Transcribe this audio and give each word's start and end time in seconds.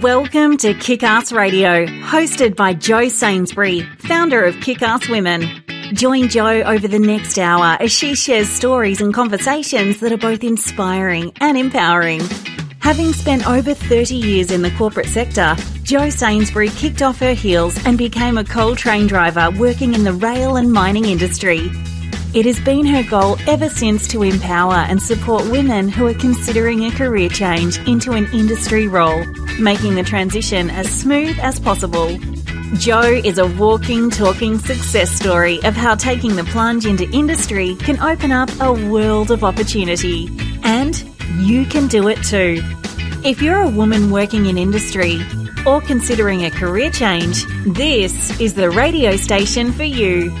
Welcome 0.00 0.56
to 0.56 0.72
Kick 0.72 1.02
Ass 1.02 1.32
Radio, 1.32 1.84
hosted 1.84 2.56
by 2.56 2.72
Jo 2.72 3.08
Sainsbury, 3.08 3.82
founder 3.98 4.42
of 4.42 4.58
Kick 4.62 4.80
Ass 4.80 5.06
Women. 5.06 5.42
Join 5.92 6.30
Jo 6.30 6.62
over 6.62 6.88
the 6.88 6.98
next 6.98 7.36
hour 7.38 7.76
as 7.78 7.92
she 7.92 8.14
shares 8.14 8.48
stories 8.48 9.02
and 9.02 9.12
conversations 9.12 10.00
that 10.00 10.10
are 10.10 10.16
both 10.16 10.42
inspiring 10.42 11.30
and 11.42 11.58
empowering. 11.58 12.22
Having 12.78 13.12
spent 13.12 13.46
over 13.46 13.74
30 13.74 14.14
years 14.14 14.50
in 14.50 14.62
the 14.62 14.70
corporate 14.72 15.08
sector, 15.08 15.54
Jo 15.82 16.08
Sainsbury 16.08 16.70
kicked 16.70 17.02
off 17.02 17.18
her 17.18 17.34
heels 17.34 17.78
and 17.84 17.98
became 17.98 18.38
a 18.38 18.44
coal 18.44 18.74
train 18.74 19.06
driver 19.06 19.50
working 19.58 19.92
in 19.92 20.04
the 20.04 20.14
rail 20.14 20.56
and 20.56 20.72
mining 20.72 21.04
industry. 21.04 21.70
It 22.34 22.46
has 22.46 22.58
been 22.60 22.86
her 22.86 23.02
goal 23.02 23.36
ever 23.46 23.68
since 23.68 24.08
to 24.08 24.22
empower 24.22 24.72
and 24.72 25.02
support 25.02 25.46
women 25.50 25.90
who 25.90 26.06
are 26.06 26.14
considering 26.14 26.86
a 26.86 26.90
career 26.90 27.28
change 27.28 27.76
into 27.86 28.12
an 28.12 28.26
industry 28.32 28.88
role, 28.88 29.22
making 29.60 29.96
the 29.96 30.02
transition 30.02 30.70
as 30.70 30.90
smooth 30.90 31.38
as 31.40 31.60
possible. 31.60 32.18
Jo 32.78 33.02
is 33.02 33.36
a 33.36 33.46
walking, 33.46 34.08
talking 34.08 34.58
success 34.58 35.10
story 35.10 35.62
of 35.64 35.74
how 35.74 35.94
taking 35.94 36.34
the 36.34 36.44
plunge 36.44 36.86
into 36.86 37.06
industry 37.10 37.74
can 37.76 38.00
open 38.00 38.32
up 38.32 38.48
a 38.62 38.72
world 38.72 39.30
of 39.30 39.44
opportunity. 39.44 40.30
And 40.64 41.04
you 41.36 41.66
can 41.66 41.86
do 41.86 42.08
it 42.08 42.16
too. 42.24 42.62
If 43.26 43.42
you're 43.42 43.60
a 43.60 43.68
woman 43.68 44.10
working 44.10 44.46
in 44.46 44.56
industry 44.56 45.20
or 45.66 45.82
considering 45.82 46.46
a 46.46 46.50
career 46.50 46.90
change, 46.90 47.44
this 47.66 48.40
is 48.40 48.54
the 48.54 48.70
radio 48.70 49.16
station 49.16 49.70
for 49.70 49.84
you. 49.84 50.34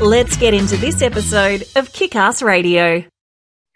Let's 0.00 0.36
get 0.36 0.54
into 0.54 0.76
this 0.76 1.02
episode 1.02 1.62
of 1.76 1.92
Kick 1.92 2.16
Ass 2.16 2.42
Radio. 2.42 3.04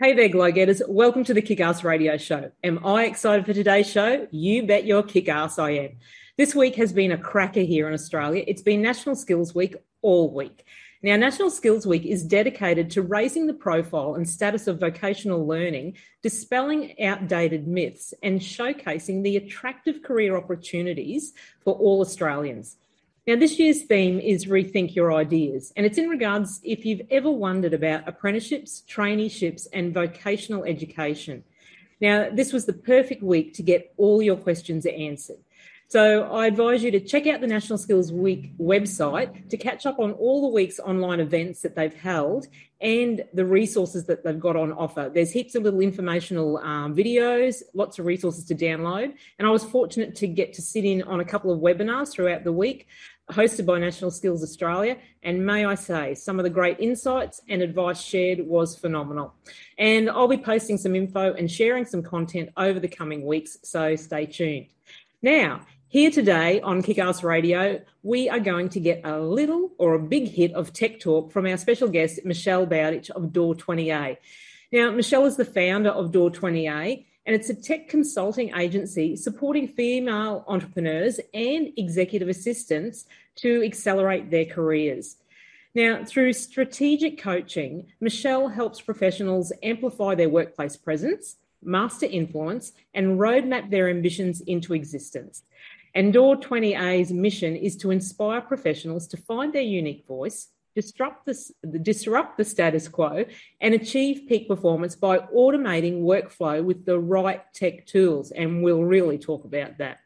Hey 0.01 0.15
there, 0.15 0.29
Glow 0.29 0.51
Getters. 0.51 0.83
Welcome 0.89 1.23
to 1.23 1.33
the 1.33 1.41
Kick 1.41 1.61
Ass 1.61 1.85
Radio 1.85 2.17
Show. 2.17 2.51
Am 2.65 2.85
I 2.85 3.05
excited 3.05 3.47
for 3.47 3.53
today's 3.53 3.89
show? 3.89 4.27
You 4.33 4.67
bet 4.67 4.85
your 4.85 5.05
kick 5.05 5.29
ass 5.29 5.61
I 5.61 5.71
am. 5.71 5.91
This 6.37 6.57
week 6.57 6.75
has 6.75 6.93
been 6.93 7.13
a 7.13 7.19
cracker 7.19 7.61
here 7.61 7.87
in 7.87 7.95
Australia. 7.95 8.43
It's 8.49 8.63
been 8.63 8.83
National 8.83 9.15
Skills 9.15 9.55
Week 9.55 9.77
all 10.03 10.35
week. 10.35 10.65
Now, 11.05 11.15
National 11.15 11.51
Skills 11.51 11.87
Week 11.87 12.05
is 12.05 12.25
dedicated 12.25 12.91
to 12.91 13.03
raising 13.03 13.47
the 13.47 13.55
profile 13.55 14.17
and 14.17 14.29
status 14.29 14.67
of 14.67 14.81
vocational 14.81 15.47
learning, 15.47 15.99
dispelling 16.25 17.01
outdated 17.01 17.69
myths, 17.69 18.13
and 18.25 18.41
showcasing 18.41 19.23
the 19.23 19.37
attractive 19.37 20.03
career 20.03 20.37
opportunities 20.37 21.33
for 21.61 21.75
all 21.75 22.01
Australians. 22.01 22.77
Now, 23.29 23.37
this 23.37 23.59
year's 23.59 23.83
theme 23.83 24.19
is 24.21 24.47
Rethink 24.47 24.95
Your 24.95 25.13
Ideas, 25.13 25.71
and 25.77 25.85
it's 25.85 25.99
in 25.99 26.09
regards 26.09 26.63
if 26.65 26.87
you've 26.87 27.03
ever 27.11 27.31
wondered 27.31 27.75
about 27.75 28.09
apprenticeships, 28.09 28.83
traineeships, 28.89 29.67
and 29.71 29.93
vocational 29.93 30.65
education. 30.65 31.45
Now, 32.01 32.31
this 32.33 32.55
was 32.55 32.65
the 32.65 32.73
perfect 32.73 33.23
week 33.23 33.53
to 33.57 33.63
get 33.63 33.93
all 33.99 34.23
your 34.23 34.37
questions 34.37 34.87
answered. 34.87 35.41
So 35.89 36.25
I 36.25 36.47
advise 36.47 36.83
you 36.83 36.91
to 36.91 37.01
check 37.01 37.27
out 37.27 37.41
the 37.41 37.47
National 37.47 37.79
Skills 37.79 38.13
Week 38.13 38.57
website 38.59 39.49
to 39.49 39.57
catch 39.57 39.87
up 39.87 39.99
on 39.99 40.13
all 40.13 40.43
the 40.43 40.55
week's 40.55 40.79
online 40.81 41.21
events 41.21 41.63
that 41.63 41.75
they've 41.75 41.95
held 41.95 42.47
and 42.81 43.25
the 43.33 43.45
resources 43.45 44.05
that 44.05 44.23
they've 44.23 44.39
got 44.39 44.55
on 44.55 44.71
offer. 44.73 45.11
There's 45.13 45.33
heaps 45.33 45.55
of 45.55 45.63
little 45.63 45.81
informational 45.81 46.59
um, 46.59 46.95
videos, 46.95 47.63
lots 47.73 47.99
of 47.99 48.05
resources 48.05 48.45
to 48.47 48.55
download. 48.55 49.15
And 49.39 49.49
I 49.49 49.51
was 49.51 49.65
fortunate 49.65 50.15
to 50.17 50.27
get 50.27 50.53
to 50.55 50.63
sit 50.63 50.85
in 50.85 51.03
on 51.05 51.21
a 51.21 51.25
couple 51.25 51.51
of 51.51 51.61
webinars 51.61 52.13
throughout 52.13 52.45
the 52.45 52.53
week 52.53 52.87
hosted 53.31 53.67
by 53.67 53.79
National 53.79 54.11
Skills 54.11 54.43
Australia. 54.43 54.97
And 55.23 55.45
may 55.45 55.65
I 55.65 55.75
say, 55.75 56.15
some 56.15 56.39
of 56.39 56.45
the 56.45 56.51
great 56.51 56.81
insights 56.81 57.41
and 57.49 57.63
advice 57.63 58.01
shared 58.01 58.41
was 58.41 58.77
phenomenal. 58.77 59.35
And 59.79 60.09
I'll 60.11 60.29
be 60.29 60.39
posting 60.39 60.79
some 60.79 60.95
info 60.95 61.33
and 61.35 61.51
sharing 61.51 61.85
some 61.85 62.03
content 62.03 62.51
over 62.57 62.81
the 62.81 62.89
coming 62.89 63.25
weeks, 63.25 63.59
so 63.63 63.97
stay 63.97 64.27
tuned. 64.27 64.67
Now, 65.23 65.63
here 65.89 66.11
today 66.11 66.61
on 66.61 66.83
Kickass 66.83 67.23
Radio, 67.23 67.81
we 68.03 68.29
are 68.29 68.41
going 68.41 68.69
to 68.71 68.81
get 68.81 69.01
a 69.05 69.19
little 69.19 69.73
or 69.79 69.95
a 69.95 69.99
big 69.99 70.29
hit 70.29 70.53
of 70.53 70.73
tech 70.73 71.01
talk 71.01 71.33
from 71.33 71.47
our 71.47 71.57
special 71.57 71.89
guest, 71.89 72.21
Michelle 72.25 72.67
Bowditch 72.67 73.11
of 73.11 73.33
Door 73.33 73.55
20A. 73.55 74.19
Now, 74.71 74.91
Michelle 74.91 75.25
is 75.25 75.37
the 75.37 75.47
founder 75.47 75.89
of 75.89 76.13
Door 76.13 76.33
20A 76.33 77.07
and 77.29 77.37
it's 77.37 77.51
a 77.51 77.55
tech 77.55 77.89
consulting 77.89 78.55
agency 78.57 79.15
supporting 79.15 79.69
female 79.69 80.47
entrepreneurs 80.49 81.21
and 81.35 81.71
executive 81.77 82.27
assistants 82.27 83.05
to 83.37 83.63
accelerate 83.63 84.31
their 84.31 84.47
careers. 84.47 85.17
Now, 85.75 86.03
through 86.07 86.33
strategic 86.33 87.21
coaching, 87.21 87.89
Michelle 88.01 88.49
helps 88.49 88.81
professionals 88.81 89.53
amplify 89.63 90.15
their 90.15 90.31
workplace 90.31 90.79
presence, 90.79 91.37
master 91.63 92.07
influence, 92.07 92.73
and 92.95 93.19
roadmap 93.19 93.69
their 93.69 93.91
ambitions 93.91 94.41
into 94.41 94.73
existence. 94.73 95.43
And 95.95 96.15
Door 96.15 96.39
20A's 96.39 97.13
mission 97.13 97.57
is 97.57 97.77
to 97.77 97.91
inspire 97.91 98.41
professionals 98.41 99.07
to 99.09 99.19
find 99.19 99.53
their 99.53 99.61
unique 99.61 100.07
voice, 100.07 100.49
disrupt 100.81 101.27
the, 101.27 101.79
disrupt 101.83 102.39
the 102.39 102.45
status 102.45 102.87
quo 102.87 103.25
and 103.61 103.75
achieve 103.75 104.29
peak 104.29 104.47
performance 104.47 104.95
by 104.95 105.19
automating 105.19 106.03
workflow 106.03 106.63
with 106.63 106.85
the 106.85 106.99
right 106.99 107.43
tech 107.53 107.85
tools. 107.85 108.31
And 108.31 108.63
we'll 108.63 108.85
really 108.85 109.19
talk 109.19 109.45
about 109.45 109.79
that. 109.79 109.99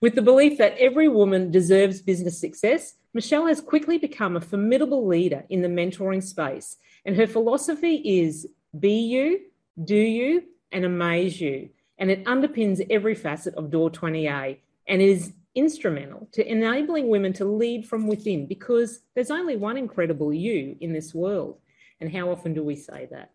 With 0.00 0.14
the 0.14 0.22
belief 0.22 0.58
that 0.58 0.78
every 0.78 1.08
woman 1.08 1.50
deserves 1.50 2.00
business 2.00 2.38
success, 2.38 2.94
Michelle 3.14 3.48
has 3.48 3.60
quickly 3.60 3.98
become 3.98 4.36
a 4.36 4.40
formidable 4.40 5.08
leader 5.08 5.44
in 5.48 5.60
the 5.60 5.68
mentoring 5.68 6.22
space. 6.22 6.76
And 7.04 7.16
her 7.16 7.26
philosophy 7.26 7.96
is 8.20 8.46
be 8.78 9.00
you, 9.00 9.40
do 9.82 9.96
you, 9.96 10.44
and 10.70 10.84
amaze 10.84 11.40
you. 11.40 11.70
And 11.98 12.12
it 12.12 12.24
underpins 12.26 12.86
every 12.90 13.16
facet 13.16 13.54
of 13.56 13.70
Door 13.70 13.90
20A 13.90 14.58
and 14.86 15.02
is 15.02 15.32
instrumental 15.54 16.28
to 16.32 16.50
enabling 16.50 17.08
women 17.08 17.32
to 17.34 17.44
lead 17.44 17.86
from 17.86 18.06
within 18.06 18.46
because 18.46 19.00
there's 19.14 19.30
only 19.30 19.56
one 19.56 19.76
incredible 19.76 20.32
you 20.32 20.76
in 20.80 20.92
this 20.92 21.14
world. 21.14 21.58
And 22.00 22.12
how 22.12 22.30
often 22.30 22.54
do 22.54 22.62
we 22.62 22.76
say 22.76 23.06
that? 23.10 23.30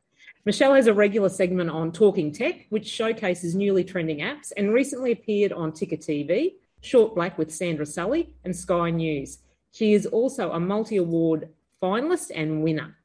Michelle 0.45 0.73
has 0.73 0.87
a 0.87 0.93
regular 0.93 1.29
segment 1.29 1.69
on 1.69 1.91
Talking 1.91 2.31
Tech, 2.31 2.65
which 2.69 2.87
showcases 2.87 3.55
newly 3.55 3.83
trending 3.83 4.19
apps 4.19 4.51
and 4.55 4.73
recently 4.73 5.11
appeared 5.11 5.51
on 5.51 5.73
Ticker 5.73 5.97
TV, 5.97 6.53
Short 6.81 7.15
Black 7.15 7.37
with 7.37 7.53
Sandra 7.53 7.85
Sully, 7.85 8.33
and 8.43 8.55
Sky 8.55 8.89
News. 8.89 9.39
She 9.71 9.93
is 9.93 10.05
also 10.05 10.51
a 10.51 10.59
multi 10.59 10.97
award 10.97 11.49
finalist 11.81 12.31
and 12.33 12.63
winner. 12.63 12.96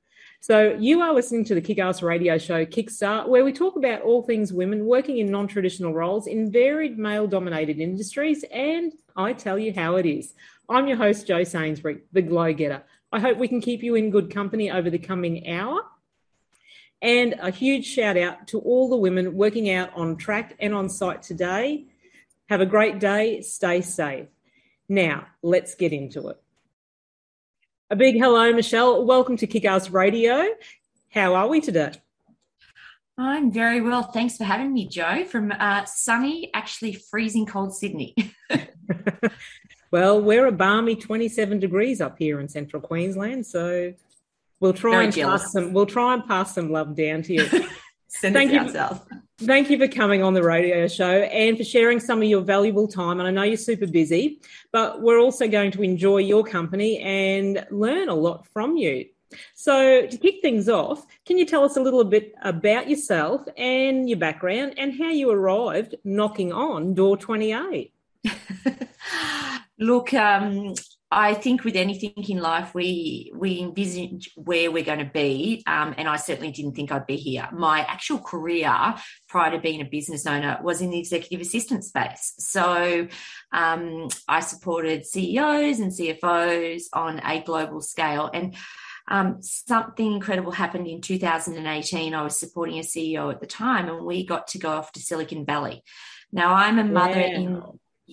So, 0.43 0.77
you 0.77 1.01
are 1.03 1.15
listening 1.15 1.45
to 1.45 1.55
the 1.55 1.61
Kick 1.61 1.79
Ass 1.79 2.03
radio 2.03 2.37
show 2.37 2.67
Kickstart, 2.67 3.29
where 3.29 3.45
we 3.45 3.53
talk 3.53 3.77
about 3.77 4.03
all 4.03 4.25
things 4.25 4.53
women 4.53 4.87
working 4.87 5.19
in 5.19 5.31
non 5.31 5.47
traditional 5.47 5.95
roles 5.95 6.27
in 6.27 6.51
varied 6.51 6.99
male 6.99 7.29
dominated 7.29 7.79
industries, 7.79 8.45
and 8.53 8.93
I 9.17 9.35
tell 9.35 9.57
you 9.57 9.73
how 9.73 9.95
it 9.95 10.05
is. 10.05 10.35
I'm 10.69 10.89
your 10.89 10.97
host, 10.97 11.29
Jo 11.29 11.45
Sainsbury, 11.45 12.01
the 12.11 12.23
Glow 12.23 12.53
Getter. 12.53 12.83
I 13.13 13.21
hope 13.21 13.39
we 13.39 13.47
can 13.47 13.61
keep 13.61 13.85
you 13.85 13.95
in 13.95 14.11
good 14.11 14.35
company 14.35 14.69
over 14.69 14.91
the 14.91 14.99
coming 14.99 15.49
hour. 15.49 15.83
And 17.01 17.37
a 17.41 17.53
huge 17.53 17.87
shout 17.87 18.17
out 18.17 18.49
to 18.49 18.59
all 18.59 18.91
the 18.91 18.97
women 18.97 19.37
working 19.37 19.71
out 19.71 19.91
on 19.95 20.17
track 20.17 20.57
and 20.59 20.75
on 20.75 20.89
site 20.89 21.23
today. 21.23 21.85
Have 22.49 22.61
a 22.61 22.67
great 22.67 22.99
day. 22.99 23.43
Stay 23.43 23.81
safe. 23.81 24.27
Now, 24.89 25.29
let's 25.41 25.77
get 25.77 25.93
into 25.93 26.31
it. 26.31 26.42
A 27.93 27.95
big 27.95 28.17
hello, 28.17 28.51
Michelle. 28.55 29.05
Welcome 29.05 29.37
to 29.37 29.47
Kickass 29.47 29.93
Radio. 29.93 30.47
How 31.11 31.35
are 31.35 31.47
we 31.47 31.61
today? 31.61 31.93
I'm 33.19 33.53
very 33.53 33.83
well. 33.83 34.03
Thanks 34.03 34.39
for 34.39 34.45
having 34.45 34.73
me, 34.73 34.89
Jo, 34.89 35.27
from 35.27 35.53
uh, 35.53 35.85
sunny, 35.85 36.51
actually 36.55 36.95
freezing 36.95 37.45
cold 37.45 37.77
Sydney. 37.77 38.15
well, 39.91 40.23
we're 40.23 40.47
a 40.47 40.53
balmy 40.53 40.97
27 40.97 41.59
degrees 41.59 42.01
up 42.01 42.17
here 42.19 42.41
in 42.41 42.49
central 42.49 42.81
Queensland, 42.81 43.45
so 43.45 43.93
we'll 44.59 44.73
try 44.73 44.93
very 44.93 45.05
and 45.05 45.15
jealous. 45.15 45.43
pass 45.43 45.53
some. 45.53 45.75
We'll 45.75 45.85
try 45.85 46.15
and 46.15 46.27
pass 46.27 46.55
some 46.55 46.73
love 46.73 46.97
down 46.97 47.21
to 47.25 47.35
you. 47.35 47.47
Send 48.15 48.35
thank 48.35 48.53
you, 48.53 48.71
south. 48.71 49.07
Thank 49.39 49.71
you 49.71 49.79
for 49.79 49.89
coming 49.89 50.23
on 50.23 50.35
the 50.35 50.43
radio 50.43 50.87
show 50.87 51.23
and 51.23 51.57
for 51.57 51.65
sharing 51.65 51.99
some 51.99 52.23
of 52.23 52.29
your 52.29 52.43
valuable 52.43 52.87
time. 52.87 53.19
And 53.19 53.27
I 53.27 53.33
know 53.33 53.43
you're 53.43 53.57
super 53.57 53.89
busy, 53.89 54.41
but 54.71 55.03
we're 55.03 55.19
also 55.19 55.49
going 55.49 55.73
to 55.73 55.83
enjoy 55.83 56.19
your 56.19 56.45
company 56.45 57.01
and 57.01 57.67
learn 57.71 58.09
a 58.09 58.15
lot 58.15 58.47
from 58.47 58.77
you. 58.77 59.07
So, 59.55 60.07
to 60.07 60.17
kick 60.19 60.43
things 60.43 60.69
off, 60.69 61.05
can 61.27 61.39
you 61.39 61.47
tell 61.47 61.65
us 61.65 61.77
a 61.77 61.81
little 61.81 62.05
bit 62.05 62.35
about 62.43 62.89
yourself 62.89 63.45
and 63.57 64.09
your 64.09 64.19
background 64.19 64.75
and 64.77 64.97
how 64.97 65.09
you 65.09 65.31
arrived 65.31 65.97
knocking 66.05 66.53
on 66.53 66.95
door 66.95 67.17
20A? 67.17 67.91
Look, 69.79 70.15
um, 70.15 70.75
I 71.15 71.35
think 71.35 71.63
with 71.63 71.77
anything 71.77 72.15
in 72.17 72.39
life, 72.39 72.75
we 72.75 73.31
we 73.37 73.61
envisage 73.61 74.31
where 74.35 74.71
we're 74.71 74.83
going 74.83 75.01
to 75.01 75.11
be, 75.13 75.63
um, 75.67 75.95
and 75.99 76.09
I 76.09 76.17
certainly 76.17 76.51
didn't 76.53 76.73
think 76.73 76.91
I'd 76.91 77.07
be 77.07 77.17
here. 77.17 77.47
My 77.53 77.81
actual 77.81 78.19
career 78.19 78.95
prior 79.29 79.51
to 79.51 79.61
being 79.61 79.83
a 79.83 79.85
business 79.85 80.27
owner 80.27 80.59
was 80.63 80.81
in 80.81 80.89
the 80.89 80.99
executive 80.99 81.43
assistant 81.43 81.85
space. 81.85 82.33
So 82.39 83.09
um, 83.53 84.09
I 84.27 84.41
supported 84.41 85.05
CEOs 85.05 85.81
and 85.81 85.93
CFOs 85.93 86.85
on 86.95 87.21
a 87.21 87.43
global 87.43 87.83
scale, 87.83 88.31
and 88.33 88.57
um, 89.07 89.43
something 89.43 90.15
incredible 90.15 90.53
happened 90.53 90.87
in 90.87 91.03
2018. 91.03 92.15
I 92.15 92.23
was 92.23 92.41
supporting 92.41 92.79
a 92.79 92.83
CEO 92.83 93.31
at 93.31 93.41
the 93.41 93.47
time, 93.47 93.91
and 93.91 94.07
we 94.07 94.25
got 94.25 94.47
to 94.49 94.59
go 94.59 94.71
off 94.71 94.93
to 94.93 95.01
Silicon 95.01 95.45
Valley. 95.45 95.83
Now 96.33 96.55
I'm 96.55 96.79
a 96.79 96.85
mother 96.85 97.21
yeah. 97.21 97.37
in 97.37 97.63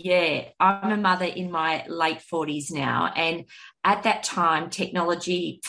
yeah, 0.01 0.45
I'm 0.61 0.93
a 0.93 0.97
mother 0.97 1.25
in 1.25 1.51
my 1.51 1.83
late 1.89 2.19
40s 2.19 2.71
now. 2.71 3.11
And 3.13 3.45
at 3.83 4.03
that 4.03 4.23
time, 4.23 4.69
technology 4.69 5.61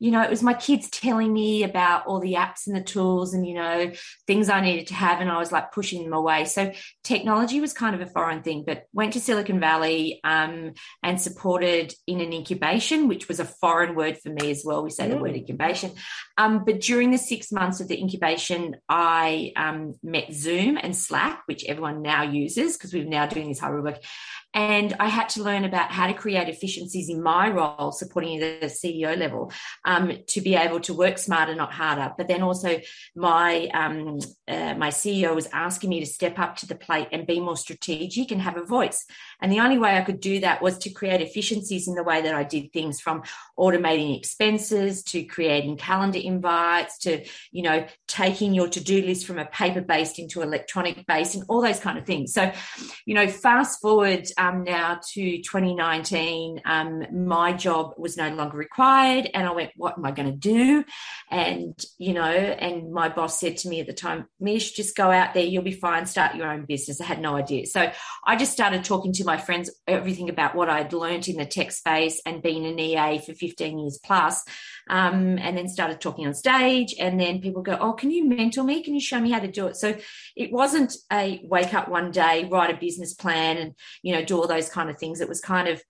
you 0.00 0.12
know, 0.12 0.22
it 0.22 0.30
was 0.30 0.42
my 0.42 0.54
kids 0.54 0.88
telling 0.90 1.32
me 1.32 1.64
about 1.64 2.06
all 2.06 2.20
the 2.20 2.34
apps 2.34 2.66
and 2.66 2.76
the 2.76 2.80
tools 2.80 3.34
and, 3.34 3.46
you 3.46 3.54
know, 3.54 3.90
things 4.26 4.48
I 4.48 4.60
needed 4.60 4.86
to 4.88 4.94
have. 4.94 5.20
And 5.20 5.30
I 5.30 5.38
was 5.38 5.50
like 5.50 5.72
pushing 5.72 6.04
them 6.04 6.12
away. 6.12 6.44
So 6.44 6.72
technology 7.02 7.60
was 7.60 7.72
kind 7.72 7.96
of 7.96 8.00
a 8.00 8.06
foreign 8.06 8.42
thing, 8.42 8.62
but 8.64 8.84
went 8.92 9.14
to 9.14 9.20
Silicon 9.20 9.58
Valley 9.58 10.20
um, 10.22 10.74
and 11.02 11.20
supported 11.20 11.94
in 12.06 12.20
an 12.20 12.32
incubation, 12.32 13.08
which 13.08 13.26
was 13.26 13.40
a 13.40 13.44
foreign 13.44 13.96
word 13.96 14.18
for 14.18 14.30
me 14.30 14.50
as 14.52 14.62
well. 14.64 14.84
We 14.84 14.90
say 14.90 15.06
mm. 15.06 15.10
the 15.10 15.16
word 15.16 15.32
mm. 15.32 15.38
incubation. 15.38 15.90
Um, 16.36 16.64
but 16.64 16.80
during 16.80 17.10
the 17.10 17.18
six 17.18 17.50
months 17.50 17.80
of 17.80 17.88
the 17.88 18.00
incubation, 18.00 18.76
I 18.88 19.52
um, 19.56 19.94
met 20.04 20.32
Zoom 20.32 20.78
and 20.80 20.94
Slack, 20.94 21.42
which 21.46 21.64
everyone 21.64 22.02
now 22.02 22.22
uses 22.22 22.76
because 22.76 22.94
we're 22.94 23.04
now 23.04 23.26
doing 23.26 23.48
this 23.48 23.58
hybrid 23.58 23.84
work. 23.84 23.98
And 24.58 24.96
I 24.98 25.06
had 25.06 25.28
to 25.30 25.42
learn 25.44 25.64
about 25.64 25.92
how 25.92 26.08
to 26.08 26.12
create 26.12 26.48
efficiencies 26.48 27.08
in 27.08 27.22
my 27.22 27.48
role, 27.48 27.92
supporting 27.92 28.40
the 28.40 28.58
CEO 28.62 29.16
level, 29.16 29.52
um, 29.84 30.10
to 30.26 30.40
be 30.40 30.56
able 30.56 30.80
to 30.80 30.92
work 30.92 31.18
smarter, 31.18 31.54
not 31.54 31.72
harder. 31.72 32.12
But 32.18 32.26
then 32.26 32.42
also, 32.42 32.80
my 33.14 33.68
um, 33.68 34.18
uh, 34.48 34.74
my 34.74 34.88
CEO 34.88 35.32
was 35.32 35.46
asking 35.52 35.90
me 35.90 36.00
to 36.00 36.06
step 36.06 36.40
up 36.40 36.56
to 36.56 36.66
the 36.66 36.74
plate 36.74 37.06
and 37.12 37.24
be 37.24 37.38
more 37.38 37.56
strategic 37.56 38.32
and 38.32 38.42
have 38.42 38.56
a 38.56 38.64
voice. 38.64 39.06
And 39.40 39.52
the 39.52 39.60
only 39.60 39.78
way 39.78 39.96
I 39.96 40.00
could 40.02 40.18
do 40.18 40.40
that 40.40 40.60
was 40.60 40.76
to 40.78 40.90
create 40.90 41.20
efficiencies 41.20 41.86
in 41.86 41.94
the 41.94 42.02
way 42.02 42.20
that 42.20 42.34
I 42.34 42.42
did 42.42 42.72
things, 42.72 43.00
from 43.00 43.22
automating 43.56 44.18
expenses 44.18 45.04
to 45.04 45.22
creating 45.22 45.76
calendar 45.76 46.18
invites 46.18 46.98
to 46.98 47.24
you 47.52 47.62
know 47.62 47.86
taking 48.08 48.54
your 48.54 48.68
to 48.70 48.82
do 48.82 49.02
list 49.02 49.24
from 49.24 49.38
a 49.38 49.46
paper 49.46 49.82
based 49.82 50.18
into 50.18 50.42
electronic 50.42 51.06
based 51.06 51.36
and 51.36 51.44
all 51.48 51.62
those 51.62 51.78
kind 51.78 51.96
of 51.96 52.04
things. 52.04 52.32
So, 52.32 52.50
you 53.06 53.14
know, 53.14 53.28
fast 53.28 53.80
forward 53.80 54.26
um, 54.36 54.47
now 54.52 55.00
to 55.12 55.42
2019, 55.42 56.62
um, 56.64 57.04
my 57.26 57.52
job 57.52 57.94
was 57.96 58.16
no 58.16 58.28
longer 58.30 58.56
required. 58.56 59.30
And 59.32 59.46
I 59.46 59.52
went, 59.52 59.70
what 59.76 59.96
am 59.96 60.04
I 60.04 60.10
going 60.10 60.30
to 60.30 60.36
do? 60.36 60.84
And, 61.30 61.74
you 61.98 62.14
know, 62.14 62.22
and 62.22 62.92
my 62.92 63.08
boss 63.08 63.40
said 63.40 63.56
to 63.58 63.68
me 63.68 63.80
at 63.80 63.86
the 63.86 63.92
time, 63.92 64.26
Mish, 64.40 64.72
just 64.72 64.96
go 64.96 65.10
out 65.10 65.34
there, 65.34 65.44
you'll 65.44 65.62
be 65.62 65.72
fine, 65.72 66.06
start 66.06 66.34
your 66.34 66.50
own 66.50 66.64
business. 66.64 67.00
I 67.00 67.04
had 67.04 67.20
no 67.20 67.36
idea. 67.36 67.66
So 67.66 67.90
I 68.26 68.36
just 68.36 68.52
started 68.52 68.84
talking 68.84 69.12
to 69.14 69.24
my 69.24 69.36
friends, 69.36 69.70
everything 69.86 70.28
about 70.28 70.54
what 70.54 70.68
I'd 70.68 70.92
learned 70.92 71.28
in 71.28 71.36
the 71.36 71.46
tech 71.46 71.72
space 71.72 72.20
and 72.24 72.42
been 72.42 72.64
an 72.64 72.78
EA 72.78 73.18
for 73.18 73.34
15 73.34 73.78
years 73.78 73.98
plus 74.02 74.44
um, 74.88 75.38
and 75.38 75.56
then 75.56 75.68
started 75.68 76.00
talking 76.00 76.26
on 76.26 76.34
stage. 76.34 76.94
And 76.98 77.20
then 77.20 77.40
people 77.40 77.62
go, 77.62 77.76
Oh, 77.80 77.92
can 77.92 78.10
you 78.10 78.24
mentor 78.24 78.64
me? 78.64 78.82
Can 78.82 78.94
you 78.94 79.00
show 79.00 79.20
me 79.20 79.30
how 79.30 79.40
to 79.40 79.50
do 79.50 79.66
it? 79.66 79.76
So 79.76 79.96
it 80.36 80.52
wasn't 80.52 80.94
a 81.12 81.40
wake 81.44 81.74
up 81.74 81.88
one 81.88 82.10
day, 82.10 82.48
write 82.50 82.74
a 82.74 82.78
business 82.78 83.14
plan 83.14 83.56
and, 83.56 83.74
you 84.02 84.14
know, 84.14 84.24
do 84.24 84.36
all 84.36 84.46
those 84.46 84.68
kind 84.68 84.90
of 84.90 84.98
things. 84.98 85.20
It 85.20 85.28
was 85.28 85.40
kind 85.40 85.68
of, 85.68 85.82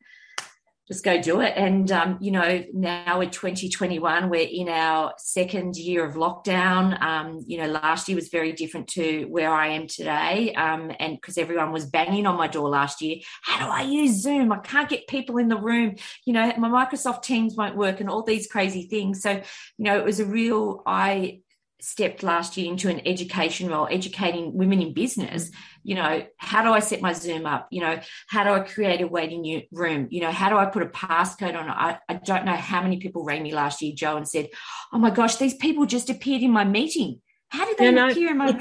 just 0.88 1.04
go 1.04 1.20
do 1.20 1.40
it. 1.42 1.52
And, 1.54 1.92
um, 1.92 2.16
you 2.20 2.30
know, 2.30 2.64
now 2.72 3.18
we're 3.18 3.28
2021, 3.28 4.30
we're 4.30 4.48
in 4.48 4.70
our 4.70 5.12
second 5.18 5.76
year 5.76 6.04
of 6.04 6.14
lockdown. 6.14 7.00
Um, 7.02 7.44
you 7.46 7.58
know, 7.58 7.68
last 7.68 8.08
year 8.08 8.16
was 8.16 8.28
very 8.28 8.52
different 8.52 8.88
to 8.88 9.24
where 9.24 9.52
I 9.52 9.68
am 9.68 9.86
today. 9.86 10.54
Um, 10.54 10.90
and 10.98 11.16
because 11.20 11.36
everyone 11.36 11.72
was 11.72 11.84
banging 11.84 12.26
on 12.26 12.38
my 12.38 12.48
door 12.48 12.70
last 12.70 13.02
year, 13.02 13.16
how 13.42 13.66
do 13.66 13.70
I 13.70 13.82
use 13.82 14.22
Zoom? 14.22 14.50
I 14.50 14.58
can't 14.58 14.88
get 14.88 15.06
people 15.06 15.36
in 15.36 15.48
the 15.48 15.60
room. 15.60 15.96
You 16.24 16.32
know, 16.32 16.52
my 16.56 16.68
Microsoft 16.68 17.22
Teams 17.22 17.54
won't 17.54 17.76
work 17.76 18.00
and 18.00 18.08
all 18.08 18.22
these 18.22 18.46
crazy 18.46 18.84
things. 18.84 19.20
So, 19.20 19.30
you 19.30 19.84
know, 19.84 19.98
it 19.98 20.04
was 20.04 20.20
a 20.20 20.24
real 20.24 20.82
eye 20.86 21.40
stepped 21.80 22.22
last 22.22 22.56
year 22.56 22.70
into 22.70 22.88
an 22.88 23.00
education 23.06 23.68
role, 23.68 23.88
educating 23.90 24.54
women 24.54 24.82
in 24.82 24.92
business. 24.92 25.50
You 25.84 25.94
know, 25.94 26.26
how 26.36 26.62
do 26.62 26.72
I 26.72 26.80
set 26.80 27.00
my 27.00 27.12
Zoom 27.12 27.46
up? 27.46 27.68
You 27.70 27.82
know, 27.82 28.00
how 28.28 28.44
do 28.44 28.50
I 28.50 28.60
create 28.60 29.00
a 29.00 29.06
waiting 29.06 29.62
room? 29.70 30.08
You 30.10 30.22
know, 30.22 30.32
how 30.32 30.50
do 30.50 30.56
I 30.56 30.66
put 30.66 30.82
a 30.82 30.86
passcode 30.86 31.56
on? 31.56 31.68
I, 31.68 31.98
I 32.08 32.14
don't 32.14 32.44
know 32.44 32.56
how 32.56 32.82
many 32.82 32.98
people 32.98 33.24
rang 33.24 33.42
me 33.42 33.54
last 33.54 33.80
year, 33.80 33.94
Jo, 33.94 34.16
and 34.16 34.28
said, 34.28 34.48
Oh 34.92 34.98
my 34.98 35.10
gosh, 35.10 35.36
these 35.36 35.54
people 35.54 35.86
just 35.86 36.10
appeared 36.10 36.42
in 36.42 36.50
my 36.50 36.64
meeting. 36.64 37.20
How 37.48 37.64
did 37.64 37.78
they 37.78 37.90
no, 37.90 38.08
appear 38.08 38.30
in 38.30 38.38
my 38.38 38.60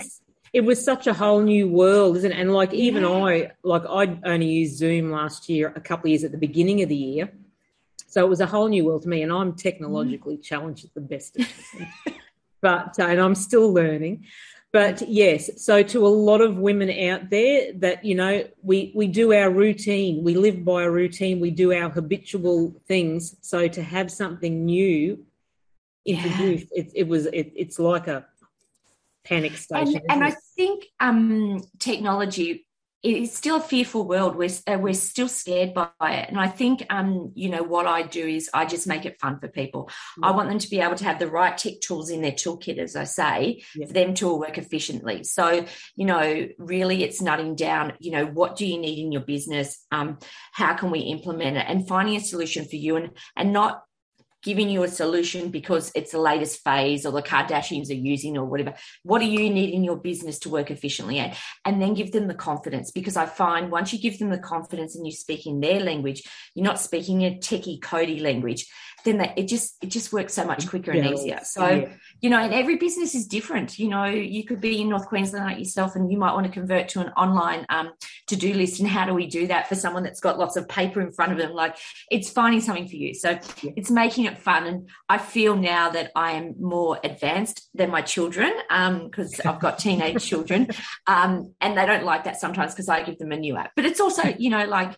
it 0.53 0.61
was 0.61 0.83
such 0.83 1.07
a 1.07 1.13
whole 1.13 1.41
new 1.41 1.67
world, 1.67 2.17
isn't 2.17 2.31
it? 2.31 2.39
And 2.39 2.53
like 2.53 2.73
even 2.73 3.03
yeah. 3.03 3.09
I, 3.09 3.51
like 3.63 3.83
I 3.87 4.17
only 4.23 4.47
used 4.47 4.77
Zoom 4.77 5.11
last 5.11 5.49
year, 5.49 5.73
a 5.75 5.81
couple 5.81 6.07
of 6.07 6.11
years 6.11 6.23
at 6.23 6.31
the 6.31 6.37
beginning 6.37 6.81
of 6.81 6.89
the 6.89 6.95
year. 6.95 7.31
So 8.07 8.25
it 8.25 8.29
was 8.29 8.39
a 8.39 8.45
whole 8.45 8.67
new 8.69 8.85
world 8.85 9.03
to 9.03 9.09
me, 9.09 9.21
and 9.21 9.31
I'm 9.31 9.53
technologically 9.53 10.37
mm. 10.37 10.43
challenged 10.43 10.85
at 10.85 10.93
the 10.93 11.01
best 11.01 11.37
of. 11.37 11.47
but 12.61 12.99
uh, 12.99 13.05
and 13.05 13.19
I'm 13.19 13.35
still 13.35 13.73
learning. 13.73 14.25
But 14.73 15.07
yes, 15.07 15.63
so 15.63 15.81
to 15.81 16.05
a 16.05 16.09
lot 16.09 16.41
of 16.41 16.57
women 16.57 16.89
out 17.09 17.29
there 17.29 17.73
that 17.77 18.03
you 18.03 18.15
know 18.15 18.43
we 18.61 18.91
we 18.95 19.07
do 19.07 19.33
our 19.33 19.49
routine, 19.49 20.23
we 20.23 20.35
live 20.35 20.63
by 20.63 20.83
a 20.83 20.89
routine, 20.89 21.39
we 21.39 21.51
do 21.51 21.73
our 21.73 21.89
habitual 21.89 22.79
things. 22.87 23.35
So 23.41 23.67
to 23.67 23.81
have 23.81 24.11
something 24.11 24.65
new 24.65 25.25
introduced, 26.05 26.67
yeah. 26.71 26.83
it, 26.83 26.91
it 26.95 27.07
was 27.07 27.25
it, 27.27 27.53
it's 27.55 27.79
like 27.79 28.07
a 28.07 28.25
panic 29.23 29.57
station. 29.57 30.01
And, 30.09 30.11
and 30.11 30.23
I 30.23 30.35
think 30.55 30.85
um, 30.99 31.63
technology 31.79 32.66
it's 33.03 33.37
still 33.37 33.57
a 33.57 33.61
fearful 33.61 34.07
world. 34.07 34.35
We're 34.35 34.49
uh, 34.65 34.77
we're 34.79 34.93
still 34.93 35.27
scared 35.27 35.73
by 35.73 35.89
it, 35.99 36.29
and 36.29 36.39
I 36.39 36.47
think 36.47 36.85
um 36.89 37.31
you 37.35 37.49
know 37.49 37.63
what 37.63 37.85
I 37.85 38.01
do 38.01 38.25
is 38.25 38.49
I 38.53 38.65
just 38.65 38.87
make 38.87 39.05
it 39.05 39.19
fun 39.19 39.39
for 39.39 39.47
people. 39.47 39.89
Yeah. 40.21 40.29
I 40.29 40.31
want 40.31 40.49
them 40.49 40.59
to 40.59 40.69
be 40.69 40.79
able 40.79 40.95
to 40.95 41.03
have 41.03 41.19
the 41.19 41.27
right 41.27 41.57
tech 41.57 41.79
tools 41.81 42.09
in 42.09 42.21
their 42.21 42.31
toolkit, 42.31 42.77
as 42.77 42.95
I 42.95 43.03
say, 43.03 43.63
yeah. 43.75 43.87
for 43.87 43.93
them 43.93 44.13
to 44.15 44.35
work 44.35 44.57
efficiently. 44.57 45.23
So 45.23 45.65
you 45.95 46.05
know, 46.05 46.47
really, 46.57 47.03
it's 47.03 47.21
nutting 47.21 47.55
down. 47.55 47.93
You 47.99 48.11
know, 48.11 48.25
what 48.25 48.55
do 48.55 48.65
you 48.65 48.79
need 48.79 48.99
in 48.99 49.11
your 49.11 49.21
business? 49.21 49.85
Um, 49.91 50.17
how 50.51 50.73
can 50.73 50.91
we 50.91 50.99
implement 50.99 51.57
it, 51.57 51.65
and 51.67 51.87
finding 51.87 52.15
a 52.15 52.21
solution 52.21 52.65
for 52.65 52.75
you, 52.75 52.95
and 52.95 53.11
and 53.35 53.53
not 53.53 53.83
giving 54.43 54.69
you 54.69 54.83
a 54.83 54.87
solution 54.87 55.49
because 55.49 55.91
it's 55.95 56.11
the 56.11 56.19
latest 56.19 56.63
phase 56.63 57.05
or 57.05 57.11
the 57.11 57.21
Kardashians 57.21 57.89
are 57.89 57.93
using 57.93 58.37
or 58.37 58.45
whatever. 58.45 58.73
What 59.03 59.19
do 59.19 59.25
you 59.25 59.49
need 59.49 59.73
in 59.73 59.83
your 59.83 59.97
business 59.97 60.39
to 60.39 60.49
work 60.49 60.71
efficiently 60.71 61.19
at? 61.19 61.37
And 61.65 61.81
then 61.81 61.93
give 61.93 62.11
them 62.11 62.27
the 62.27 62.35
confidence 62.35 62.91
because 62.91 63.17
I 63.17 63.25
find 63.25 63.71
once 63.71 63.91
you 63.91 63.99
give 63.99 64.19
them 64.19 64.29
the 64.29 64.37
confidence 64.37 64.95
and 64.95 65.05
you 65.05 65.11
speak 65.11 65.45
in 65.47 65.59
their 65.59 65.79
language, 65.79 66.23
you're 66.53 66.65
not 66.65 66.79
speaking 66.79 67.23
a 67.23 67.37
techie, 67.37 67.81
cody 67.81 68.19
language 68.19 68.67
then 69.03 69.17
that 69.19 69.37
it 69.37 69.47
just 69.47 69.77
it 69.81 69.87
just 69.87 70.11
works 70.11 70.33
so 70.33 70.45
much 70.45 70.67
quicker 70.67 70.91
and 70.91 71.05
easier. 71.05 71.39
So 71.43 71.67
yeah. 71.67 71.89
you 72.21 72.29
know, 72.29 72.39
and 72.39 72.53
every 72.53 72.77
business 72.77 73.15
is 73.15 73.27
different. 73.27 73.77
You 73.79 73.89
know, 73.89 74.05
you 74.05 74.43
could 74.43 74.59
be 74.59 74.81
in 74.81 74.89
North 74.89 75.07
Queensland 75.07 75.45
like 75.45 75.59
yourself, 75.59 75.95
and 75.95 76.11
you 76.11 76.17
might 76.17 76.33
want 76.33 76.45
to 76.45 76.51
convert 76.51 76.89
to 76.89 77.01
an 77.01 77.09
online 77.09 77.65
um, 77.69 77.91
to 78.27 78.35
do 78.35 78.53
list. 78.53 78.79
And 78.79 78.89
how 78.89 79.05
do 79.05 79.13
we 79.13 79.27
do 79.27 79.47
that 79.47 79.67
for 79.67 79.75
someone 79.75 80.03
that's 80.03 80.19
got 80.19 80.39
lots 80.39 80.55
of 80.55 80.67
paper 80.67 81.01
in 81.01 81.11
front 81.11 81.31
of 81.31 81.37
them? 81.37 81.53
Like 81.53 81.77
it's 82.09 82.29
finding 82.29 82.61
something 82.61 82.87
for 82.87 82.95
you. 82.95 83.13
So 83.13 83.31
yeah. 83.61 83.71
it's 83.75 83.91
making 83.91 84.25
it 84.25 84.39
fun. 84.39 84.65
And 84.65 84.89
I 85.07 85.17
feel 85.17 85.55
now 85.55 85.89
that 85.91 86.11
I 86.15 86.31
am 86.31 86.55
more 86.59 86.99
advanced 87.03 87.69
than 87.73 87.91
my 87.91 88.01
children 88.01 88.51
because 88.67 89.39
um, 89.45 89.53
I've 89.53 89.61
got 89.61 89.79
teenage 89.79 90.23
children, 90.23 90.67
um, 91.05 91.53
and 91.61 91.77
they 91.77 91.85
don't 91.85 92.03
like 92.03 92.23
that 92.25 92.39
sometimes 92.39 92.73
because 92.73 92.89
I 92.89 93.03
give 93.03 93.19
them 93.19 93.31
a 93.31 93.37
new 93.37 93.57
app. 93.57 93.71
But 93.75 93.85
it's 93.85 93.99
also 93.99 94.23
you 94.37 94.49
know 94.49 94.65
like 94.65 94.97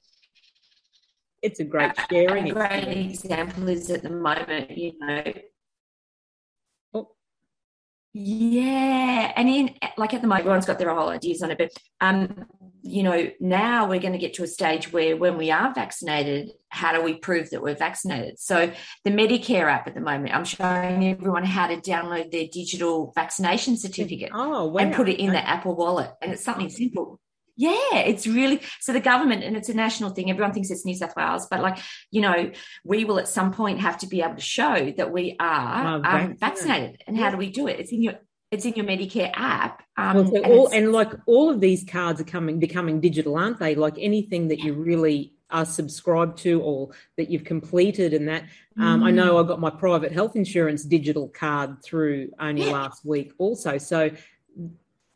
it's 1.41 1.59
a 1.59 1.63
great 1.63 1.91
sharing. 2.09 2.49
A 2.49 2.53
great 2.53 2.87
example 2.87 3.69
is 3.69 3.89
at 3.89 4.03
the 4.03 4.09
moment, 4.09 4.77
you 4.77 4.93
know. 4.99 5.23
Oh. 6.93 7.09
Yeah, 8.13 9.31
and 9.35 9.49
in 9.49 9.75
like 9.97 10.13
at 10.13 10.21
the 10.21 10.27
moment, 10.27 10.41
everyone's 10.41 10.65
got 10.65 10.79
their 10.79 10.93
whole 10.93 11.09
ideas 11.09 11.41
on 11.41 11.51
it, 11.51 11.57
but 11.57 11.71
um, 12.01 12.45
you 12.81 13.03
know, 13.03 13.29
now 13.39 13.87
we're 13.87 13.99
going 13.99 14.13
to 14.13 14.19
get 14.19 14.33
to 14.35 14.43
a 14.43 14.47
stage 14.47 14.91
where 14.91 15.15
when 15.17 15.37
we 15.37 15.51
are 15.51 15.73
vaccinated, 15.73 16.51
how 16.69 16.93
do 16.93 17.01
we 17.01 17.15
prove 17.15 17.49
that 17.49 17.61
we're 17.61 17.75
vaccinated? 17.75 18.39
So 18.39 18.71
the 19.03 19.11
Medicare 19.11 19.71
app 19.71 19.87
at 19.87 19.95
the 19.95 20.01
moment, 20.01 20.33
I'm 20.33 20.45
showing 20.45 21.09
everyone 21.09 21.43
how 21.43 21.67
to 21.67 21.75
download 21.77 22.31
their 22.31 22.47
digital 22.51 23.11
vaccination 23.15 23.77
certificate 23.77 24.31
oh, 24.33 24.67
wow. 24.67 24.77
and 24.77 24.93
put 24.93 25.09
it 25.09 25.19
in 25.19 25.31
the 25.31 25.47
Apple 25.47 25.75
Wallet, 25.75 26.11
and 26.21 26.31
it's 26.31 26.43
something 26.43 26.69
simple. 26.69 27.19
Yeah, 27.59 27.97
it's 28.05 28.25
really 28.25 28.61
so 28.79 28.93
the 28.93 29.01
government, 29.01 29.43
and 29.43 29.57
it's 29.57 29.67
a 29.67 29.73
national 29.73 30.11
thing. 30.11 30.29
Everyone 30.29 30.53
thinks 30.53 30.71
it's 30.71 30.85
New 30.85 30.95
South 30.95 31.13
Wales, 31.17 31.45
but 31.51 31.59
like 31.59 31.77
you 32.09 32.21
know, 32.21 32.51
we 32.85 33.03
will 33.03 33.19
at 33.19 33.27
some 33.27 33.51
point 33.51 33.81
have 33.81 33.97
to 33.97 34.07
be 34.07 34.21
able 34.21 34.35
to 34.35 34.41
show 34.41 34.93
that 34.95 35.11
we 35.11 35.35
are 35.41 35.97
oh, 35.97 36.09
um, 36.09 36.37
vaccinated. 36.37 37.03
And 37.05 37.17
how 37.17 37.29
do 37.29 37.35
we 37.35 37.49
do 37.49 37.67
it? 37.67 37.77
It's 37.81 37.91
in 37.91 38.01
your 38.01 38.13
it's 38.49 38.63
in 38.63 38.75
your 38.75 38.85
Medicare 38.85 39.31
app. 39.33 39.83
Um, 39.97 40.15
well, 40.15 40.27
so 40.27 40.35
and, 40.37 40.45
all, 40.45 40.67
and 40.69 40.91
like 40.93 41.11
all 41.25 41.49
of 41.49 41.59
these 41.59 41.83
cards 41.83 42.21
are 42.21 42.23
coming 42.23 42.59
becoming 42.59 43.01
digital, 43.01 43.37
aren't 43.37 43.59
they? 43.59 43.75
Like 43.75 43.95
anything 43.97 44.47
that 44.47 44.59
you 44.59 44.71
really 44.71 45.33
are 45.51 45.65
subscribed 45.65 46.37
to 46.37 46.61
or 46.61 46.91
that 47.17 47.29
you've 47.29 47.43
completed 47.43 48.13
and 48.13 48.27
that 48.27 48.43
um, 48.79 49.01
mm. 49.01 49.07
i 49.07 49.09
know 49.09 49.39
i 49.39 49.47
got 49.47 49.59
my 49.59 49.71
private 49.71 50.11
health 50.11 50.35
insurance 50.35 50.83
digital 50.83 51.27
card 51.27 51.83
through 51.83 52.29
only 52.39 52.67
yeah. 52.67 52.71
last 52.71 53.03
week 53.03 53.33
also 53.39 53.79
so 53.79 54.11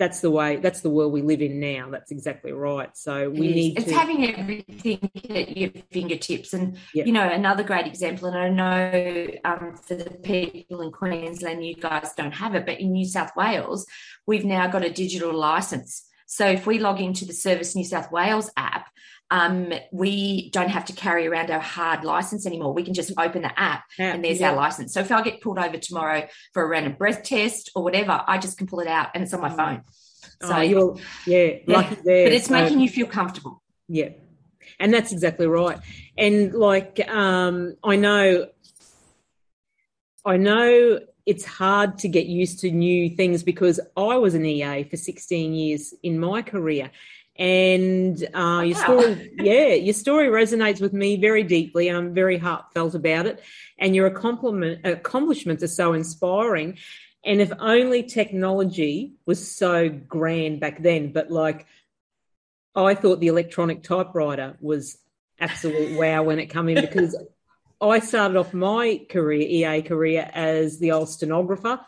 that's 0.04 0.20
the 0.20 0.30
way 0.30 0.58
that's 0.58 0.82
the 0.82 0.90
world 0.90 1.14
we 1.14 1.22
live 1.22 1.42
in 1.42 1.60
now. 1.60 1.90
That's 1.90 2.12
exactly 2.12 2.52
right. 2.52 2.96
So 2.96 3.30
we 3.30 3.40
need 3.40 3.78
it's 3.78 3.88
to... 3.88 3.96
having 3.96 4.36
everything 4.36 5.10
at 5.30 5.58
your 5.58 5.72
fingertips. 5.92 6.54
And 6.54 6.78
yep. 6.94 7.08
you 7.08 7.14
know 7.14 7.28
another 7.28 7.64
great 7.64 7.88
example 7.88 8.28
and 8.28 8.38
i 8.38 8.50
know 8.50 9.28
um, 9.46 9.76
for 9.76 9.96
the 9.96 10.10
people 10.10 10.82
in 10.82 10.92
queensland 10.92 11.66
you 11.66 11.76
guys 11.76 12.14
don't 12.16 12.34
have 12.34 12.56
it 12.56 12.66
but 12.66 12.80
in 12.80 12.92
new 12.92 13.06
south 13.06 13.32
wales 13.36 13.86
we've 14.26 14.46
now 14.46 14.68
got 14.68 14.86
a 14.86 14.90
digital 14.90 15.34
license. 15.34 16.06
So 16.26 16.48
if 16.48 16.66
we 16.66 16.80
log 16.80 17.00
into 17.00 17.26
the 17.26 17.34
Service 17.34 17.76
New 17.76 17.86
South 17.86 18.12
Wales 18.12 18.50
app, 18.58 18.90
um, 19.34 19.74
we 19.92 20.52
don't 20.52 20.70
have 20.70 20.86
to 20.86 20.94
carry 20.94 21.26
around 21.26 21.50
our 21.50 21.60
hard 21.60 22.04
license 22.04 22.46
anymore. 22.46 22.72
We 22.72 22.84
can 22.84 22.94
just 22.94 23.12
open 23.18 23.42
the 23.42 23.60
app 23.60 23.84
yeah, 23.98 24.14
and 24.14 24.24
there's 24.24 24.40
yeah. 24.40 24.52
our 24.52 24.56
license. 24.56 24.94
So 24.94 25.00
if 25.00 25.12
I 25.12 25.24
get 25.24 25.42
pulled 25.42 25.58
over 25.58 25.76
tomorrow 25.76 26.28
for 26.54 26.64
a 26.64 26.68
random 26.68 26.94
breath 26.94 27.24
test 27.24 27.72
or 27.76 27.84
whatever, 27.84 28.22
I 28.28 28.38
just 28.38 28.60
can 28.60 28.68
pull 28.68 28.80
it 28.80 28.88
out 28.88 29.10
and 29.16 29.24
it's 29.24 29.34
on 29.34 29.42
my 29.42 29.50
mm. 29.50 29.56
phone. 29.56 29.82
So 30.44 30.56
oh, 30.56 30.62
you're 30.62 30.98
yeah, 31.26 31.56
lucky 31.66 31.96
there. 32.04 32.28
But 32.28 32.34
it's 32.34 32.46
so, 32.46 32.54
making 32.54 32.80
you 32.80 32.88
feel 32.88 33.08
comfortable. 33.08 33.64
Yeah. 33.88 34.10
And 34.80 34.94
that's 34.94 35.12
exactly 35.12 35.48
right. 35.48 35.80
And 36.16 36.54
like 36.54 37.00
um, 37.10 37.76
I 37.84 37.96
know 37.96 38.50
I 40.24 40.38
know 40.38 41.00
it's 41.26 41.44
hard 41.44 41.98
to 42.00 42.08
get 42.08 42.28
used 42.28 42.60
to 42.60 42.70
new 42.70 43.10
things 43.10 43.42
because 43.42 43.80
I 43.98 44.18
was 44.18 44.36
an 44.36 44.46
EA 44.46 44.84
for 44.84 44.98
16 44.98 45.54
years 45.56 45.96
in 46.04 46.20
my 46.20 46.44
career. 46.44 46.92
And 47.36 48.28
uh, 48.34 48.64
your 48.66 48.78
story, 48.78 49.32
yeah, 49.38 49.74
your 49.74 49.94
story 49.94 50.28
resonates 50.28 50.80
with 50.80 50.94
me 50.94 51.18
very 51.18 51.44
deeply, 51.44 51.88
and 51.88 51.98
I'm 51.98 52.14
very 52.14 52.38
heartfelt 52.38 52.94
about 52.94 53.26
it. 53.26 53.44
And 53.80 53.96
your 53.96 54.06
accomplishments 54.06 55.64
are 55.64 55.68
so 55.68 55.94
inspiring. 55.94 56.78
And 57.26 57.42
if 57.42 57.52
only 57.60 58.04
technology 58.04 59.14
was 59.26 59.50
so 59.50 59.90
grand 59.90 60.60
back 60.60 60.84
then, 60.84 61.12
but 61.12 61.32
like 61.32 61.66
I 62.76 62.96
thought 62.96 63.20
the 63.20 63.28
electronic 63.28 63.84
typewriter 63.84 64.58
was 64.60 64.98
absolute 65.40 65.98
wow 65.98 66.24
when 66.24 66.40
it 66.40 66.48
came 66.48 66.70
in 66.70 66.82
because 66.82 67.16
I 67.82 68.00
started 68.00 68.38
off 68.38 68.54
my 68.54 69.06
career, 69.10 69.42
EA 69.42 69.82
career, 69.82 70.30
as 70.34 70.80
the 70.80 70.92
old 70.92 71.10
stenographer, 71.10 71.80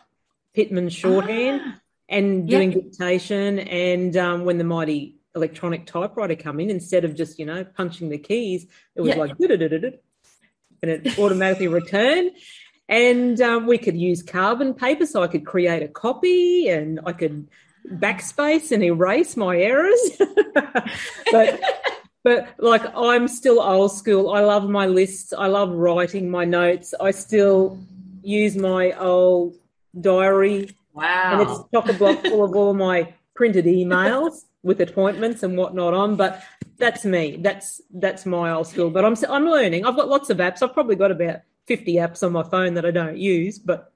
Pitman 0.54 0.90
shorthand, 0.90 1.62
ah, 1.64 1.80
and 2.08 2.48
doing 2.48 2.72
yep. 2.72 2.84
dictation. 2.84 3.58
And 3.58 4.16
um, 4.16 4.44
when 4.44 4.58
the 4.58 4.64
mighty 4.64 5.15
electronic 5.36 5.86
typewriter 5.86 6.34
come 6.34 6.58
in, 6.58 6.70
instead 6.70 7.04
of 7.04 7.14
just 7.14 7.38
you 7.38 7.46
know 7.46 7.64
punching 7.64 8.08
the 8.08 8.18
keys, 8.18 8.66
it 8.96 9.02
was 9.02 9.10
yep. 9.10 9.18
like 9.18 9.38
and 10.82 10.90
it 10.90 11.18
automatically 11.18 11.68
returned. 11.68 12.32
And 12.88 13.40
um, 13.40 13.66
we 13.66 13.78
could 13.78 13.96
use 13.96 14.22
carbon 14.22 14.74
paper, 14.74 15.06
so 15.06 15.22
I 15.22 15.26
could 15.28 15.44
create 15.44 15.82
a 15.82 15.88
copy, 15.88 16.68
and 16.68 17.00
I 17.04 17.12
could 17.12 17.48
backspace 17.86 18.72
and 18.72 18.82
erase 18.82 19.36
my 19.36 19.56
errors. 19.56 20.00
but 21.32 21.60
but 22.22 22.54
like 22.58 22.82
I'm 22.96 23.28
still 23.28 23.60
old 23.60 23.92
school. 23.92 24.30
I 24.30 24.40
love 24.40 24.68
my 24.68 24.86
lists. 24.86 25.32
I 25.32 25.46
love 25.48 25.70
writing 25.70 26.30
my 26.30 26.44
notes. 26.44 26.94
I 27.00 27.10
still 27.10 27.78
use 28.22 28.56
my 28.56 28.92
old 28.92 29.56
diary. 30.00 30.70
Wow. 30.92 31.40
And 31.40 31.42
it's 31.42 31.60
chock 31.74 31.88
a 31.88 31.92
block 31.92 32.22
full 32.22 32.44
of 32.44 32.54
all 32.54 32.74
my 32.74 33.14
printed 33.34 33.66
emails 33.66 34.44
with 34.66 34.80
appointments 34.80 35.44
and 35.44 35.56
whatnot 35.56 35.94
on. 35.94 36.16
But 36.16 36.42
that's 36.76 37.04
me. 37.04 37.38
That's 37.40 37.80
that's 37.94 38.26
my 38.26 38.50
old 38.50 38.66
school. 38.66 38.90
But 38.90 39.04
I'm 39.04 39.14
I'm 39.30 39.46
learning. 39.46 39.86
I've 39.86 39.96
got 39.96 40.08
lots 40.08 40.28
of 40.28 40.38
apps. 40.38 40.60
I've 40.60 40.74
probably 40.74 40.96
got 40.96 41.12
about 41.12 41.40
50 41.66 41.94
apps 41.94 42.22
on 42.22 42.32
my 42.32 42.42
phone 42.42 42.74
that 42.74 42.84
I 42.84 42.90
don't 42.90 43.16
use, 43.16 43.58
but 43.58 43.92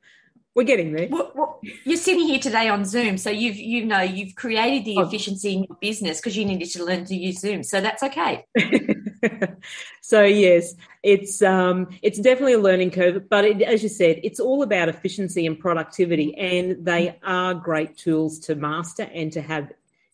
we're 0.55 0.65
getting 0.65 0.93
there. 0.93 1.09
Well, 1.09 1.31
well, 1.35 1.61
you're 1.85 1.97
sitting 1.97 2.27
here 2.27 2.41
today 2.41 2.69
on 2.69 2.85
Zoom, 2.85 3.19
so 3.19 3.31
you've 3.31 3.57
you 3.57 3.85
know 3.85 4.01
you've 4.01 4.35
created 4.37 4.85
the 4.85 4.97
oh. 4.99 5.03
efficiency 5.03 5.55
in 5.55 5.65
your 5.65 5.77
business 5.81 6.19
because 6.19 6.37
you 6.37 6.45
needed 6.45 6.71
to 6.71 6.85
learn 6.85 7.05
to 7.05 7.17
use 7.17 7.41
Zoom. 7.41 7.63
So 7.63 7.81
that's 7.81 8.03
okay. 8.03 8.47
so 10.01 10.23
yes, 10.23 10.75
it's 11.03 11.43
um 11.43 11.89
it's 12.03 12.19
definitely 12.19 12.55
a 12.55 12.59
learning 12.59 12.93
curve, 12.93 13.29
but 13.29 13.45
it, 13.45 13.63
as 13.63 13.83
you 13.83 13.89
said, 13.89 14.21
it's 14.23 14.41
all 14.41 14.63
about 14.63 14.89
efficiency 14.89 15.47
and 15.47 15.59
productivity, 15.59 16.37
and 16.37 16.85
they 16.85 17.19
are 17.25 17.55
great 17.55 17.97
tools 17.97 18.39
to 18.41 18.55
master 18.55 19.09
and 19.13 19.33
to 19.33 19.41
have 19.41 19.73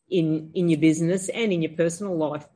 in 0.09 0.51
in 0.55 0.69
your 0.69 0.81
business 0.81 1.29
and 1.29 1.53
in 1.53 1.63
your 1.63 1.73
personal 1.73 2.17
life. 2.17 2.47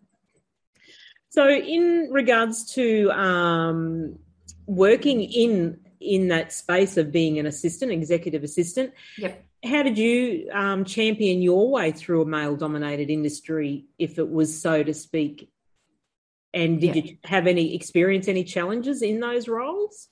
So, 1.31 1.49
in 1.49 2.09
regards 2.11 2.75
to 2.75 3.11
um, 3.13 4.19
working 4.67 5.23
in 5.23 5.81
in 6.01 6.29
that 6.29 6.53
space 6.53 6.97
of 6.97 7.13
being 7.13 7.39
an 7.39 7.47
assistant, 7.47 7.93
executive 7.93 8.43
assistant. 8.43 8.93
Yep. 9.19 9.45
How 9.63 9.83
did 9.83 9.99
you 9.99 10.49
um, 10.53 10.87
champion 10.87 11.43
your 11.43 11.71
way 11.71 11.93
through 11.93 12.23
a 12.23 12.27
male 12.27 12.57
dominated 12.57 13.11
industry, 13.11 13.85
if 13.99 14.19
it 14.19 14.29
was 14.29 14.61
so 14.61 14.83
to 14.83 14.95
speak? 14.95 15.51
And 16.55 16.81
did 16.81 16.97
you 16.97 17.19
have 17.25 17.47
any 17.47 17.75
experience, 17.77 18.27
any 18.27 18.43
challenges 18.43 19.03
in 19.03 19.21
those 19.21 19.47
roles? 19.47 20.09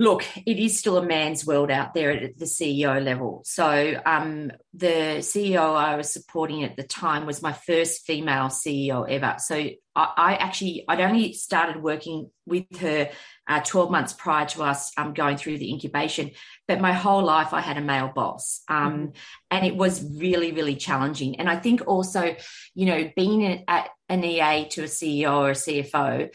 Look, 0.00 0.24
it 0.46 0.58
is 0.58 0.78
still 0.78 0.96
a 0.96 1.04
man's 1.04 1.44
world 1.44 1.72
out 1.72 1.92
there 1.92 2.12
at 2.12 2.38
the 2.38 2.44
CEO 2.44 3.02
level. 3.02 3.42
So, 3.44 4.00
um, 4.06 4.52
the 4.72 5.18
CEO 5.18 5.74
I 5.74 5.96
was 5.96 6.12
supporting 6.12 6.62
at 6.62 6.76
the 6.76 6.84
time 6.84 7.26
was 7.26 7.42
my 7.42 7.52
first 7.52 8.06
female 8.06 8.46
CEO 8.46 9.08
ever. 9.08 9.36
So, 9.38 9.56
I, 9.56 10.12
I 10.16 10.34
actually 10.36 10.84
I'd 10.86 11.00
only 11.00 11.32
started 11.32 11.82
working 11.82 12.30
with 12.46 12.78
her 12.78 13.10
uh, 13.48 13.60
12 13.60 13.90
months 13.90 14.12
prior 14.12 14.46
to 14.46 14.62
us 14.62 14.92
um, 14.96 15.14
going 15.14 15.36
through 15.36 15.58
the 15.58 15.70
incubation. 15.70 16.30
But 16.68 16.80
my 16.80 16.92
whole 16.92 17.24
life, 17.24 17.52
I 17.52 17.60
had 17.60 17.78
a 17.78 17.82
male 17.82 18.12
boss. 18.14 18.62
Um, 18.68 18.92
mm-hmm. 18.92 19.10
And 19.50 19.66
it 19.66 19.74
was 19.74 20.04
really, 20.16 20.52
really 20.52 20.76
challenging. 20.76 21.40
And 21.40 21.48
I 21.48 21.56
think 21.56 21.82
also, 21.86 22.36
you 22.74 22.86
know, 22.86 23.10
being 23.16 23.64
at 23.66 23.88
an 24.08 24.22
EA 24.22 24.68
to 24.68 24.82
a 24.82 24.86
CEO 24.86 25.32
or 25.32 25.50
a 25.50 25.54
CFO, 25.54 26.30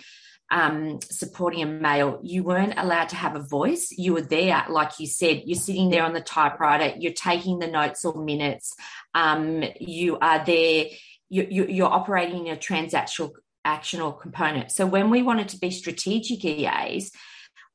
um, 0.53 0.99
supporting 1.01 1.63
a 1.63 1.65
male, 1.65 2.19
you 2.21 2.43
weren't 2.43 2.77
allowed 2.77 3.09
to 3.09 3.15
have 3.15 3.35
a 3.35 3.41
voice. 3.41 3.91
You 3.91 4.13
were 4.13 4.21
there, 4.21 4.63
like 4.69 4.99
you 4.99 5.07
said, 5.07 5.41
you're 5.45 5.59
sitting 5.59 5.89
there 5.89 6.03
on 6.03 6.13
the 6.13 6.21
typewriter, 6.21 6.95
you're 6.95 7.11
taking 7.11 7.57
the 7.57 7.65
notes 7.65 8.05
or 8.05 8.23
minutes, 8.23 8.75
um, 9.15 9.63
you 9.79 10.19
are 10.19 10.45
there, 10.45 10.85
you, 11.29 11.47
you, 11.49 11.65
you're 11.65 11.91
operating 11.91 12.45
in 12.45 12.53
a 12.53 12.57
transactional 12.57 13.31
actional 13.65 14.19
component. 14.19 14.71
So 14.71 14.85
when 14.85 15.09
we 15.09 15.23
wanted 15.23 15.49
to 15.49 15.57
be 15.57 15.71
strategic 15.71 16.45
EAs, 16.45 17.11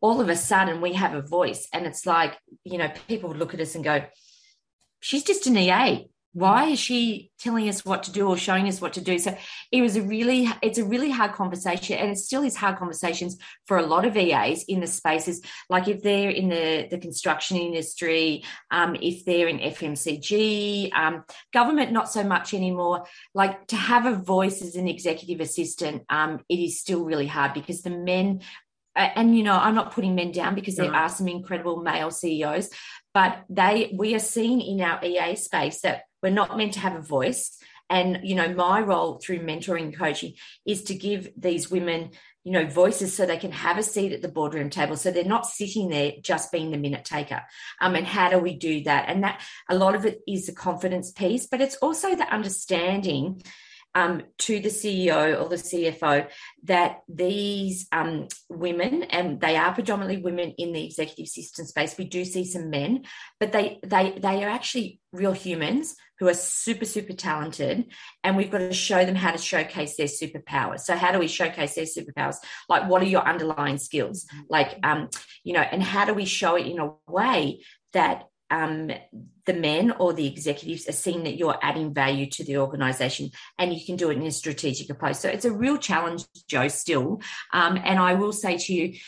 all 0.01 0.21
of 0.21 0.29
a 0.29 0.37
sudden 0.37 0.81
we 0.81 0.93
have 0.93 1.15
a 1.15 1.23
voice, 1.23 1.67
and 1.73 1.85
it's 1.85 2.07
like, 2.07 2.39
you 2.63 2.79
know, 2.79 2.93
people 3.09 3.31
would 3.31 3.39
look 3.39 3.55
at 3.55 3.61
us 3.61 3.75
and 3.75 3.83
go, 3.83 4.05
she's 5.01 5.25
just 5.25 5.49
an 5.49 5.57
EA 5.57 6.07
why 6.33 6.67
is 6.67 6.79
she 6.79 7.31
telling 7.39 7.69
us 7.69 7.85
what 7.85 8.03
to 8.05 8.13
do 8.13 8.29
or 8.29 8.37
showing 8.37 8.69
us 8.69 8.81
what 8.81 8.93
to 8.93 9.01
do? 9.01 9.19
So 9.19 9.37
it 9.73 9.81
was 9.81 9.97
a 9.97 10.03
really 10.03 10.49
it's 10.63 10.79
a 10.79 10.85
really 10.85 11.11
hard 11.11 11.33
conversation 11.33 11.97
and 11.97 12.11
it 12.11 12.19
still 12.19 12.43
is 12.43 12.55
hard 12.55 12.77
conversations 12.77 13.39
for 13.67 13.79
a 13.79 13.87
lot 13.87 14.05
of 14.05 14.17
eas 14.17 14.65
in 14.69 14.81
the 14.81 14.87
spaces. 14.87 15.41
Like 15.71 15.89
if 15.89 16.03
they're 16.03 16.31
in 16.31 16.49
the, 16.49 16.87
the 16.91 16.99
construction 16.99 17.57
industry 17.57 18.45
um, 18.71 18.97
if 19.01 19.25
they're 19.25 19.49
in 19.49 19.59
fmcg 19.59 20.93
um, 20.93 21.25
government 21.53 21.93
not 21.93 22.11
so 22.11 22.23
much 22.23 22.53
anymore. 22.55 23.05
Like 23.35 23.67
to 23.69 23.77
have 23.77 24.07
a 24.07 24.15
voice 24.15 24.63
as 24.63 24.77
an 24.77 24.87
executive 24.87 25.41
assistant 25.41 26.03
um, 26.11 26.41
it 26.49 26.59
is 26.59 26.81
still 26.81 27.05
really 27.05 27.27
hard 27.27 27.55
because 27.55 27.83
the 27.83 27.91
men 27.91 28.41
and 28.95 29.37
you 29.37 29.45
know 29.45 29.55
i'm 29.55 29.77
not 29.77 29.93
putting 29.93 30.17
men 30.17 30.33
down 30.33 30.57
because 30.57 30.75
there 30.75 30.93
are 30.93 31.09
some 31.09 31.29
incredible 31.29 31.81
male 31.81 32.11
ceos 32.11 32.69
but 33.15 33.45
they 33.49 33.93
we 33.95 34.15
are 34.15 34.21
seeing 34.21 34.61
in 34.61 34.81
our 34.81 35.05
ea 35.05 35.37
space 35.37 35.83
that 35.83 36.03
we're 36.23 36.31
not 36.31 36.57
meant 36.57 36.75
to 36.75 36.81
have 36.81 36.97
a 36.97 37.03
voice. 37.03 37.57
And, 37.91 38.21
you 38.23 38.35
know, 38.35 38.55
my 38.55 38.81
role 38.81 39.19
through 39.19 39.41
mentoring 39.41 39.85
and 39.85 39.97
coaching 39.97 40.35
is 40.67 40.85
to 40.85 40.95
give 40.95 41.31
these 41.37 41.71
women, 41.71 42.11
you 42.45 42.53
know, 42.53 42.67
voices 42.67 43.15
so 43.15 43.25
they 43.25 43.39
can 43.39 43.53
have 43.53 43.79
a 43.79 43.83
seat 43.83 44.13
at 44.13 44.21
the 44.21 44.29
boardroom 44.29 44.69
table. 44.69 44.97
So 44.97 45.11
they're 45.11 45.25
not 45.25 45.47
sitting 45.47 45.89
there 45.89 46.13
just 46.21 46.53
being 46.53 46.71
the 46.71 46.77
minute 46.77 47.05
taker. 47.05 47.43
Um, 47.81 47.95
and 47.95 48.07
how 48.07 48.29
do 48.29 48.39
we 48.39 48.57
do 48.57 48.85
that? 48.85 49.07
And 49.09 49.25
that 49.25 49.43
a 49.71 49.75
lot 49.75 49.95
of 49.95 50.05
it 50.05 50.21
is 50.29 50.47
the 50.47 50.53
confidence 50.53 51.13
piece, 51.13 51.47
but 51.47 51.63
it's 51.63 51.77
also 51.77 52.15
the 52.15 52.33
understanding 52.33 53.43
um, 53.95 54.23
to 54.39 54.61
the 54.61 54.69
CEO 54.69 55.41
or 55.41 55.49
the 55.49 55.57
CFO 55.57 56.29
that 56.65 57.01
these 57.09 57.89
um, 57.91 58.29
women, 58.49 59.05
and 59.05 59.41
they 59.41 59.57
are 59.57 59.73
predominantly 59.73 60.23
women 60.23 60.53
in 60.59 60.73
the 60.73 60.85
executive 60.85 61.25
assistant 61.25 61.69
space. 61.69 61.97
We 61.97 62.05
do 62.05 62.25
see 62.25 62.45
some 62.45 62.71
men, 62.71 63.05
but 63.41 63.53
they 63.53 63.81
they 63.83 64.19
they 64.19 64.45
are 64.45 64.51
actually 64.51 65.01
real 65.13 65.33
humans 65.33 65.97
who 66.19 66.29
are 66.29 66.35
super 66.35 66.85
super 66.85 67.13
talented, 67.13 67.87
and 68.25 68.37
we've 68.37 68.51
got 68.51 68.59
to 68.59 68.73
show 68.73 69.05
them 69.05 69.15
how 69.15 69.31
to 69.31 69.39
showcase 69.39 69.97
their 69.97 70.07
superpowers. 70.07 70.81
So 70.81 70.97
how 70.97 71.13
do 71.13 71.19
we 71.19 71.29
showcase 71.29 71.75
their 71.75 71.85
superpowers? 71.85 72.37
Like 72.69 72.89
what 72.89 73.03
are 73.03 73.07
your 73.07 73.27
underlying 73.27 73.79
skills? 73.79 74.25
Mm-hmm. 74.25 74.43
Like 74.49 74.79
um, 74.83 75.09
you 75.45 75.53
know, 75.53 75.63
and 75.63 75.83
how 75.83 76.05
do 76.05 76.15
we 76.15 76.25
show 76.25 76.57
it 76.57 76.67
in 76.67 76.79
a 76.79 76.93
way 77.07 77.65
that 77.93 78.25
um, 78.51 78.91
the 79.47 79.55
men 79.55 79.93
or 79.93 80.13
the 80.13 80.27
executives 80.27 80.89
are 80.89 80.93
seeing 80.93 81.25
that 81.25 81.37
you're 81.37 81.59
adding 81.63 81.93
value 81.93 82.27
to 82.27 82.45
the 82.45 82.59
organization 82.59 83.31
and 83.59 83.75
you 83.75 83.85
can 83.85 83.97
do 83.97 84.11
it 84.11 84.17
in 84.17 84.27
a 84.27 84.31
strategic 84.31 84.91
approach. 84.91 85.17
So 85.17 85.29
it's 85.29 85.45
a 85.45 85.53
real 85.53 85.79
challenge, 85.79 86.25
Jo, 86.49 86.69
still. 86.69 87.21
Um, 87.53 87.79
and 87.83 87.99
I 87.99 88.15
will 88.15 88.33
say 88.33 88.57
to 88.57 88.73
you, 88.73 88.99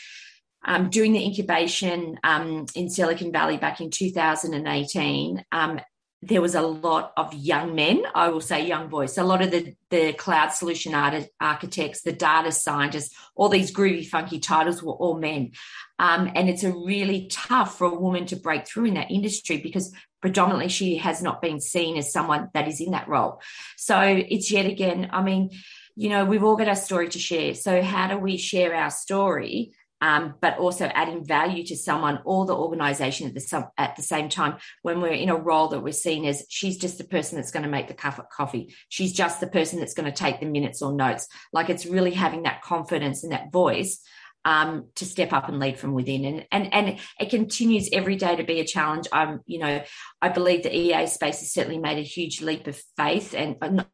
um, 0.63 0.89
doing 0.89 1.13
the 1.13 1.23
incubation 1.23 2.19
um, 2.23 2.65
in 2.75 2.89
Silicon 2.89 3.31
Valley 3.31 3.57
back 3.57 3.81
in 3.81 3.89
2018, 3.89 5.43
um, 5.51 5.79
there 6.23 6.41
was 6.41 6.53
a 6.53 6.61
lot 6.61 7.13
of 7.17 7.33
young 7.33 7.73
men, 7.73 8.03
I 8.13 8.29
will 8.29 8.41
say 8.41 8.67
young 8.67 8.89
boys. 8.89 9.17
A 9.17 9.23
lot 9.23 9.41
of 9.41 9.49
the, 9.49 9.75
the 9.89 10.13
cloud 10.13 10.49
solution 10.49 10.93
art, 10.93 11.25
architects, 11.39 12.03
the 12.03 12.11
data 12.11 12.51
scientists, 12.51 13.15
all 13.35 13.49
these 13.49 13.73
groovy, 13.73 14.05
funky 14.07 14.39
titles 14.39 14.83
were 14.83 14.93
all 14.93 15.17
men. 15.17 15.51
Um, 15.97 16.31
and 16.35 16.47
it's 16.47 16.63
a 16.63 16.71
really 16.71 17.27
tough 17.31 17.77
for 17.77 17.85
a 17.85 17.99
woman 17.99 18.27
to 18.27 18.35
break 18.35 18.67
through 18.67 18.85
in 18.85 18.93
that 18.93 19.09
industry 19.09 19.57
because 19.57 19.93
predominantly 20.21 20.69
she 20.69 20.97
has 20.97 21.23
not 21.23 21.41
been 21.41 21.59
seen 21.59 21.97
as 21.97 22.13
someone 22.13 22.49
that 22.53 22.67
is 22.67 22.79
in 22.79 22.91
that 22.91 23.07
role. 23.07 23.41
So 23.77 23.99
it's 23.99 24.51
yet 24.51 24.67
again, 24.67 25.09
I 25.11 25.23
mean, 25.23 25.49
you 25.95 26.09
know, 26.09 26.23
we've 26.23 26.43
all 26.43 26.55
got 26.55 26.67
our 26.67 26.75
story 26.75 27.09
to 27.09 27.19
share. 27.19 27.55
So 27.55 27.81
how 27.81 28.07
do 28.07 28.17
we 28.17 28.37
share 28.37 28.75
our 28.75 28.91
story 28.91 29.73
um, 30.01 30.33
but 30.41 30.57
also 30.57 30.85
adding 30.85 31.23
value 31.23 31.63
to 31.67 31.77
someone 31.77 32.19
or 32.25 32.45
the 32.45 32.55
organization 32.55 33.27
at 33.27 33.35
the, 33.35 33.69
at 33.77 33.95
the 33.95 34.01
same 34.01 34.29
time 34.29 34.57
when 34.81 34.99
we're 34.99 35.13
in 35.13 35.29
a 35.29 35.35
role 35.35 35.69
that 35.69 35.81
we're 35.81 35.93
seen 35.93 36.25
as 36.25 36.43
she's 36.49 36.77
just 36.77 36.97
the 36.97 37.03
person 37.03 37.37
that's 37.37 37.51
going 37.51 37.63
to 37.63 37.69
make 37.69 37.87
the 37.87 37.93
cup 37.93 38.17
of 38.17 38.29
coffee. 38.29 38.73
She's 38.89 39.13
just 39.13 39.39
the 39.39 39.47
person 39.47 39.79
that's 39.79 39.93
going 39.93 40.11
to 40.11 40.17
take 40.17 40.39
the 40.39 40.47
minutes 40.47 40.81
or 40.81 40.93
notes. 40.93 41.27
Like 41.53 41.69
it's 41.69 41.85
really 41.85 42.11
having 42.11 42.43
that 42.43 42.63
confidence 42.63 43.23
and 43.23 43.31
that 43.31 43.51
voice 43.51 44.01
um, 44.43 44.87
to 44.95 45.05
step 45.05 45.33
up 45.33 45.49
and 45.49 45.59
lead 45.59 45.77
from 45.77 45.93
within. 45.93 46.25
And, 46.25 46.45
and, 46.51 46.73
and 46.73 46.99
it 47.19 47.29
continues 47.29 47.89
every 47.93 48.15
day 48.15 48.35
to 48.35 48.43
be 48.43 48.59
a 48.59 48.65
challenge. 48.65 49.07
I'm, 49.11 49.41
you 49.45 49.59
know, 49.59 49.83
I 50.19 50.29
believe 50.29 50.63
the 50.63 50.75
EA 50.75 51.05
space 51.05 51.39
has 51.39 51.53
certainly 51.53 51.77
made 51.77 51.99
a 51.99 52.03
huge 52.03 52.41
leap 52.41 52.65
of 52.65 52.81
faith 52.97 53.35
and 53.35 53.55
uh, 53.61 53.69
not, 53.69 53.87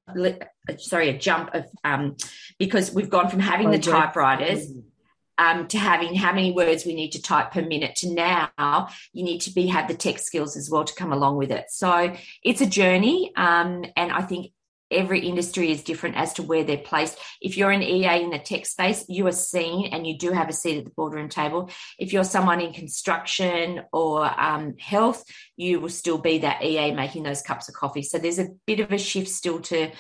sorry, 0.78 1.10
a 1.10 1.18
jump 1.18 1.54
of, 1.54 1.66
um, 1.84 2.16
because 2.60 2.94
we've 2.94 3.10
gone 3.10 3.30
from 3.30 3.42
having 3.42 3.72
the 3.72 3.80
typewriters 3.80 4.72
um, 5.38 5.68
to 5.68 5.78
having 5.78 6.16
how 6.16 6.34
many 6.34 6.52
words 6.52 6.86
we 6.86 6.96
need 6.96 7.12
to 7.12 7.22
type 7.22 7.52
per 7.52 7.62
minute 7.62 7.96
to 7.98 8.14
now 8.14 8.90
you 9.14 9.24
need 9.24 9.40
to 9.42 9.52
be 9.52 9.68
have 9.68 9.88
the 9.88 9.94
tech 9.94 10.20
skills 10.20 10.58
as 10.58 10.70
well 10.70 10.84
to 10.84 10.96
come 10.96 11.14
along 11.14 11.38
with 11.38 11.52
it. 11.52 11.66
So 11.70 12.16
it's 12.44 12.62
a 12.62 12.66
journey 12.66 13.32
um, 13.36 13.86
and 13.96 14.12
i 14.12 14.22
think 14.22 14.52
every 14.90 15.20
industry 15.28 15.72
is 15.72 15.84
different 15.84 16.16
as 16.16 16.34
to 16.34 16.44
where 16.44 16.64
they're 16.64 16.78
placed. 16.78 17.18
If 17.42 17.58
you're 17.58 17.72
an 17.72 17.84
ea 17.84 18.24
in 18.24 18.30
the 18.30 18.40
tech 18.40 18.66
space 18.66 19.04
you 19.10 19.28
are 19.28 19.34
seen 19.34 19.88
and 19.88 20.08
you 20.08 20.18
do 20.18 20.32
have 20.32 20.50
a 20.50 20.54
seat 20.54 20.78
at 20.78 20.86
the 20.86 20.92
boardroom 20.92 21.30
table. 21.30 21.70
If 22.00 22.14
you're 22.14 22.24
someone 22.24 22.62
in 22.62 22.74
construction 22.74 23.82
or 23.92 24.24
um, 24.40 24.78
health 24.78 25.24
you 25.58 25.80
will 25.80 25.90
still 25.90 26.18
be 26.18 26.38
that 26.40 26.64
ea 26.64 26.94
making 26.94 27.24
those 27.24 27.42
cups 27.42 27.68
of 27.68 27.76
coffee. 27.76 28.04
So 28.04 28.18
there's 28.18 28.40
a 28.40 28.50
bit 28.66 28.80
of 28.80 28.92
a 28.92 28.98
shift 28.98 29.30
still 29.30 29.60
to 29.62 29.92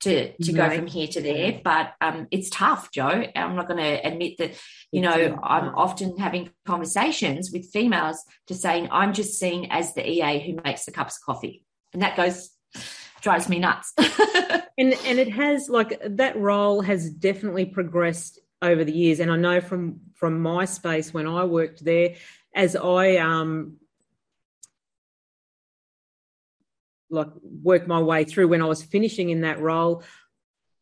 to 0.00 0.36
to 0.36 0.52
right. 0.52 0.70
go 0.70 0.76
from 0.76 0.86
here 0.86 1.06
to 1.08 1.20
there. 1.20 1.60
But 1.62 1.94
um, 2.00 2.28
it's 2.30 2.50
tough, 2.50 2.90
Jo. 2.90 3.26
I'm 3.34 3.56
not 3.56 3.68
going 3.68 3.82
to 3.82 4.06
admit 4.06 4.38
that. 4.38 4.52
You 4.92 5.00
know, 5.00 5.38
I'm 5.42 5.74
often 5.74 6.16
having 6.18 6.50
conversations 6.66 7.50
with 7.52 7.70
females 7.72 8.22
to 8.46 8.54
saying 8.54 8.88
I'm 8.92 9.12
just 9.12 9.38
seen 9.38 9.66
as 9.70 9.94
the 9.94 10.08
EA 10.08 10.38
who 10.38 10.60
makes 10.62 10.84
the 10.84 10.92
cups 10.92 11.16
of 11.16 11.24
coffee, 11.24 11.64
and 11.92 12.02
that 12.02 12.16
goes 12.16 12.50
drives 13.20 13.48
me 13.48 13.58
nuts. 13.58 13.92
and 13.98 14.94
and 15.06 15.18
it 15.18 15.32
has 15.32 15.68
like 15.68 16.00
that 16.04 16.36
role 16.36 16.82
has 16.82 17.10
definitely 17.10 17.64
progressed 17.64 18.38
over 18.62 18.84
the 18.84 18.92
years, 18.92 19.20
and 19.20 19.32
I 19.32 19.36
know 19.36 19.60
from 19.60 20.00
from 20.14 20.40
my 20.40 20.64
space 20.64 21.12
when 21.12 21.26
I 21.26 21.44
worked 21.44 21.84
there, 21.84 22.14
as 22.54 22.76
I 22.76 23.16
um 23.16 23.78
like 27.10 27.28
work 27.42 27.86
my 27.86 28.00
way 28.00 28.24
through 28.24 28.48
when 28.48 28.62
I 28.62 28.66
was 28.66 28.82
finishing 28.82 29.30
in 29.30 29.42
that 29.42 29.60
role. 29.60 30.02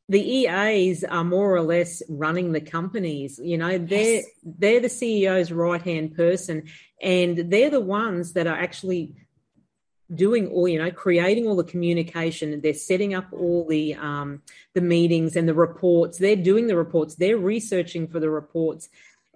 The 0.08 0.20
EAs 0.20 1.04
are 1.04 1.24
more 1.24 1.54
or 1.54 1.62
less 1.62 2.02
running 2.08 2.52
the 2.52 2.60
companies. 2.60 3.40
You 3.42 3.56
know, 3.56 3.78
they're 3.78 4.16
yes. 4.16 4.26
they're 4.42 4.80
the 4.80 4.88
CEO's 4.88 5.52
right 5.52 5.80
hand 5.80 6.16
person, 6.16 6.64
and 7.00 7.38
they're 7.50 7.70
the 7.70 7.80
ones 7.80 8.32
that 8.34 8.46
are 8.46 8.56
actually 8.56 9.14
doing 10.14 10.48
all 10.48 10.68
you 10.68 10.78
know 10.78 10.90
creating 10.90 11.46
all 11.46 11.56
the 11.56 11.64
communication 11.64 12.60
they're 12.60 12.74
setting 12.74 13.14
up 13.14 13.26
all 13.32 13.66
the 13.66 13.94
um, 13.94 14.42
the 14.74 14.80
meetings 14.80 15.36
and 15.36 15.48
the 15.48 15.54
reports 15.54 16.18
they're 16.18 16.36
doing 16.36 16.66
the 16.66 16.76
reports 16.76 17.14
they're 17.14 17.38
researching 17.38 18.06
for 18.06 18.20
the 18.20 18.28
reports 18.28 18.88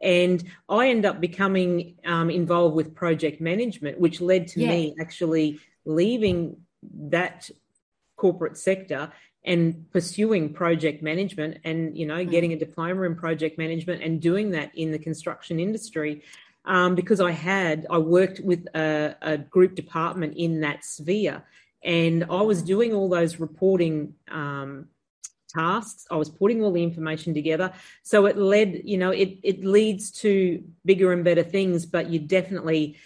and 0.02 0.44
i 0.68 0.88
end 0.88 1.06
up 1.06 1.20
becoming 1.20 1.96
um, 2.04 2.30
involved 2.30 2.74
with 2.74 2.94
project 2.94 3.40
management 3.40 3.98
which 3.98 4.20
led 4.20 4.46
to 4.48 4.60
yeah. 4.60 4.68
me 4.68 4.94
actually 5.00 5.58
leaving 5.84 6.56
that 6.94 7.50
corporate 8.16 8.56
sector 8.56 9.12
and 9.44 9.90
pursuing 9.92 10.52
project 10.52 11.02
management 11.02 11.58
and 11.64 11.96
you 11.96 12.06
know 12.06 12.16
mm. 12.16 12.30
getting 12.30 12.52
a 12.52 12.58
diploma 12.58 13.02
in 13.02 13.14
project 13.14 13.58
management 13.58 14.02
and 14.02 14.20
doing 14.20 14.50
that 14.50 14.70
in 14.74 14.90
the 14.90 14.98
construction 14.98 15.60
industry. 15.60 16.22
Um, 16.64 16.96
because 16.96 17.20
i 17.20 17.30
had 17.30 17.86
i 17.90 17.98
worked 17.98 18.40
with 18.40 18.66
a, 18.74 19.14
a, 19.22 19.38
group 19.38 19.76
department 19.76 20.36
in 20.36 20.62
that 20.62 20.84
sphere 20.84 21.44
and 21.84 22.24
i 22.24 22.42
was 22.42 22.60
doing 22.60 22.92
all 22.92 23.08
those 23.08 23.38
reporting 23.38 24.14
um, 24.28 24.88
tasks. 25.56 26.06
I 26.10 26.16
was 26.16 26.28
putting 26.28 26.62
all 26.62 26.72
the 26.72 26.82
information 26.82 27.34
together. 27.34 27.72
So 28.02 28.26
it 28.26 28.36
led 28.36 28.82
you 28.84 28.98
know 28.98 29.10
it, 29.10 29.38
it 29.42 29.64
leads 29.64 30.10
to 30.22 30.62
bigger 30.84 31.12
and 31.12 31.24
better 31.24 31.42
things 31.42 31.86
but 31.86 32.10
you 32.10 32.18
definitely 32.18 32.96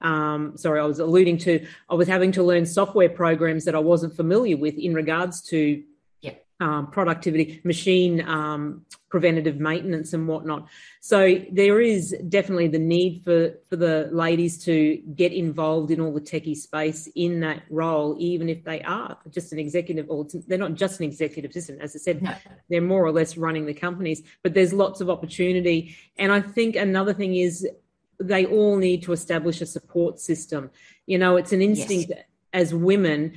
um, 0.00 0.56
sorry, 0.56 0.80
I 0.80 0.84
was 0.84 0.98
alluding 0.98 1.38
to, 1.38 1.66
I 1.88 1.94
was 1.94 2.08
having 2.08 2.32
to 2.32 2.42
learn 2.42 2.66
software 2.66 3.08
programs 3.08 3.64
that 3.64 3.74
I 3.74 3.80
wasn't 3.80 4.16
familiar 4.16 4.56
with 4.56 4.74
in 4.78 4.94
regards 4.94 5.42
to 5.48 5.82
yeah. 6.20 6.32
um, 6.60 6.90
productivity, 6.90 7.60
machine 7.64 8.26
um, 8.26 8.86
preventative 9.10 9.58
maintenance, 9.58 10.12
and 10.12 10.26
whatnot. 10.28 10.68
So 11.00 11.42
there 11.50 11.80
is 11.80 12.16
definitely 12.28 12.68
the 12.68 12.78
need 12.78 13.22
for 13.24 13.54
for 13.68 13.76
the 13.76 14.08
ladies 14.12 14.62
to 14.64 14.96
get 15.14 15.32
involved 15.32 15.90
in 15.90 16.00
all 16.00 16.14
the 16.14 16.20
techie 16.20 16.56
space 16.56 17.08
in 17.16 17.40
that 17.40 17.62
role, 17.68 18.16
even 18.18 18.48
if 18.48 18.64
they 18.64 18.80
are 18.82 19.18
just 19.30 19.52
an 19.52 19.58
executive, 19.58 20.06
or 20.08 20.26
they're 20.46 20.58
not 20.58 20.74
just 20.74 21.00
an 21.00 21.06
executive 21.06 21.50
assistant. 21.50 21.82
As 21.82 21.94
I 21.94 21.98
said, 21.98 22.22
no. 22.22 22.34
they're 22.70 22.80
more 22.80 23.04
or 23.04 23.12
less 23.12 23.36
running 23.36 23.66
the 23.66 23.74
companies. 23.74 24.22
But 24.42 24.54
there's 24.54 24.72
lots 24.72 25.00
of 25.00 25.10
opportunity, 25.10 25.96
and 26.16 26.32
I 26.32 26.40
think 26.40 26.76
another 26.76 27.12
thing 27.12 27.34
is 27.34 27.66
they 28.20 28.46
all 28.46 28.76
need 28.76 29.02
to 29.04 29.12
establish 29.12 29.60
a 29.60 29.66
support 29.66 30.20
system. 30.20 30.70
You 31.06 31.18
know, 31.18 31.36
it's 31.36 31.52
an 31.52 31.62
instinct 31.62 32.10
yes. 32.10 32.24
as 32.52 32.74
women, 32.74 33.32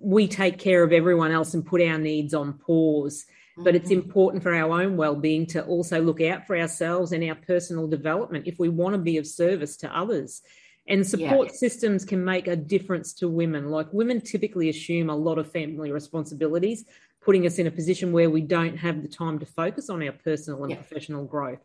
we 0.00 0.28
take 0.28 0.58
care 0.58 0.82
of 0.82 0.92
everyone 0.92 1.32
else 1.32 1.54
and 1.54 1.66
put 1.66 1.82
our 1.82 1.98
needs 1.98 2.32
on 2.32 2.54
pause. 2.54 3.24
Mm-hmm. 3.24 3.64
But 3.64 3.74
it's 3.74 3.90
mm-hmm. 3.90 4.00
important 4.00 4.42
for 4.42 4.54
our 4.54 4.82
own 4.82 4.96
well 4.96 5.16
being 5.16 5.46
to 5.46 5.64
also 5.64 6.00
look 6.00 6.20
out 6.20 6.46
for 6.46 6.56
ourselves 6.56 7.12
and 7.12 7.22
our 7.24 7.34
personal 7.34 7.86
development 7.86 8.46
if 8.46 8.58
we 8.58 8.68
want 8.68 8.94
to 8.94 8.98
be 8.98 9.18
of 9.18 9.26
service 9.26 9.76
to 9.78 9.96
others. 9.96 10.42
And 10.88 11.06
support 11.06 11.48
yeah. 11.48 11.54
systems 11.54 12.04
can 12.04 12.24
make 12.24 12.48
a 12.48 12.56
difference 12.56 13.12
to 13.14 13.28
women. 13.28 13.70
Like 13.70 13.92
women 13.92 14.20
typically 14.20 14.68
assume 14.68 15.10
a 15.10 15.16
lot 15.16 15.38
of 15.38 15.50
family 15.50 15.92
responsibilities, 15.92 16.84
putting 17.20 17.46
us 17.46 17.58
in 17.58 17.68
a 17.68 17.70
position 17.70 18.10
where 18.10 18.30
we 18.30 18.40
don't 18.40 18.76
have 18.78 19.02
the 19.02 19.08
time 19.08 19.38
to 19.38 19.46
focus 19.46 19.88
on 19.90 20.02
our 20.02 20.12
personal 20.12 20.62
and 20.64 20.72
yeah. 20.72 20.78
professional 20.78 21.24
growth. 21.24 21.60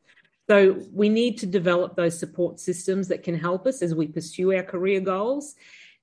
So 0.49 0.81
we 0.93 1.09
need 1.09 1.37
to 1.39 1.45
develop 1.45 1.95
those 1.95 2.17
support 2.17 2.59
systems 2.59 3.09
that 3.09 3.23
can 3.23 3.37
help 3.37 3.67
us 3.67 3.81
as 3.81 3.93
we 3.93 4.07
pursue 4.07 4.53
our 4.53 4.63
career 4.63 5.01
goals. 5.01 5.55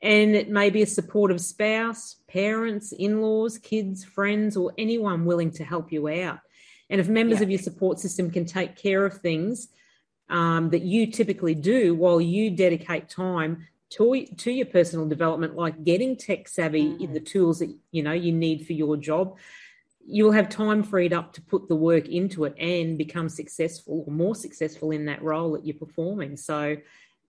And 0.03 0.37
it 0.37 0.51
may 0.51 0.69
be 0.69 0.83
a 0.83 0.87
supportive 0.87 1.41
spouse, 1.41 2.17
parents, 2.29 2.93
in 2.93 3.23
laws, 3.23 3.57
kids, 3.57 4.05
friends, 4.05 4.55
or 4.57 4.73
anyone 4.77 5.25
willing 5.25 5.51
to 5.53 5.65
help 5.65 5.91
you 5.93 6.09
out. 6.09 6.41
And 6.91 7.01
if 7.01 7.09
members 7.09 7.39
yeah. 7.39 7.45
of 7.45 7.51
your 7.51 7.59
support 7.59 7.99
system 7.99 8.31
can 8.31 8.45
take 8.45 8.77
care 8.77 9.07
of 9.07 9.19
things 9.19 9.69
um, 10.29 10.69
that 10.71 10.83
you 10.83 11.11
typically 11.11 11.55
do 11.55 11.95
while 11.95 12.21
you 12.21 12.51
dedicate 12.51 13.09
time 13.09 13.67
to, 13.91 14.27
to 14.27 14.51
your 14.51 14.67
personal 14.67 15.09
development, 15.09 15.57
like 15.57 15.85
getting 15.85 16.17
tech 16.17 16.49
savvy 16.49 16.85
mm-hmm. 16.91 17.05
in 17.05 17.13
the 17.15 17.21
tools 17.21 17.61
that 17.61 17.75
you 17.91 18.03
know 18.03 18.13
you 18.13 18.33
need 18.33 18.67
for 18.67 18.75
your 18.75 18.97
job, 18.97 19.37
you'll 20.07 20.33
have 20.33 20.49
time 20.49 20.83
freed 20.83 21.13
up 21.13 21.33
to 21.35 21.43
put 21.43 21.69
the 21.69 21.77
work 21.77 22.09
into 22.09 22.45
it 22.45 22.55
and 22.59 22.99
become 22.99 23.29
successful 23.29 24.05
or 24.07 24.13
more 24.13 24.35
successful 24.35 24.91
in 24.91 25.07
that 25.07 25.23
role 25.23 25.53
that 25.53 25.67
you're 25.67 25.77
performing. 25.77 26.37
So 26.37 26.77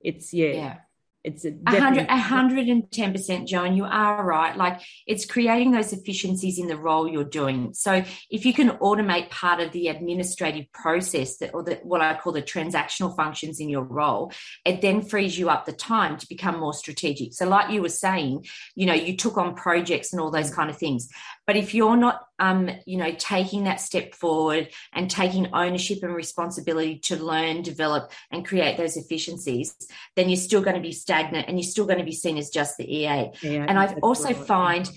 it's 0.01 0.33
yeah, 0.33 0.51
yeah 0.51 0.77
it's 1.25 1.43
a 1.43 1.53
hundred, 1.67 2.07
hundred 2.07 2.67
and 2.67 2.89
ten 2.91 3.11
percent, 3.11 3.47
Joan. 3.47 3.75
You 3.75 3.85
are 3.85 4.23
right. 4.23 4.55
Like 4.55 4.79
it's 5.07 5.25
creating 5.25 5.71
those 5.71 5.91
efficiencies 5.91 6.59
in 6.59 6.67
the 6.67 6.77
role 6.77 7.07
you're 7.07 7.23
doing. 7.23 7.73
So 7.73 8.03
if 8.29 8.45
you 8.45 8.53
can 8.53 8.69
automate 8.77 9.31
part 9.31 9.59
of 9.59 9.71
the 9.71 9.88
administrative 9.88 10.71
process 10.71 11.38
that, 11.38 11.53
or 11.55 11.63
the, 11.63 11.75
what 11.83 12.01
I 12.01 12.15
call 12.15 12.31
the 12.31 12.43
transactional 12.43 13.15
functions 13.15 13.59
in 13.59 13.69
your 13.69 13.83
role, 13.83 14.31
it 14.65 14.81
then 14.81 15.01
frees 15.01 15.38
you 15.38 15.49
up 15.49 15.65
the 15.65 15.73
time 15.73 16.17
to 16.17 16.27
become 16.29 16.59
more 16.59 16.73
strategic. 16.73 17.33
So, 17.33 17.49
like 17.49 17.71
you 17.71 17.81
were 17.81 17.89
saying, 17.89 18.45
you 18.75 18.85
know, 18.85 18.93
you 18.93 19.17
took 19.17 19.38
on 19.38 19.55
projects 19.55 20.13
and 20.13 20.21
all 20.21 20.29
those 20.29 20.53
kind 20.53 20.69
of 20.69 20.77
things. 20.77 21.09
But 21.47 21.57
if 21.57 21.73
you're 21.73 21.97
not, 21.97 22.21
um, 22.39 22.69
you 22.86 22.98
know, 22.98 23.13
taking 23.17 23.63
that 23.63 23.80
step 23.80 24.13
forward 24.13 24.69
and 24.93 25.10
taking 25.10 25.54
ownership 25.54 26.00
and 26.04 26.13
responsibility 26.13 27.00
to 27.00 27.24
learn, 27.24 27.62
develop, 27.62 28.12
and 28.32 28.45
create 28.45 28.78
those 28.78 28.98
efficiencies, 28.98 29.76
then 30.15 30.30
you're 30.30 30.38
still 30.38 30.62
going 30.62 30.76
to 30.76 30.82
be 30.82 30.91
stagnant 30.91 31.48
and 31.48 31.58
you're 31.58 31.69
still 31.69 31.86
going 31.86 32.00
to 32.00 32.06
be 32.06 32.12
seen 32.12 32.38
as 32.38 32.50
just 32.50 32.78
the 32.78 32.86
EA. 32.86 33.32
Yeah, 33.41 33.65
and 33.67 33.80
I 33.80 33.93
also 34.02 34.34
find 34.34 34.89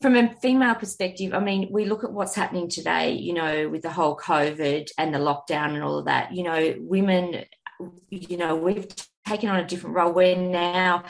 from 0.00 0.16
a 0.16 0.34
female 0.42 0.74
perspective, 0.74 1.32
I 1.32 1.40
mean, 1.40 1.68
we 1.70 1.86
look 1.86 2.04
at 2.04 2.12
what's 2.12 2.34
happening 2.34 2.68
today, 2.68 3.12
you 3.12 3.32
know, 3.32 3.70
with 3.70 3.82
the 3.82 3.90
whole 3.90 4.16
COVID 4.16 4.90
and 4.98 5.14
the 5.14 5.18
lockdown 5.18 5.74
and 5.74 5.82
all 5.82 5.98
of 5.98 6.04
that. 6.04 6.34
You 6.34 6.42
know, 6.42 6.74
women, 6.78 7.44
you 8.10 8.36
know, 8.36 8.54
we've 8.54 8.86
taken 9.26 9.48
on 9.48 9.60
a 9.60 9.66
different 9.66 9.96
role. 9.96 10.12
We're 10.12 10.36
now 10.36 11.04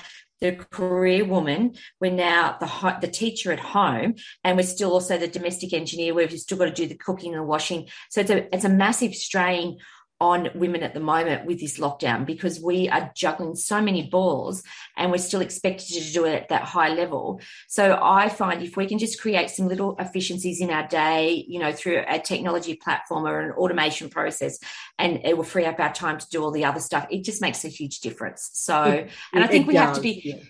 the 0.44 0.52
career 0.52 1.24
woman, 1.24 1.74
we're 2.00 2.12
now 2.12 2.56
the 2.60 2.98
the 3.00 3.08
teacher 3.08 3.50
at 3.50 3.60
home, 3.60 4.14
and 4.42 4.56
we're 4.56 4.62
still 4.62 4.92
also 4.92 5.16
the 5.16 5.26
domestic 5.26 5.72
engineer. 5.72 6.12
We've 6.12 6.30
still 6.32 6.58
got 6.58 6.66
to 6.66 6.70
do 6.70 6.86
the 6.86 6.96
cooking 6.96 7.34
and 7.34 7.46
washing. 7.46 7.88
So 8.10 8.20
it's 8.20 8.30
a 8.30 8.54
it's 8.54 8.66
a 8.66 8.68
massive 8.68 9.14
strain 9.14 9.78
on 10.24 10.48
women 10.54 10.82
at 10.82 10.94
the 10.94 11.00
moment 11.00 11.44
with 11.44 11.60
this 11.60 11.78
lockdown 11.78 12.24
because 12.24 12.58
we 12.58 12.88
are 12.88 13.12
juggling 13.14 13.54
so 13.54 13.78
many 13.78 14.08
balls 14.08 14.62
and 14.96 15.12
we're 15.12 15.18
still 15.18 15.42
expected 15.42 15.86
to 15.86 16.12
do 16.12 16.24
it 16.24 16.34
at 16.34 16.48
that 16.48 16.62
high 16.62 16.88
level. 16.88 17.40
So 17.68 17.98
I 18.00 18.30
find 18.30 18.62
if 18.62 18.74
we 18.74 18.86
can 18.86 18.98
just 18.98 19.20
create 19.20 19.50
some 19.50 19.68
little 19.68 19.96
efficiencies 19.98 20.62
in 20.62 20.70
our 20.70 20.88
day, 20.88 21.44
you 21.46 21.60
know, 21.60 21.72
through 21.72 22.02
a 22.08 22.18
technology 22.18 22.74
platform 22.74 23.26
or 23.26 23.38
an 23.40 23.52
automation 23.52 24.08
process, 24.08 24.58
and 24.98 25.20
it 25.24 25.36
will 25.36 25.44
free 25.44 25.66
up 25.66 25.78
our 25.78 25.92
time 25.92 26.18
to 26.18 26.26
do 26.30 26.42
all 26.42 26.50
the 26.50 26.64
other 26.64 26.80
stuff, 26.80 27.06
it 27.10 27.22
just 27.22 27.42
makes 27.42 27.62
a 27.66 27.68
huge 27.68 28.00
difference. 28.00 28.48
So, 28.54 28.82
it, 28.84 29.10
and 29.34 29.44
I 29.44 29.46
think 29.46 29.66
we 29.66 29.74
does, 29.74 29.82
have 29.84 29.96
to 29.96 30.00
be. 30.00 30.22
Yeah 30.24 30.42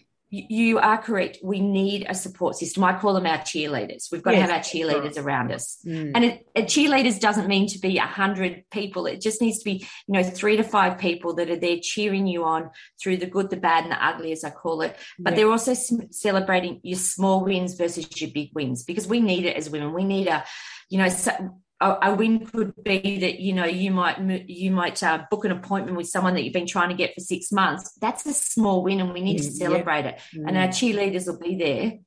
you 0.49 0.79
are 0.79 0.99
correct. 0.99 1.39
We 1.43 1.61
need 1.61 2.07
a 2.09 2.15
support 2.15 2.57
system. 2.57 2.83
I 2.83 2.99
call 2.99 3.15
them 3.15 3.27
our 3.27 3.39
cheerleaders. 3.39 4.11
We've 4.11 4.23
got 4.23 4.35
yes, 4.35 4.49
to 4.49 4.53
have 4.53 4.59
our 4.59 4.65
cheerleaders 4.65 5.17
around 5.19 5.53
us. 5.53 5.79
Mm. 5.87 6.13
And 6.15 6.25
it, 6.25 6.47
it, 6.55 6.65
cheerleaders 6.67 7.21
doesn't 7.21 7.47
mean 7.47 7.69
to 7.69 7.79
be 7.79 7.99
a 7.99 8.03
hundred 8.03 8.65
people. 8.71 9.07
It 9.07 9.21
just 9.21 9.41
needs 9.41 9.59
to 9.59 9.65
be, 9.65 9.87
you 10.07 10.15
know, 10.15 10.23
three 10.23 10.57
to 10.57 10.65
five 10.65 10.99
people 10.99 11.35
that 11.35 11.51
are 11.51 11.57
there 11.57 11.79
cheering 11.81 12.27
you 12.27 12.45
on 12.45 12.71
through 13.01 13.19
the 13.19 13.27
good, 13.27 13.51
the 13.51 13.57
bad, 13.57 13.85
and 13.85 13.93
the 13.93 14.05
ugly, 14.05 14.33
as 14.33 14.45
I 14.45 14.51
call 14.51 14.83
it. 14.83 14.97
But 15.19 15.33
yeah. 15.33 15.37
they're 15.37 15.51
also 15.51 15.75
celebrating 16.11 16.81
your 16.83 16.99
small 16.99 17.45
wins 17.45 17.75
versus 17.75 18.21
your 18.21 18.31
big 18.31 18.51
wins 18.55 18.83
because 18.83 19.07
we 19.07 19.21
need 19.21 19.45
it 19.45 19.57
as 19.57 19.71
women. 19.71 19.93
We 19.93 20.05
need 20.05 20.27
a, 20.27 20.45
you 20.89 20.99
know, 20.99 21.09
a, 21.85 22.15
win 22.15 22.47
could 22.47 22.73
be 22.83 23.19
that 23.19 23.41
you 23.41 23.53
know 23.53 23.65
you 23.65 23.91
might 23.91 24.19
you 24.49 24.71
might 24.71 25.03
uh, 25.03 25.25
book 25.31 25.45
an 25.45 25.53
appointment 25.53 25.97
with 25.97 26.09
someone 26.09 26.35
that 26.35 26.45
you've 26.45 26.53
been 26.53 26.67
trying 26.67 26.89
to 26.89 26.95
get 26.95 27.15
for 27.15 27.21
six 27.21 27.53
months. 27.53 27.93
That's 28.01 28.27
a 28.27 28.33
small 28.33 28.83
win, 28.83 29.01
and 29.01 29.13
we 29.13 29.21
need 29.21 29.39
to 29.39 29.49
mm, 29.49 29.53
celebrate 29.53 30.07
it. 30.07 30.21
Mm. 30.35 30.49
And 30.49 30.59
our 30.59 30.69
cheerleaders 30.69 31.27
will 31.27 31.39
be 31.39 31.57
there, 31.57 31.99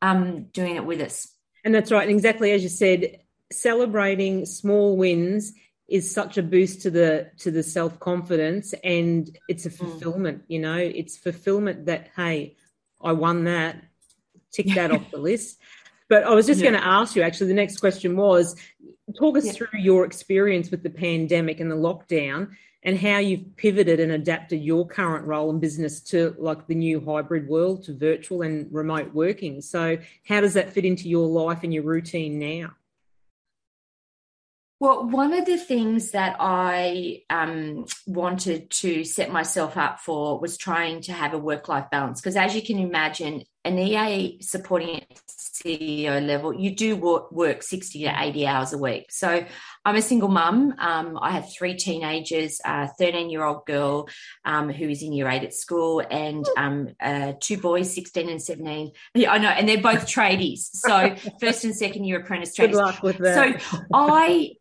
um, 0.00 0.44
doing 0.52 0.76
it 0.76 0.84
with 0.84 1.00
us. 1.00 1.28
And 1.64 1.74
that's 1.74 1.92
right. 1.92 2.08
And 2.08 2.16
exactly 2.16 2.52
as 2.52 2.62
you 2.62 2.68
said, 2.68 3.18
celebrating 3.52 4.46
small 4.46 4.96
wins 4.96 5.52
is 5.88 6.10
such 6.10 6.38
a 6.38 6.42
boost 6.42 6.82
to 6.82 6.90
the 6.90 7.30
to 7.38 7.50
the 7.50 7.62
self 7.62 7.98
confidence, 8.00 8.74
and 8.84 9.36
it's 9.48 9.66
a 9.66 9.70
mm. 9.70 9.76
fulfillment. 9.76 10.42
Mm. 10.42 10.44
You 10.48 10.58
know, 10.60 10.76
it's 10.76 11.16
fulfillment 11.16 11.86
that 11.86 12.10
hey, 12.16 12.56
I 13.02 13.12
won 13.12 13.44
that. 13.44 13.82
Tick 14.52 14.74
that 14.74 14.90
off 14.92 15.10
the 15.10 15.18
list. 15.18 15.58
But 16.08 16.24
I 16.24 16.34
was 16.34 16.46
just 16.46 16.60
yeah. 16.60 16.70
going 16.70 16.80
to 16.80 16.86
ask 16.86 17.14
you 17.16 17.22
actually, 17.22 17.48
the 17.48 17.54
next 17.54 17.78
question 17.78 18.16
was 18.16 18.56
talk 19.16 19.36
us 19.36 19.46
yeah. 19.46 19.52
through 19.52 19.78
your 19.78 20.04
experience 20.04 20.70
with 20.70 20.82
the 20.82 20.90
pandemic 20.90 21.60
and 21.60 21.70
the 21.70 21.76
lockdown 21.76 22.50
and 22.82 22.98
how 22.98 23.18
you've 23.18 23.56
pivoted 23.56 24.00
and 24.00 24.12
adapted 24.12 24.62
your 24.62 24.86
current 24.86 25.26
role 25.26 25.50
in 25.50 25.58
business 25.58 26.00
to 26.00 26.34
like 26.38 26.66
the 26.66 26.74
new 26.74 27.00
hybrid 27.04 27.48
world 27.48 27.82
to 27.84 27.94
virtual 27.94 28.42
and 28.42 28.72
remote 28.72 29.12
working. 29.12 29.60
So, 29.60 29.98
how 30.26 30.40
does 30.40 30.54
that 30.54 30.72
fit 30.72 30.84
into 30.84 31.08
your 31.08 31.26
life 31.26 31.62
and 31.62 31.74
your 31.74 31.82
routine 31.82 32.38
now? 32.38 32.74
Well, 34.80 35.08
one 35.08 35.32
of 35.32 35.44
the 35.44 35.58
things 35.58 36.12
that 36.12 36.36
I 36.38 37.22
um, 37.28 37.86
wanted 38.06 38.70
to 38.70 39.02
set 39.02 39.32
myself 39.32 39.76
up 39.76 39.98
for 39.98 40.38
was 40.38 40.56
trying 40.56 41.00
to 41.02 41.12
have 41.12 41.34
a 41.34 41.38
work 41.38 41.68
life 41.68 41.90
balance. 41.90 42.20
Because 42.20 42.36
as 42.36 42.54
you 42.54 42.62
can 42.62 42.78
imagine, 42.78 43.42
an 43.64 43.76
EA 43.76 44.40
supporting 44.40 45.04
CEO 45.64 46.24
level, 46.24 46.54
you 46.54 46.74
do 46.74 46.96
work 46.96 47.62
60 47.62 48.04
to 48.04 48.14
80 48.16 48.46
hours 48.46 48.72
a 48.72 48.78
week. 48.78 49.10
So 49.10 49.44
I'm 49.84 49.96
a 49.96 50.02
single 50.02 50.28
mum. 50.28 50.74
Um, 50.78 51.18
I 51.20 51.32
have 51.32 51.52
three 51.52 51.74
teenagers, 51.74 52.60
a 52.64 52.88
13 52.88 53.30
year 53.30 53.44
old 53.44 53.66
girl 53.66 54.08
um, 54.44 54.68
who 54.70 54.88
is 54.88 55.02
in 55.02 55.12
year 55.12 55.28
eight 55.28 55.44
at 55.44 55.54
school, 55.54 56.02
and 56.10 56.46
um, 56.56 56.88
uh, 57.00 57.32
two 57.40 57.58
boys, 57.58 57.94
16 57.94 58.28
and 58.28 58.42
17. 58.42 58.92
Yeah, 59.14 59.32
I 59.32 59.38
know, 59.38 59.48
and 59.48 59.68
they're 59.68 59.80
both 59.80 60.06
tradies. 60.06 60.68
So 60.72 61.16
first 61.40 61.64
and 61.64 61.74
second 61.74 62.04
year 62.04 62.20
apprentice 62.20 62.56
tradies. 62.56 62.72
Good 62.72 62.74
luck 62.74 63.02
with 63.02 63.18
that. 63.18 63.60
So 63.62 63.82
I 63.92 64.52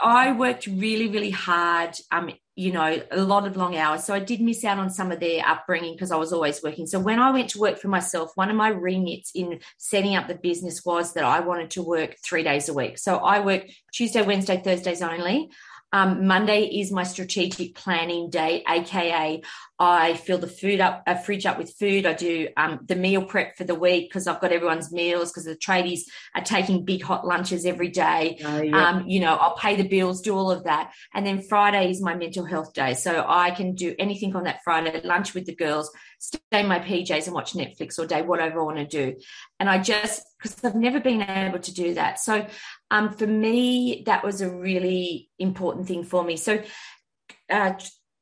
I 0.00 0.32
worked 0.32 0.66
really, 0.66 1.08
really 1.08 1.30
hard, 1.30 1.96
um, 2.12 2.30
you 2.58 2.72
know, 2.72 3.00
a 3.12 3.22
lot 3.22 3.46
of 3.46 3.56
long 3.56 3.76
hours. 3.76 4.02
So 4.02 4.12
I 4.12 4.18
did 4.18 4.40
miss 4.40 4.64
out 4.64 4.78
on 4.78 4.90
some 4.90 5.12
of 5.12 5.20
their 5.20 5.46
upbringing 5.46 5.92
because 5.92 6.10
I 6.10 6.16
was 6.16 6.32
always 6.32 6.60
working. 6.60 6.88
So 6.88 6.98
when 6.98 7.20
I 7.20 7.30
went 7.30 7.50
to 7.50 7.60
work 7.60 7.78
for 7.78 7.86
myself, 7.86 8.32
one 8.34 8.50
of 8.50 8.56
my 8.56 8.70
remits 8.70 9.30
in 9.32 9.60
setting 9.76 10.16
up 10.16 10.26
the 10.26 10.34
business 10.34 10.84
was 10.84 11.12
that 11.12 11.22
I 11.22 11.38
wanted 11.38 11.70
to 11.70 11.84
work 11.84 12.16
three 12.24 12.42
days 12.42 12.68
a 12.68 12.74
week. 12.74 12.98
So 12.98 13.18
I 13.18 13.38
work 13.38 13.62
Tuesday, 13.92 14.22
Wednesday, 14.22 14.60
Thursdays 14.60 15.02
only. 15.02 15.50
Um, 15.92 16.26
Monday 16.26 16.64
is 16.64 16.92
my 16.92 17.02
strategic 17.02 17.74
planning 17.74 18.30
day, 18.30 18.62
aka 18.68 19.42
I 19.80 20.14
fill 20.14 20.38
the 20.38 20.48
food 20.48 20.80
up, 20.80 21.04
a 21.06 21.16
fridge 21.16 21.46
up 21.46 21.56
with 21.56 21.72
food. 21.78 22.04
I 22.04 22.12
do 22.12 22.48
um, 22.56 22.80
the 22.84 22.96
meal 22.96 23.24
prep 23.24 23.56
for 23.56 23.62
the 23.62 23.76
week 23.76 24.08
because 24.08 24.26
I've 24.26 24.40
got 24.40 24.50
everyone's 24.50 24.90
meals 24.92 25.30
because 25.30 25.44
the 25.44 25.54
tradies 25.54 26.00
are 26.34 26.42
taking 26.42 26.84
big 26.84 27.02
hot 27.02 27.24
lunches 27.24 27.64
every 27.64 27.88
day. 27.88 28.40
Oh, 28.44 28.60
yeah. 28.60 28.88
um, 28.88 29.06
you 29.06 29.20
know, 29.20 29.36
I'll 29.36 29.56
pay 29.56 29.76
the 29.76 29.86
bills, 29.86 30.20
do 30.20 30.34
all 30.34 30.50
of 30.50 30.64
that. 30.64 30.92
And 31.14 31.24
then 31.24 31.42
Friday 31.42 31.90
is 31.90 32.02
my 32.02 32.16
mental 32.16 32.44
health 32.44 32.72
day. 32.72 32.94
So 32.94 33.24
I 33.26 33.52
can 33.52 33.74
do 33.74 33.94
anything 34.00 34.34
on 34.34 34.44
that 34.44 34.64
Friday, 34.64 35.00
lunch 35.04 35.32
with 35.32 35.46
the 35.46 35.54
girls, 35.54 35.92
stay 36.18 36.38
in 36.52 36.66
my 36.66 36.80
PJs 36.80 37.26
and 37.26 37.34
watch 37.34 37.54
Netflix 37.54 37.98
all 37.98 38.06
day, 38.06 38.22
whatever 38.22 38.60
I 38.60 38.64
want 38.64 38.78
to 38.78 38.86
do. 38.86 39.16
And 39.60 39.68
I 39.68 39.78
just, 39.78 40.22
because 40.42 40.64
I've 40.64 40.74
never 40.74 41.00
been 41.00 41.22
able 41.22 41.60
to 41.60 41.74
do 41.74 41.94
that. 41.94 42.18
So 42.18 42.46
um, 42.90 43.12
for 43.12 43.26
me, 43.26 44.02
that 44.06 44.24
was 44.24 44.40
a 44.40 44.50
really 44.50 45.30
important 45.38 45.86
thing 45.86 46.04
for 46.04 46.24
me. 46.24 46.36
So 46.36 46.62
uh, 47.50 47.72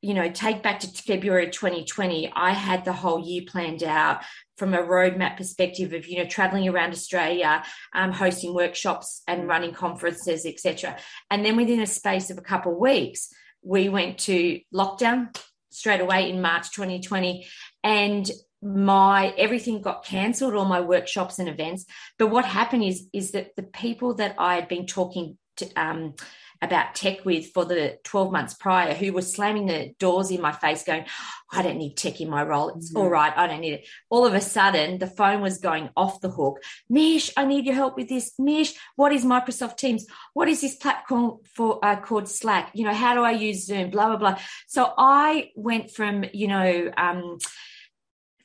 you 0.03 0.15
know, 0.15 0.31
take 0.31 0.63
back 0.63 0.81
to 0.81 0.89
February 0.89 1.51
2020, 1.51 2.31
I 2.35 2.53
had 2.53 2.85
the 2.85 2.93
whole 2.93 3.19
year 3.19 3.43
planned 3.47 3.83
out 3.83 4.23
from 4.57 4.73
a 4.73 4.79
roadmap 4.79 5.37
perspective 5.37 5.93
of, 5.93 6.07
you 6.07 6.19
know, 6.19 6.29
traveling 6.29 6.69
around 6.69 6.93
Australia, 6.93 7.65
um, 7.95 8.13
hosting 8.13 8.55
workshops 8.55 9.23
and 9.27 9.49
running 9.49 9.73
conferences, 9.73 10.47
etc. 10.47 10.97
And 11.31 11.45
then 11.45 11.57
within 11.57 11.81
a 11.81 11.87
space 11.87 12.31
of 12.31 12.39
a 12.39 12.43
couple 12.43 12.73
of 12.73 12.79
weeks, 12.79 13.31
we 13.63 13.89
went 13.89 14.19
to 14.19 14.61
lockdown 14.73 15.37
straight 15.71 16.01
away 16.01 16.31
in 16.31 16.41
March 16.41 16.71
2020. 16.71 17.47
And 17.87 18.29
my 18.63 19.33
everything 19.39 19.81
got 19.81 20.05
cancelled 20.05 20.55
all 20.55 20.65
my 20.65 20.81
workshops 20.81 21.39
and 21.39 21.49
events. 21.49 21.87
But 22.19 22.29
what 22.29 22.45
happened 22.45 22.83
is 22.83 23.07
is 23.13 23.31
that 23.33 23.55
the 23.55 23.63
people 23.63 24.15
that 24.15 24.35
i 24.39 24.57
had 24.57 24.69
been 24.69 24.87
talking 24.87 25.39
to 25.57 25.67
um, 25.77 26.15
about 26.63 26.95
tech 26.95 27.25
with 27.25 27.53
for 27.53 27.65
the 27.67 27.99
12 28.05 28.33
months 28.33 28.55
prior 28.55 28.95
who 28.95 29.13
were 29.13 29.23
slamming 29.23 29.67
the 29.67 29.95
doors 29.99 30.31
in 30.31 30.41
my 30.41 30.53
face 30.53 30.85
going 30.85 31.05
i 31.53 31.61
don't 31.63 31.77
need 31.77 31.97
tech 31.97 32.21
in 32.21 32.31
my 32.31 32.43
role. 32.43 32.71
It's 32.71 32.91
mm-hmm. 32.91 33.03
all 33.03 33.11
right. 33.11 33.33
I 33.37 33.47
don't 33.47 33.61
need 33.61 33.75
it. 33.75 33.87
All 34.11 34.27
of 34.27 34.35
a 34.35 34.41
sudden 34.41 34.99
the 34.99 35.07
phone 35.07 35.43
was 35.43 35.59
going 35.59 35.91
off 35.97 36.21
the 36.21 36.31
hook. 36.31 36.63
Mish 36.89 37.31
i 37.37 37.45
need 37.45 37.67
your 37.67 37.75
help 37.75 37.97
with 37.97 38.09
this. 38.09 38.33
Mish 38.39 38.75
what 38.97 39.13
is 39.13 39.25
microsoft 39.25 39.77
teams? 39.77 40.07
What 40.33 40.49
is 40.49 40.61
this 40.61 40.75
platform 40.75 41.39
for 41.55 41.79
uh, 41.85 42.01
called 42.01 42.29
slack? 42.29 42.71
You 42.75 42.85
know 42.85 42.95
how 42.95 43.15
do 43.15 43.23
i 43.23 43.33
use 43.33 43.67
zoom? 43.67 43.91
Blah 43.91 44.09
blah 44.09 44.17
blah. 44.17 44.39
So 44.67 44.93
i 44.99 45.51
went 45.55 45.91
from 45.91 46.25
you 46.33 46.49
know 46.49 46.91
um, 46.97 47.39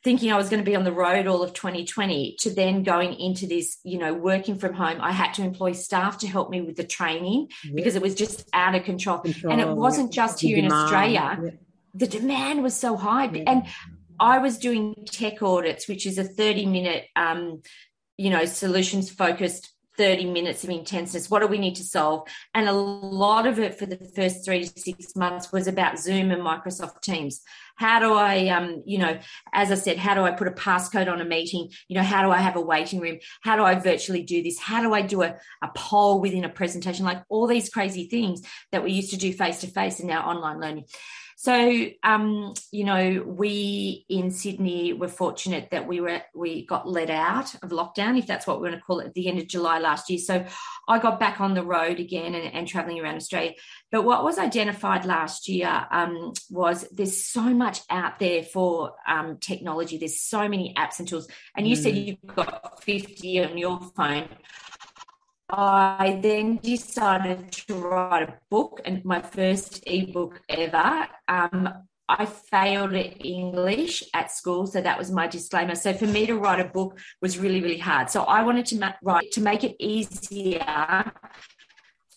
thinking 0.03 0.31
I 0.31 0.37
was 0.37 0.49
going 0.49 0.63
to 0.63 0.69
be 0.69 0.75
on 0.75 0.83
the 0.83 0.91
road 0.91 1.27
all 1.27 1.43
of 1.43 1.53
2020 1.53 2.35
to 2.39 2.53
then 2.53 2.83
going 2.83 3.13
into 3.13 3.45
this, 3.45 3.77
you 3.83 3.99
know, 3.99 4.13
working 4.13 4.57
from 4.57 4.73
home. 4.73 4.99
I 4.99 5.11
had 5.11 5.33
to 5.35 5.43
employ 5.43 5.73
staff 5.73 6.17
to 6.19 6.27
help 6.27 6.49
me 6.49 6.61
with 6.61 6.75
the 6.75 6.83
training 6.83 7.49
because 7.73 7.95
it 7.95 8.01
was 8.01 8.15
just 8.15 8.49
out 8.53 8.73
of 8.73 8.83
control. 8.83 9.19
control. 9.19 9.53
And 9.53 9.61
it 9.61 9.69
wasn't 9.69 10.11
just 10.11 10.41
here 10.41 10.57
in 10.57 10.71
Australia. 10.71 11.53
The 11.93 12.07
demand 12.07 12.63
was 12.63 12.75
so 12.75 12.95
high. 12.95 13.25
And 13.45 13.67
I 14.19 14.39
was 14.39 14.57
doing 14.57 14.95
tech 15.05 15.41
audits, 15.41 15.87
which 15.87 16.05
is 16.05 16.17
a 16.17 16.23
30 16.23 16.65
minute, 16.65 17.05
um, 17.15 17.61
you 18.17 18.29
know, 18.29 18.45
solutions 18.45 19.09
focused 19.09 19.71
30 19.97 20.31
minutes 20.31 20.63
of 20.63 20.69
intenseness. 20.69 21.29
What 21.29 21.41
do 21.41 21.47
we 21.47 21.57
need 21.57 21.75
to 21.75 21.83
solve? 21.83 22.27
And 22.55 22.67
a 22.67 22.73
lot 22.73 23.45
of 23.45 23.59
it 23.59 23.77
for 23.77 23.85
the 23.85 23.97
first 24.15 24.45
three 24.45 24.63
to 24.63 24.79
six 24.79 25.15
months 25.15 25.51
was 25.51 25.67
about 25.67 25.99
Zoom 25.99 26.31
and 26.31 26.41
Microsoft 26.41 27.01
Teams. 27.01 27.41
How 27.81 27.99
do 27.99 28.13
I, 28.13 28.49
um, 28.49 28.83
you 28.85 28.99
know, 28.99 29.17
as 29.53 29.71
I 29.71 29.73
said, 29.73 29.97
how 29.97 30.13
do 30.13 30.21
I 30.21 30.29
put 30.29 30.47
a 30.47 30.51
passcode 30.51 31.11
on 31.11 31.19
a 31.19 31.25
meeting? 31.25 31.71
You 31.87 31.97
know, 31.97 32.03
how 32.03 32.21
do 32.21 32.29
I 32.29 32.37
have 32.37 32.55
a 32.55 32.61
waiting 32.61 32.99
room? 32.99 33.17
How 33.41 33.55
do 33.55 33.63
I 33.63 33.73
virtually 33.73 34.21
do 34.21 34.43
this? 34.43 34.59
How 34.59 34.83
do 34.83 34.93
I 34.93 35.01
do 35.01 35.23
a, 35.23 35.35
a 35.63 35.69
poll 35.75 36.21
within 36.21 36.45
a 36.45 36.49
presentation? 36.49 37.05
Like 37.05 37.23
all 37.27 37.47
these 37.47 37.69
crazy 37.69 38.07
things 38.07 38.43
that 38.71 38.83
we 38.83 38.91
used 38.91 39.09
to 39.13 39.17
do 39.17 39.33
face 39.33 39.61
to 39.61 39.67
face 39.67 39.99
and 39.99 40.07
now 40.07 40.29
online 40.29 40.59
learning. 40.59 40.85
So, 41.41 41.87
um, 42.03 42.53
you 42.71 42.83
know, 42.83 43.23
we 43.25 44.05
in 44.07 44.29
Sydney 44.29 44.93
were 44.93 45.07
fortunate 45.07 45.69
that 45.71 45.87
we 45.87 45.99
were 45.99 46.21
we 46.35 46.67
got 46.67 46.87
let 46.87 47.09
out 47.09 47.55
of 47.63 47.71
lockdown, 47.71 48.19
if 48.19 48.27
that's 48.27 48.45
what 48.45 48.61
we're 48.61 48.67
going 48.67 48.79
to 48.79 48.85
call 48.85 48.99
it, 48.99 49.07
at 49.07 49.15
the 49.15 49.27
end 49.27 49.39
of 49.39 49.47
July 49.47 49.79
last 49.79 50.07
year. 50.11 50.19
So, 50.19 50.45
I 50.87 50.99
got 50.99 51.19
back 51.19 51.41
on 51.41 51.55
the 51.55 51.63
road 51.63 51.99
again 51.99 52.35
and, 52.35 52.53
and 52.53 52.67
traveling 52.67 52.99
around 52.99 53.15
Australia. 53.15 53.53
But 53.91 54.03
what 54.03 54.23
was 54.23 54.37
identified 54.37 55.03
last 55.03 55.49
year 55.49 55.87
um, 55.89 56.33
was 56.51 56.87
there's 56.91 57.25
so 57.25 57.41
much 57.41 57.79
out 57.89 58.19
there 58.19 58.43
for 58.43 58.93
um, 59.07 59.37
technology. 59.39 59.97
There's 59.97 60.21
so 60.21 60.47
many 60.47 60.75
apps 60.77 60.99
and 60.99 61.07
tools. 61.07 61.27
And 61.57 61.67
you 61.67 61.75
mm. 61.75 61.81
said 61.81 61.97
you've 61.97 62.35
got 62.35 62.83
50 62.83 63.45
on 63.45 63.57
your 63.57 63.79
phone. 63.95 64.27
I 65.51 66.19
then 66.21 66.57
decided 66.57 67.51
to 67.51 67.75
write 67.75 68.23
a 68.29 68.33
book 68.49 68.81
and 68.85 69.03
my 69.03 69.21
first 69.21 69.83
ebook 69.85 70.41
ever. 70.47 71.07
Um, 71.27 71.69
I 72.07 72.25
failed 72.25 72.93
at 72.93 73.25
English 73.25 74.03
at 74.13 74.31
school, 74.31 74.67
so 74.67 74.81
that 74.81 74.97
was 74.97 75.11
my 75.11 75.27
disclaimer. 75.27 75.75
So 75.75 75.93
for 75.93 76.07
me 76.07 76.25
to 76.25 76.37
write 76.37 76.59
a 76.59 76.69
book 76.69 76.99
was 77.21 77.37
really, 77.37 77.61
really 77.61 77.77
hard. 77.77 78.09
So 78.09 78.23
I 78.23 78.43
wanted 78.43 78.65
to 78.67 78.79
ma- 78.79 78.93
write 79.01 79.31
to 79.31 79.41
make 79.41 79.63
it 79.63 79.75
easier 79.79 81.11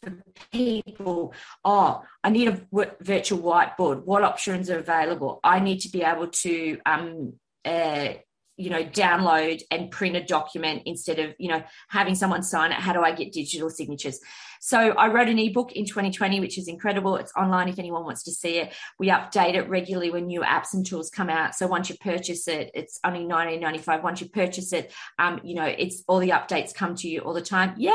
for 0.01 0.13
people. 0.53 1.33
Oh, 1.65 2.03
I 2.23 2.31
need 2.31 2.49
a 2.49 2.53
w- 2.73 2.91
virtual 3.01 3.41
whiteboard. 3.41 4.05
What 4.05 4.25
options 4.25 4.69
are 4.71 4.79
available? 4.79 5.41
I 5.45 5.61
need 5.61 5.81
to 5.81 5.89
be 5.91 6.03
able 6.03 6.29
to 6.29 6.79
um, 6.87 7.35
uh, 7.65 8.15
you 8.57 8.71
know 8.71 8.85
download 8.85 9.63
and 9.71 9.91
print 9.91 10.17
a 10.17 10.23
document 10.23 10.83
instead 10.87 11.19
of 11.19 11.35
you 11.39 11.49
know 11.49 11.63
having 11.89 12.15
someone 12.15 12.43
sign 12.43 12.73
it. 12.73 12.79
How 12.79 12.93
do 12.93 13.03
i 13.03 13.13
get 13.13 13.33
digital 13.33 13.71
signatures? 13.71 14.21
So 14.61 14.79
i 14.93 15.09
wrote 15.09 15.29
an 15.29 15.39
ebook 15.39 15.73
in 15.73 15.85
2020 15.85 16.41
which 16.41 16.59
is 16.59 16.69
incredible. 16.69 17.17
It's 17.17 17.33
online 17.37 17.69
if 17.69 17.79
anyone 17.79 18.05
wants 18.05 18.23
to 18.25 18.33
see 18.33 18.59
it. 18.59 18.73
We 18.99 19.09
update 19.09 19.55
it 19.55 19.69
regularly 19.69 20.11
when 20.11 20.27
new 20.27 20.43
apps 20.43 20.75
and 20.75 20.87
tools 20.87 21.11
come 21.11 21.31
out. 21.31 21.55
So 21.55 21.67
once 21.67 21.89
you 21.89 21.97
purchase 22.01 22.47
it 22.49 22.71
it's 22.75 23.01
only 23.05 23.25
19.95 23.25 24.03
once 24.03 24.21
you 24.21 24.29
purchase 24.29 24.73
it 24.73 24.93
um 25.19 25.41
you 25.43 25.55
know 25.55 25.67
it's 25.67 26.03
all 26.07 26.19
the 26.19 26.31
updates 26.31 26.75
come 26.75 26.95
to 26.97 27.09
you 27.09 27.21
all 27.21 27.35
the 27.35 27.43
time. 27.43 27.75
Yay! 27.77 27.91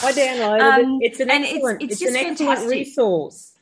I 0.00 0.12
downloaded 0.12 0.60
um, 0.60 0.98
it 1.00 1.12
it's 1.12 1.20
an 1.20 1.30
excellent 1.30 1.82
it's, 1.82 1.94
it's, 1.94 2.02
it's 2.02 2.10
an 2.10 2.16
excellent 2.16 2.70
resource 2.70 3.57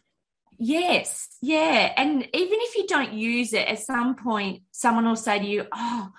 Yes, 0.58 1.28
yeah. 1.42 1.92
And 1.96 2.22
even 2.22 2.58
if 2.60 2.76
you 2.76 2.86
don't 2.86 3.12
use 3.12 3.52
it, 3.52 3.68
at 3.68 3.80
some 3.80 4.14
point, 4.14 4.62
someone 4.70 5.06
will 5.06 5.16
say 5.16 5.38
to 5.38 5.44
you, 5.44 5.66
Oh, 5.72 6.10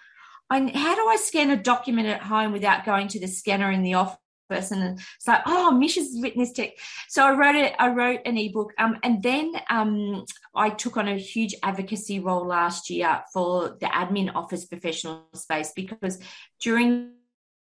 I, 0.50 0.60
how 0.74 0.96
do 0.96 1.08
I 1.08 1.18
scan 1.18 1.52
a 1.52 1.58
document 1.58 2.08
at 2.08 2.22
home 2.22 2.52
without 2.52 2.86
going 2.86 3.08
to 3.10 3.20
the 3.20 3.28
scanner 3.28 3.72
in 3.72 3.84
the 3.84 3.96
office? 3.96 4.22
And 4.50 4.98
it's 4.98 5.28
like, 5.28 5.42
oh, 5.46 5.72
Mish 5.72 5.96
has 5.96 6.20
written 6.22 6.40
this 6.40 6.54
text. 6.54 6.78
So 7.10 7.26
I 7.26 7.34
wrote 7.34 7.56
it. 7.56 7.74
I 7.80 7.90
wrote 7.90 8.22
an 8.26 8.38
ebook, 8.38 8.72
um, 8.78 8.98
and 9.04 9.22
then 9.22 9.52
um, 9.70 10.24
I 10.56 10.70
took 10.70 10.96
on 10.96 11.10
a 11.10 11.18
huge 11.18 11.54
advocacy 11.64 12.20
role 12.20 12.46
last 12.46 12.90
year 12.90 13.24
for 13.34 13.78
the 13.82 13.88
admin 13.88 14.34
office 14.34 14.66
professional 14.66 15.28
space 15.34 15.74
because 15.76 16.20
during 16.62 17.12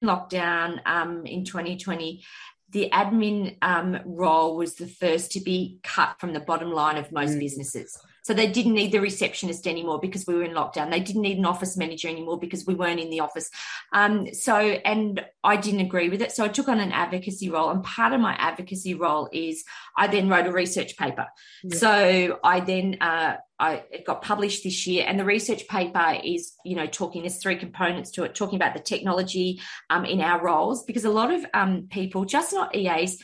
lockdown 0.03 0.85
um, 0.85 1.25
in 1.25 1.45
2020, 1.45 2.23
the 2.69 2.89
admin 2.91 3.57
um, 3.61 3.99
role 4.05 4.57
was 4.57 4.75
the 4.75 4.87
first 4.87 5.31
to 5.31 5.39
be 5.39 5.79
cut 5.83 6.19
from 6.19 6.33
the 6.33 6.39
bottom 6.39 6.71
line 6.71 6.97
of 6.97 7.11
most 7.11 7.35
mm. 7.35 7.39
businesses. 7.39 7.97
So 8.23 8.33
they 8.33 8.47
didn't 8.47 8.73
need 8.73 8.91
the 8.91 9.01
receptionist 9.01 9.67
anymore 9.67 9.99
because 9.99 10.25
we 10.25 10.33
were 10.33 10.43
in 10.43 10.55
lockdown. 10.55 10.89
They 10.89 10.99
didn't 10.99 11.21
need 11.21 11.37
an 11.37 11.45
office 11.45 11.77
manager 11.77 12.07
anymore 12.07 12.39
because 12.39 12.65
we 12.65 12.73
weren't 12.73 12.99
in 12.99 13.11
the 13.11 13.19
office. 13.19 13.51
Um, 13.93 14.33
so, 14.33 14.57
and 14.57 15.23
I 15.43 15.57
didn't 15.57 15.81
agree 15.81 16.09
with 16.09 16.23
it. 16.23 16.31
So 16.31 16.43
I 16.43 16.47
took 16.47 16.67
on 16.67 16.79
an 16.79 16.91
advocacy 16.91 17.51
role. 17.51 17.69
And 17.69 17.83
part 17.83 18.13
of 18.13 18.19
my 18.19 18.33
advocacy 18.33 18.95
role 18.95 19.29
is 19.31 19.63
I 19.95 20.07
then 20.07 20.27
wrote 20.27 20.47
a 20.47 20.51
research 20.51 20.97
paper. 20.97 21.27
Yeah. 21.63 21.77
So 21.77 22.39
I 22.43 22.61
then, 22.61 22.97
uh, 22.99 23.35
I, 23.59 23.83
it 23.91 24.05
got 24.05 24.21
published 24.21 24.63
this 24.63 24.85
year, 24.85 25.05
and 25.07 25.19
the 25.19 25.25
research 25.25 25.67
paper 25.67 26.17
is, 26.23 26.53
you 26.65 26.75
know, 26.75 26.87
talking. 26.87 27.21
There's 27.21 27.41
three 27.41 27.57
components 27.57 28.11
to 28.11 28.23
it, 28.23 28.35
talking 28.35 28.57
about 28.57 28.73
the 28.73 28.81
technology 28.81 29.61
um, 29.89 30.05
in 30.05 30.21
our 30.21 30.43
roles, 30.43 30.83
because 30.83 31.05
a 31.05 31.09
lot 31.09 31.33
of 31.33 31.45
um, 31.53 31.87
people, 31.89 32.25
just 32.25 32.53
not 32.53 32.75
EAs, 32.75 33.21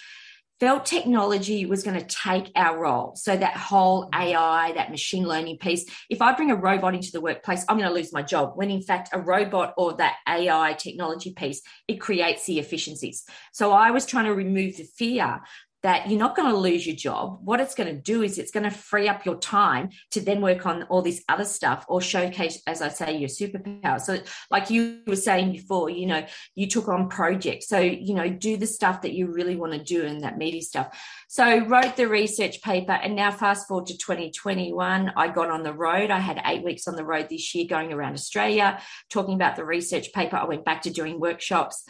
felt 0.62 0.86
technology 0.86 1.66
was 1.66 1.82
going 1.82 2.00
to 2.00 2.06
take 2.06 2.52
our 2.56 2.80
role. 2.80 3.16
So 3.16 3.36
that 3.36 3.58
whole 3.58 4.08
AI, 4.14 4.74
that 4.74 4.92
machine 4.92 5.28
learning 5.28 5.58
piece, 5.58 5.86
if 6.08 6.22
I 6.22 6.34
bring 6.34 6.52
a 6.52 6.56
robot 6.56 6.94
into 6.94 7.12
the 7.12 7.20
workplace, 7.20 7.66
I'm 7.68 7.78
going 7.78 7.90
to 7.90 7.96
lose 7.96 8.14
my 8.14 8.22
job. 8.22 8.52
When 8.54 8.70
in 8.70 8.84
fact, 8.84 9.10
a 9.12 9.20
robot 9.20 9.74
or 9.76 9.94
that 9.94 10.18
AI 10.30 10.74
technology 10.74 11.34
piece, 11.34 11.64
it 11.88 12.00
creates 12.00 12.46
the 12.46 12.60
efficiencies. 12.60 13.26
So 13.52 13.72
I 13.72 13.90
was 13.90 14.06
trying 14.06 14.26
to 14.26 14.36
remove 14.36 14.78
the 14.78 14.84
fear 14.84 15.42
that 15.84 16.10
you're 16.10 16.20
not 16.20 16.36
going 16.36 16.50
to 16.50 16.58
lose 16.58 16.86
your 16.86 16.96
job. 16.96 17.40
What 17.44 17.60
it's 17.60 17.74
going 17.74 17.94
to 17.94 18.00
do 18.00 18.22
is 18.22 18.38
it's 18.38 18.52
going 18.52 18.64
to 18.64 18.72
free 18.72 19.08
up 19.08 19.26
your 19.26 19.38
time 19.38 19.90
to 20.12 20.22
then 20.22 20.42
work 20.42 20.66
on 20.66 20.84
all 20.84 21.02
this 21.02 21.24
other 21.28 21.46
stuff 21.46 21.86
or 21.88 22.02
showcase, 22.02 22.62
as 22.68 22.82
I 22.82 22.90
say, 22.90 23.18
your 23.18 23.30
superpower. 23.30 24.00
So, 24.00 24.20
like 24.52 24.70
you 24.70 25.02
were 25.08 25.16
saying 25.16 25.54
before, 25.54 25.90
you 25.90 26.06
know, 26.06 26.26
you 26.56 26.68
took 26.68 26.88
on 26.88 27.10
projects. 27.10 27.68
So, 27.68 27.80
you 27.80 28.14
know, 28.14 28.30
do 28.30 28.58
the 28.58 28.68
stuff 28.68 29.02
that 29.02 29.14
you 29.14 29.28
really 29.28 29.56
want 29.56 29.74
to 29.74 29.84
do 29.84 30.06
and 30.06 30.22
that 30.22 30.38
meaty 30.38 30.62
stuff. 30.62 30.98
So, 31.28 31.66
wrote 31.66 31.96
the 31.96 32.08
research 32.08 32.62
paper, 32.62 32.94
and 32.94 33.16
now 33.16 33.32
fast 33.32 33.68
forward 33.68 33.88
to 33.88 33.98
2021, 33.98 35.14
I 35.16 35.28
got 35.30 35.50
on 35.50 35.64
the 35.64 35.74
road. 35.74 36.12
I 36.12 36.20
had 36.20 36.42
eight 36.46 36.64
weeks 36.64 36.88
on 36.88 36.96
the 36.96 37.06
road 37.06 37.28
this 37.30 37.56
year 37.56 37.66
going 37.68 37.92
around 37.92 38.14
Australia 38.14 38.80
talking 39.10 39.36
about 39.36 39.56
the 39.56 39.66
research 39.66 40.14
paper. 40.14 40.38
I 40.38 40.46
went 40.46 40.66
back 40.66 40.84
to 40.84 40.90
doing 40.92 41.20
workshops. 41.20 41.84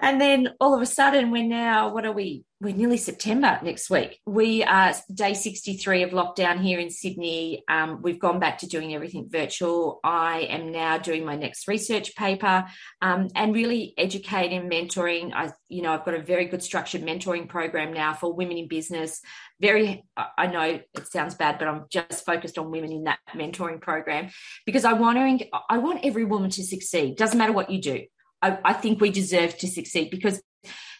And 0.00 0.20
then 0.20 0.50
all 0.60 0.74
of 0.74 0.80
a 0.80 0.86
sudden, 0.86 1.32
we're 1.32 1.42
now, 1.42 1.92
what 1.92 2.06
are 2.06 2.12
we? 2.12 2.44
We're 2.60 2.74
nearly 2.74 2.96
September 2.96 3.58
next 3.62 3.90
week. 3.90 4.20
We 4.26 4.62
are 4.62 4.92
day 5.12 5.34
63 5.34 6.04
of 6.04 6.10
lockdown 6.10 6.60
here 6.60 6.78
in 6.78 6.90
Sydney. 6.90 7.64
Um, 7.68 8.00
we've 8.02 8.18
gone 8.18 8.38
back 8.38 8.58
to 8.58 8.66
doing 8.66 8.94
everything 8.94 9.28
virtual. 9.28 10.00
I 10.04 10.40
am 10.50 10.70
now 10.70 10.98
doing 10.98 11.24
my 11.24 11.36
next 11.36 11.66
research 11.66 12.14
paper 12.14 12.64
um, 13.02 13.28
and 13.34 13.54
really 13.54 13.94
educating, 13.96 14.68
mentoring. 14.68 15.32
I, 15.34 15.52
you 15.68 15.82
know, 15.82 15.92
I've 15.92 16.04
got 16.04 16.14
a 16.14 16.22
very 16.22 16.46
good 16.46 16.62
structured 16.62 17.02
mentoring 17.02 17.48
program 17.48 17.92
now 17.92 18.14
for 18.14 18.32
women 18.32 18.56
in 18.56 18.68
business. 18.68 19.20
Very, 19.60 20.04
I 20.16 20.46
know 20.46 20.62
it 20.62 21.06
sounds 21.10 21.34
bad, 21.34 21.58
but 21.58 21.66
I'm 21.66 21.86
just 21.90 22.24
focused 22.24 22.58
on 22.58 22.70
women 22.70 22.92
in 22.92 23.04
that 23.04 23.18
mentoring 23.34 23.80
program 23.80 24.30
because 24.64 24.84
I 24.84 24.92
want 24.92 25.40
to, 25.40 25.46
I 25.68 25.78
want 25.78 26.04
every 26.04 26.24
woman 26.24 26.50
to 26.50 26.64
succeed. 26.64 27.16
Doesn't 27.16 27.38
matter 27.38 27.52
what 27.52 27.70
you 27.70 27.80
do. 27.80 28.04
I, 28.42 28.58
I 28.64 28.72
think 28.72 29.00
we 29.00 29.10
deserve 29.10 29.56
to 29.58 29.68
succeed 29.68 30.10
because 30.10 30.42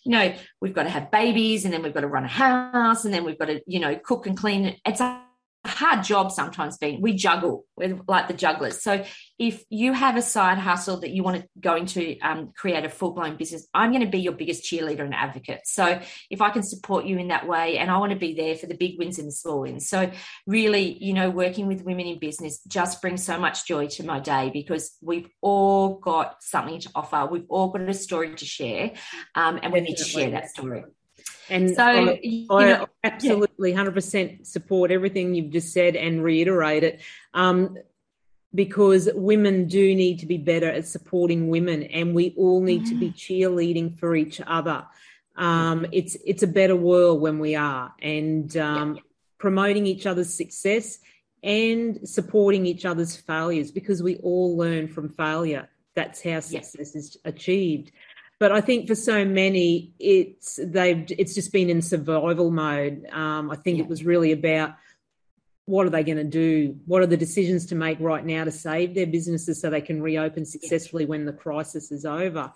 you 0.04 0.12
know 0.12 0.34
we've 0.60 0.74
got 0.74 0.84
to 0.84 0.90
have 0.90 1.10
babies 1.10 1.64
and 1.64 1.74
then 1.74 1.82
we've 1.82 1.94
got 1.94 2.00
to 2.00 2.08
run 2.08 2.24
a 2.24 2.28
house 2.28 3.04
and 3.04 3.12
then 3.12 3.24
we've 3.24 3.38
got 3.38 3.46
to 3.46 3.60
you 3.66 3.80
know 3.80 3.96
cook 3.96 4.26
and 4.26 4.36
clean. 4.36 4.76
It's 4.84 5.00
a 5.00 5.22
hard 5.66 6.04
job 6.04 6.30
sometimes 6.32 6.78
being 6.78 7.00
we 7.02 7.12
juggle 7.12 7.64
we're 7.76 8.00
like 8.06 8.28
the 8.28 8.34
jugglers. 8.34 8.82
So 8.82 9.04
if 9.38 9.64
you 9.70 9.92
have 9.92 10.16
a 10.16 10.22
side 10.22 10.58
hustle 10.58 11.00
that 11.00 11.10
you 11.10 11.22
want 11.22 11.40
to 11.40 11.48
go 11.60 11.76
into 11.76 12.16
um, 12.22 12.52
create 12.56 12.84
a 12.84 12.88
full-blown 12.88 13.36
business 13.36 13.66
i'm 13.74 13.90
going 13.90 14.04
to 14.04 14.10
be 14.10 14.18
your 14.18 14.32
biggest 14.32 14.64
cheerleader 14.64 15.04
and 15.04 15.14
advocate. 15.14 15.60
So 15.64 16.00
if 16.30 16.40
i 16.40 16.50
can 16.50 16.62
support 16.62 17.04
you 17.04 17.18
in 17.18 17.28
that 17.28 17.46
way 17.46 17.78
and 17.78 17.90
i 17.90 17.98
want 17.98 18.12
to 18.12 18.18
be 18.18 18.34
there 18.34 18.56
for 18.56 18.66
the 18.66 18.76
big 18.76 18.98
wins 18.98 19.18
and 19.18 19.28
the 19.28 19.32
small 19.32 19.60
wins. 19.60 19.88
So 19.88 20.10
really 20.46 21.02
you 21.02 21.12
know 21.12 21.30
working 21.30 21.66
with 21.66 21.82
women 21.82 22.06
in 22.06 22.18
business 22.18 22.60
just 22.66 23.00
brings 23.00 23.24
so 23.24 23.38
much 23.38 23.66
joy 23.66 23.86
to 23.88 24.04
my 24.04 24.20
day 24.20 24.50
because 24.52 24.96
we've 25.02 25.28
all 25.40 25.94
got 25.94 26.42
something 26.42 26.80
to 26.80 26.90
offer. 26.94 27.26
We've 27.30 27.46
all 27.48 27.68
got 27.68 27.82
a 27.82 27.94
story 27.94 28.34
to 28.34 28.44
share 28.44 28.92
um, 29.34 29.58
and 29.62 29.72
we 29.72 29.80
need 29.80 29.96
to 29.96 30.04
share 30.04 30.30
that 30.30 30.50
story. 30.50 30.84
And 31.50 31.74
so 31.74 31.82
I, 31.82 32.46
I 32.50 32.64
know, 32.64 32.86
absolutely 33.04 33.72
yeah. 33.72 33.84
100% 33.84 34.46
support 34.46 34.90
everything 34.90 35.34
you've 35.34 35.50
just 35.50 35.72
said 35.72 35.96
and 35.96 36.22
reiterate 36.22 36.84
it. 36.84 37.00
Um, 37.34 37.76
because 38.54 39.08
women 39.14 39.66
do 39.66 39.94
need 39.94 40.18
to 40.20 40.26
be 40.26 40.38
better 40.38 40.68
at 40.68 40.86
supporting 40.86 41.48
women 41.48 41.82
and 41.82 42.14
we 42.14 42.34
all 42.36 42.62
need 42.62 42.82
mm-hmm. 42.82 42.90
to 42.90 43.00
be 43.00 43.08
mm-hmm. 43.10 43.16
cheerleading 43.16 43.98
for 43.98 44.16
each 44.16 44.40
other. 44.46 44.86
Um, 45.36 45.86
it's 45.92 46.16
it's 46.26 46.42
a 46.42 46.48
better 46.48 46.74
world 46.74 47.20
when 47.20 47.38
we 47.38 47.54
are 47.54 47.94
and 48.02 48.56
um, 48.56 48.96
yeah. 48.96 49.02
promoting 49.38 49.86
each 49.86 50.04
other's 50.04 50.34
success 50.34 50.98
and 51.42 52.08
supporting 52.08 52.66
each 52.66 52.84
other's 52.84 53.16
failures 53.16 53.70
because 53.70 54.02
we 54.02 54.16
all 54.16 54.56
learn 54.56 54.88
from 54.88 55.10
failure. 55.10 55.68
That's 55.94 56.22
how 56.22 56.40
success 56.40 56.92
yeah. 56.94 56.98
is 56.98 57.16
achieved. 57.24 57.92
But 58.40 58.52
I 58.52 58.60
think 58.60 58.88
for 58.88 58.94
so 58.94 59.24
many, 59.24 59.92
it's 59.98 60.58
they've 60.62 61.06
it's 61.10 61.34
just 61.34 61.52
been 61.52 61.70
in 61.70 61.82
survival 61.82 62.50
mode. 62.50 63.06
Um, 63.12 63.50
I 63.50 63.56
think 63.56 63.78
yeah. 63.78 63.84
it 63.84 63.90
was 63.90 64.04
really 64.04 64.32
about 64.32 64.74
what 65.68 65.86
are 65.86 65.90
they 65.90 66.02
going 66.02 66.18
to 66.18 66.24
do? 66.24 66.76
What 66.86 67.02
are 67.02 67.06
the 67.06 67.16
decisions 67.16 67.66
to 67.66 67.74
make 67.74 68.00
right 68.00 68.24
now 68.24 68.44
to 68.44 68.50
save 68.50 68.94
their 68.94 69.06
businesses 69.06 69.60
so 69.60 69.68
they 69.68 69.82
can 69.82 70.00
reopen 70.00 70.46
successfully 70.46 71.04
when 71.04 71.26
the 71.26 71.32
crisis 71.32 71.92
is 71.92 72.06
over? 72.06 72.52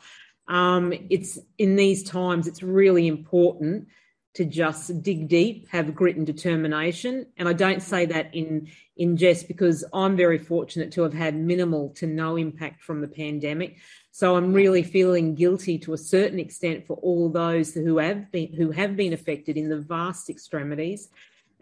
Um, 0.49 0.95
it's 1.11 1.39
in 1.59 1.77
these 1.77 2.03
times, 2.03 2.47
it's 2.47 2.63
really 2.63 3.07
important 3.07 3.89
to 4.35 4.47
just 4.47 5.03
dig 5.03 5.29
deep, 5.29 5.69
have 5.69 5.95
grit 5.95 6.17
and 6.17 6.27
determination. 6.27 7.27
And 7.37 7.49
I 7.49 7.53
don't 7.53 7.83
say 7.83 8.07
that 8.07 8.35
in 8.35 8.69
in 8.97 9.19
jest 9.19 9.47
because 9.47 9.85
I'm 9.93 10.17
very 10.17 10.39
fortunate 10.39 10.93
to 10.93 11.03
have 11.03 11.13
had 11.13 11.35
minimal 11.37 11.91
to 11.97 12.07
no 12.07 12.37
impact 12.37 12.83
from 12.83 13.03
the 13.03 13.09
pandemic. 13.09 13.77
So 14.11 14.37
I'm 14.37 14.55
really 14.55 14.83
feeling 14.83 15.35
guilty 15.35 15.79
to 15.81 15.93
a 15.93 15.99
certain 15.99 16.39
extent 16.39 16.87
for 16.87 16.97
all 16.97 17.29
those 17.29 17.75
who 17.75 17.99
have 17.99 18.33
been 18.33 18.55
who 18.55 18.71
have 18.71 18.97
been 18.97 19.13
affected 19.13 19.59
in 19.59 19.69
the 19.69 19.81
vast 19.81 20.31
extremities. 20.31 21.11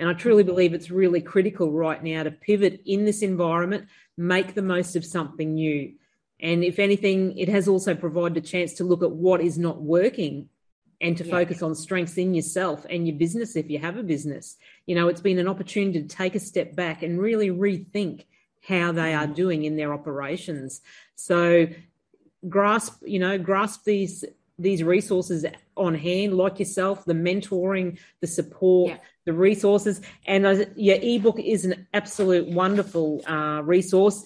And 0.00 0.08
I 0.08 0.14
truly 0.14 0.42
believe 0.42 0.72
it's 0.72 0.90
really 0.90 1.20
critical 1.20 1.70
right 1.70 2.02
now 2.02 2.22
to 2.22 2.30
pivot 2.30 2.80
in 2.86 3.04
this 3.04 3.20
environment, 3.20 3.86
make 4.16 4.54
the 4.54 4.62
most 4.62 4.96
of 4.96 5.04
something 5.04 5.54
new. 5.54 5.92
And 6.40 6.64
if 6.64 6.78
anything, 6.78 7.36
it 7.36 7.50
has 7.50 7.68
also 7.68 7.94
provided 7.94 8.42
a 8.42 8.46
chance 8.46 8.72
to 8.74 8.84
look 8.84 9.02
at 9.02 9.10
what 9.10 9.42
is 9.42 9.58
not 9.58 9.82
working 9.82 10.48
and 11.02 11.18
to 11.18 11.24
yeah. 11.24 11.30
focus 11.30 11.62
on 11.62 11.74
strengths 11.74 12.16
in 12.16 12.32
yourself 12.32 12.86
and 12.88 13.06
your 13.06 13.18
business 13.18 13.56
if 13.56 13.68
you 13.68 13.78
have 13.78 13.98
a 13.98 14.02
business. 14.02 14.56
You 14.86 14.94
know, 14.94 15.08
it's 15.08 15.20
been 15.20 15.38
an 15.38 15.48
opportunity 15.48 16.00
to 16.00 16.08
take 16.08 16.34
a 16.34 16.40
step 16.40 16.74
back 16.74 17.02
and 17.02 17.20
really 17.20 17.50
rethink 17.50 18.24
how 18.66 18.92
they 18.92 19.12
are 19.12 19.26
mm. 19.26 19.34
doing 19.34 19.64
in 19.64 19.76
their 19.76 19.92
operations. 19.92 20.80
So 21.14 21.66
grasp, 22.48 23.02
you 23.04 23.18
know, 23.18 23.36
grasp 23.36 23.84
these 23.84 24.24
these 24.58 24.82
resources 24.82 25.46
on 25.74 25.94
hand, 25.94 26.36
like 26.36 26.58
yourself, 26.58 27.06
the 27.06 27.14
mentoring, 27.14 27.98
the 28.20 28.26
support, 28.26 28.90
yeah. 28.90 28.98
The 29.30 29.38
resources, 29.38 30.00
and 30.26 30.44
uh, 30.44 30.64
your 30.76 30.98
ebook 31.00 31.38
is 31.38 31.64
an 31.64 31.86
absolute 31.94 32.48
wonderful 32.48 33.22
uh, 33.26 33.62
resource, 33.62 34.24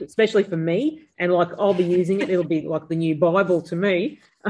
especially 0.00 0.44
for 0.44 0.56
me. 0.56 1.02
And 1.18 1.32
like 1.32 1.48
I'll 1.58 1.74
be 1.74 1.84
using 1.84 2.20
it; 2.20 2.30
it'll 2.30 2.44
be 2.44 2.62
like 2.62 2.88
the 2.88 2.96
new 2.96 3.14
Bible 3.14 3.60
to 3.62 3.76
me. 3.76 4.20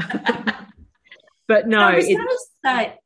but 1.47 1.67
no, 1.67 1.91
no 1.91 1.97
it's, 1.97 2.07
say 2.63 2.97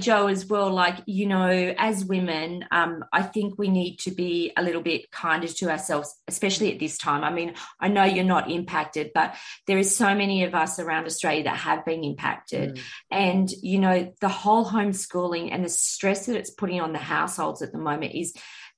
jo 0.00 0.26
as 0.28 0.46
well 0.46 0.70
like 0.70 0.98
you 1.06 1.26
know 1.26 1.74
as 1.76 2.04
women 2.04 2.64
um, 2.70 3.04
i 3.12 3.22
think 3.22 3.58
we 3.58 3.68
need 3.68 3.96
to 3.98 4.10
be 4.10 4.52
a 4.56 4.62
little 4.62 4.82
bit 4.82 5.10
kinder 5.10 5.48
to 5.48 5.70
ourselves 5.70 6.14
especially 6.28 6.72
at 6.72 6.78
this 6.78 6.96
time. 6.98 7.24
I 7.24 7.30
mean 7.30 7.54
i 7.80 7.88
know 7.88 8.04
you're 8.04 8.24
not 8.24 8.50
impacted 8.50 9.10
but 9.14 9.34
there 9.66 9.78
is 9.78 9.96
so 9.96 10.14
many 10.14 10.44
of 10.44 10.54
us 10.54 10.78
around 10.78 11.06
australia 11.06 11.44
that 11.44 11.56
have 11.56 11.84
been 11.84 12.04
impacted. 12.04 12.76
Mm. 12.76 12.80
and 13.10 13.50
you 13.62 13.78
know 13.78 14.12
the 14.20 14.28
whole 14.28 14.64
homeschooling 14.64 15.52
and 15.52 15.64
the 15.64 15.68
stress 15.68 16.26
that 16.26 16.36
it's 16.36 16.50
putting 16.50 16.80
on 16.80 16.92
the 16.92 16.98
households 16.98 17.62
at 17.62 17.72
the 17.72 17.78
moment 17.78 18.14
is 18.14 18.34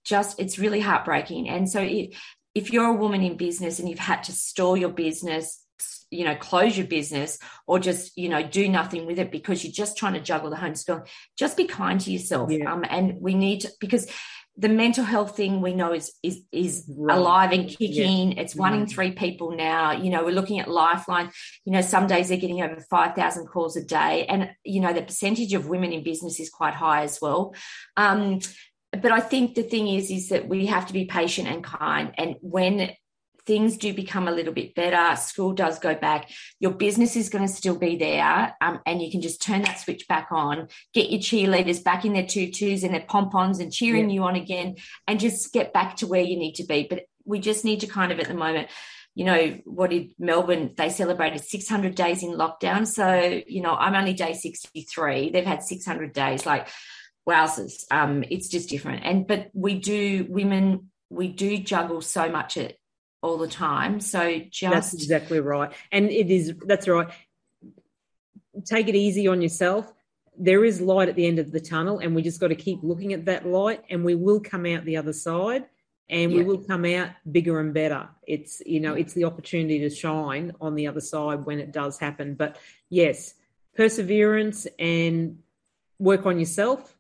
just 0.09 0.41
it's 0.41 0.59
really 0.59 0.81
heartbreaking. 0.81 1.49
And 1.49 1.69
so 1.69 1.81
it, 1.81 2.17
if 2.55 2.73
you're 2.73 2.87
a 2.87 2.95
woman 2.95 3.23
in 3.23 3.37
business 3.37 3.79
and 3.79 3.89
you've 3.89 3.99
had 3.99 4.25
to 4.25 4.33
store 4.33 4.77
your 4.77 4.89
business 4.89 5.63
you 6.11 6.25
know 6.25 6.35
close 6.35 6.77
your 6.77 6.87
business 6.87 7.39
or 7.67 7.79
just 7.79 8.17
you 8.17 8.29
know 8.29 8.43
do 8.43 8.69
nothing 8.69 9.07
with 9.07 9.19
it 9.19 9.31
because 9.31 9.63
you're 9.63 9.73
just 9.73 9.97
trying 9.97 10.15
to 10.15 10.21
juggle 10.21 10.51
the 10.51 10.57
homeschool 10.57 11.07
just 11.37 11.57
be 11.57 11.67
kind 11.67 12.01
to 12.01 12.11
yourself 12.11 12.51
yeah. 12.51 12.73
um, 12.73 12.85
and 12.89 13.21
we 13.21 13.35
need 13.35 13.61
to 13.61 13.71
because 13.81 14.11
the 14.59 14.69
mental 14.69 15.05
health 15.05 15.37
thing 15.37 15.61
we 15.61 15.73
know 15.73 15.93
is 15.93 16.13
is 16.23 16.43
is 16.51 16.85
right. 16.89 17.17
alive 17.17 17.53
and 17.53 17.69
kicking. 17.69 18.33
Yeah. 18.33 18.43
It's 18.43 18.57
one 18.57 18.75
in 18.75 18.81
mm-hmm. 18.81 18.91
three 18.91 19.13
people 19.13 19.53
now. 19.53 19.93
You 19.93 20.11
know, 20.11 20.25
we're 20.25 20.35
looking 20.35 20.59
at 20.59 20.69
Lifeline. 20.69 21.31
You 21.65 21.73
know, 21.73 21.81
some 21.81 22.09
days 22.09 22.29
they're 22.29 22.39
getting 22.39 22.61
over 22.61 22.85
five 22.91 23.15
thousand 23.15 23.47
calls 23.47 23.77
a 23.77 23.85
day, 23.85 24.27
and 24.27 24.51
you 24.65 24.81
know 24.81 24.93
the 24.93 25.03
percentage 25.03 25.55
of 25.55 25.69
women 25.69 25.93
in 25.93 26.03
business 26.03 26.41
is 26.41 26.51
quite 26.51 26.75
high 26.75 27.05
as 27.05 27.21
well. 27.23 27.55
Um, 27.97 28.41
but 28.91 29.13
I 29.13 29.21
think 29.21 29.55
the 29.55 29.63
thing 29.63 29.87
is, 29.87 30.11
is 30.11 30.31
that 30.31 30.49
we 30.49 30.67
have 30.67 30.87
to 30.87 30.93
be 30.93 31.05
patient 31.05 31.47
and 31.47 31.63
kind. 31.63 32.13
And 32.19 32.35
when 32.41 32.91
things 33.49 33.79
do 33.79 33.95
become 33.95 34.29
a 34.29 34.31
little 34.31 34.53
bit 34.53 34.75
better, 34.75 35.17
school 35.17 35.55
does 35.55 35.79
go 35.79 35.95
back, 35.95 36.31
your 36.61 36.73
business 36.73 37.17
is 37.17 37.31
going 37.31 37.47
to 37.47 37.53
still 37.53 37.77
be 37.77 37.97
there, 37.97 38.55
um, 38.61 38.79
and 38.85 39.01
you 39.01 39.11
can 39.11 39.23
just 39.23 39.41
turn 39.41 39.63
that 39.63 39.81
switch 39.81 40.07
back 40.07 40.29
on, 40.31 40.69
get 40.93 41.11
your 41.11 41.21
cheerleaders 41.21 41.83
back 41.83 42.05
in 42.05 42.13
their 42.13 42.27
tutus 42.27 42.83
and 42.83 42.93
their 42.93 43.07
pom 43.09 43.31
poms 43.31 43.59
and 43.59 43.73
cheering 43.73 44.11
yeah. 44.11 44.15
you 44.15 44.23
on 44.25 44.37
again, 44.37 44.77
and 45.07 45.19
just 45.19 45.53
get 45.53 45.73
back 45.73 45.97
to 45.97 46.07
where 46.07 46.21
you 46.21 46.37
need 46.37 46.57
to 46.57 46.65
be. 46.65 46.87
But 46.89 47.07
we 47.25 47.41
just 47.41 47.65
need 47.65 47.81
to 47.81 47.87
kind 47.87 48.13
of 48.13 48.21
at 48.21 48.29
the 48.29 48.35
moment 48.35 48.69
you 49.15 49.25
know, 49.25 49.59
what 49.65 49.91
did 49.91 50.13
Melbourne? 50.21 50.75
They 50.77 50.91
celebrated 50.91 51.43
600 51.43 51.97
days 51.97 52.23
in 52.23 52.31
lockdown. 52.31 52.87
So, 52.87 53.43
you 53.49 53.63
know, 53.63 53.75
I'm 53.75 53.97
only 53.97 54.13
day 54.13 54.33
63. 54.33 55.31
They've 55.31 55.45
had 55.45 55.65
600 55.65 56.13
days. 56.13 56.47
Like, 56.47 56.69
wowzers. 57.29 57.85
Um, 57.91 58.23
it's 58.31 58.49
just 58.49 58.69
different. 58.69 59.05
And, 59.05 59.27
but 59.27 59.51
we 59.53 59.81
do, 59.81 60.25
women, 60.29 60.91
we 61.11 61.27
do 61.27 61.59
juggle 61.59 62.01
so 62.01 62.29
much 62.29 62.57
at, 62.57 62.77
all 63.23 63.39
the 63.39 63.49
time. 63.49 64.01
So 64.01 64.41
just 64.51 64.73
that's 64.73 64.95
exactly 64.95 65.41
right, 65.41 65.73
and 65.93 66.11
it 66.11 66.31
is 66.31 66.55
that's 66.65 66.89
right. 66.89 67.09
Take 68.65 68.89
it 68.89 68.95
easy 68.95 69.29
on 69.29 69.41
yourself. 69.43 69.93
There 70.37 70.65
is 70.65 70.81
light 70.81 71.09
at 71.09 71.17
the 71.17 71.27
end 71.27 71.39
of 71.39 71.51
the 71.51 71.61
tunnel, 71.61 71.99
and 71.99 72.15
we 72.15 72.23
just 72.23 72.41
got 72.41 72.49
to 72.49 72.57
keep 72.57 72.81
looking 72.83 73.13
at 73.13 73.25
that 73.27 73.47
light, 73.47 73.83
and 73.91 74.05
we 74.05 74.15
will 74.15 74.41
come 74.41 74.67
out 74.67 74.85
the 74.85 74.97
other 74.97 75.13
side, 75.13 75.67
and 76.09 76.31
yeah. 76.31 76.39
we 76.39 76.45
will 76.45 76.59
come 76.59 76.85
out 76.85 77.11
bigger 77.31 77.61
and 77.61 77.75
better. 77.75 78.09
It's 78.27 78.63
you 78.65 78.81
know 78.81 78.95
it's 78.95 79.15
the 79.15 79.25
opportunity 79.25 79.81
to 79.81 79.91
shine 79.91 80.53
on 80.61 80.75
the 80.75 80.87
other 80.87 81.01
side 81.01 81.45
when 81.45 81.59
it 81.59 81.73
does 81.73 81.99
happen. 81.99 82.35
But 82.35 82.59
yes, 82.89 83.35
perseverance 83.77 84.67
and 84.79 85.39
work 85.99 86.27
on 86.27 86.39
yourself 86.39 86.97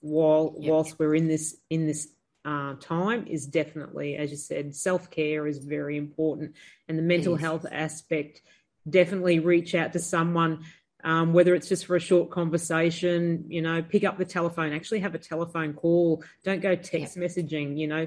while 0.00 0.54
yeah. 0.58 0.70
whilst 0.70 0.98
we're 0.98 1.14
in 1.14 1.28
this 1.28 1.56
in 1.70 1.86
this 1.86 2.08
uh, 2.48 2.74
time 2.80 3.26
is 3.26 3.46
definitely, 3.46 4.16
as 4.16 4.30
you 4.30 4.38
said, 4.38 4.74
self 4.74 5.10
care 5.10 5.46
is 5.46 5.58
very 5.58 5.98
important, 5.98 6.54
and 6.88 6.98
the 6.98 7.02
mental 7.02 7.36
health 7.36 7.66
aspect. 7.70 8.40
Definitely 8.88 9.38
reach 9.38 9.74
out 9.74 9.92
to 9.92 9.98
someone, 9.98 10.64
um, 11.04 11.34
whether 11.34 11.54
it's 11.54 11.68
just 11.68 11.84
for 11.84 11.94
a 11.94 12.00
short 12.00 12.30
conversation. 12.30 13.44
You 13.48 13.60
know, 13.60 13.82
pick 13.82 14.02
up 14.02 14.16
the 14.16 14.24
telephone. 14.24 14.72
Actually, 14.72 15.00
have 15.00 15.14
a 15.14 15.18
telephone 15.18 15.74
call. 15.74 16.24
Don't 16.42 16.62
go 16.62 16.74
text 16.74 17.18
yep. 17.18 17.30
messaging. 17.30 17.76
You 17.76 17.86
know, 17.86 18.06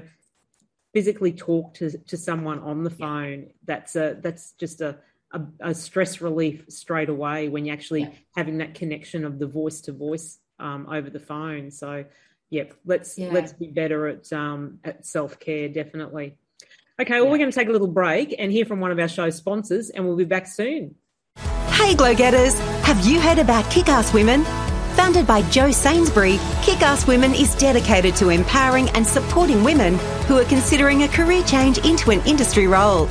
physically 0.92 1.32
talk 1.32 1.74
to 1.74 1.96
to 1.96 2.16
someone 2.16 2.58
on 2.58 2.82
the 2.82 2.90
phone. 2.90 3.40
Yep. 3.42 3.54
That's 3.64 3.94
a 3.94 4.16
that's 4.20 4.52
just 4.52 4.80
a, 4.80 4.98
a, 5.30 5.40
a 5.60 5.74
stress 5.74 6.20
relief 6.20 6.64
straight 6.68 7.10
away 7.10 7.48
when 7.48 7.64
you're 7.64 7.74
actually 7.74 8.02
yep. 8.02 8.14
having 8.34 8.58
that 8.58 8.74
connection 8.74 9.24
of 9.24 9.38
the 9.38 9.46
voice 9.46 9.82
to 9.82 9.92
voice 9.92 10.40
um, 10.58 10.88
over 10.90 11.10
the 11.10 11.20
phone. 11.20 11.70
So 11.70 12.06
yep 12.52 12.74
let's 12.84 13.18
yeah. 13.18 13.30
let's 13.32 13.52
be 13.54 13.66
better 13.66 14.06
at 14.06 14.32
um 14.32 14.78
at 14.84 15.04
self-care 15.04 15.68
definitely 15.70 16.36
okay 17.00 17.14
well 17.14 17.24
yeah. 17.24 17.30
we're 17.30 17.38
going 17.38 17.50
to 17.50 17.58
take 17.58 17.68
a 17.68 17.72
little 17.72 17.88
break 17.88 18.34
and 18.38 18.52
hear 18.52 18.66
from 18.66 18.78
one 18.78 18.90
of 18.90 18.98
our 18.98 19.08
show 19.08 19.30
sponsors 19.30 19.90
and 19.90 20.06
we'll 20.06 20.16
be 20.16 20.24
back 20.24 20.46
soon 20.46 20.94
hey 21.70 21.94
glow 21.94 22.14
getters 22.14 22.58
have 22.84 23.04
you 23.06 23.18
heard 23.18 23.38
about 23.38 23.68
kick-ass 23.70 24.12
women 24.12 24.44
Founded 24.92 25.26
by 25.26 25.40
Jo 25.48 25.70
Sainsbury, 25.70 26.38
Kick 26.60 26.82
Ass 26.82 27.06
Women 27.06 27.32
is 27.32 27.54
dedicated 27.54 28.14
to 28.16 28.28
empowering 28.28 28.90
and 28.90 29.06
supporting 29.06 29.64
women 29.64 29.98
who 30.26 30.38
are 30.38 30.44
considering 30.44 31.04
a 31.04 31.08
career 31.08 31.42
change 31.44 31.78
into 31.78 32.10
an 32.10 32.20
industry 32.26 32.66
role. 32.66 33.06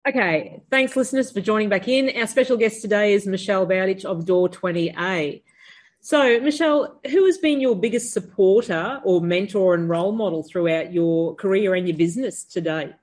Okay, 0.07 0.62
thanks, 0.71 0.95
listeners, 0.95 1.31
for 1.31 1.41
joining 1.41 1.67
back 1.67 1.89
in. 1.89 2.17
Our 2.17 2.27
special 2.27 2.55
guest 2.55 2.81
today 2.81 3.12
is 3.12 3.27
Michelle 3.27 3.67
Bowditch 3.67 4.05
of 4.05 4.23
Door 4.23 4.51
20A. 4.51 5.41
So, 6.01 6.39
Michelle, 6.39 6.99
who 7.09 7.25
has 7.25 7.38
been 7.38 7.59
your 7.59 7.75
biggest 7.75 8.13
supporter 8.13 9.01
or 9.03 9.21
mentor 9.21 9.73
and 9.73 9.89
role 9.89 10.13
model 10.13 10.43
throughout 10.43 10.93
your 10.93 11.35
career 11.35 11.75
and 11.75 11.88
your 11.88 11.97
business 11.97 12.45
today? 12.45 12.93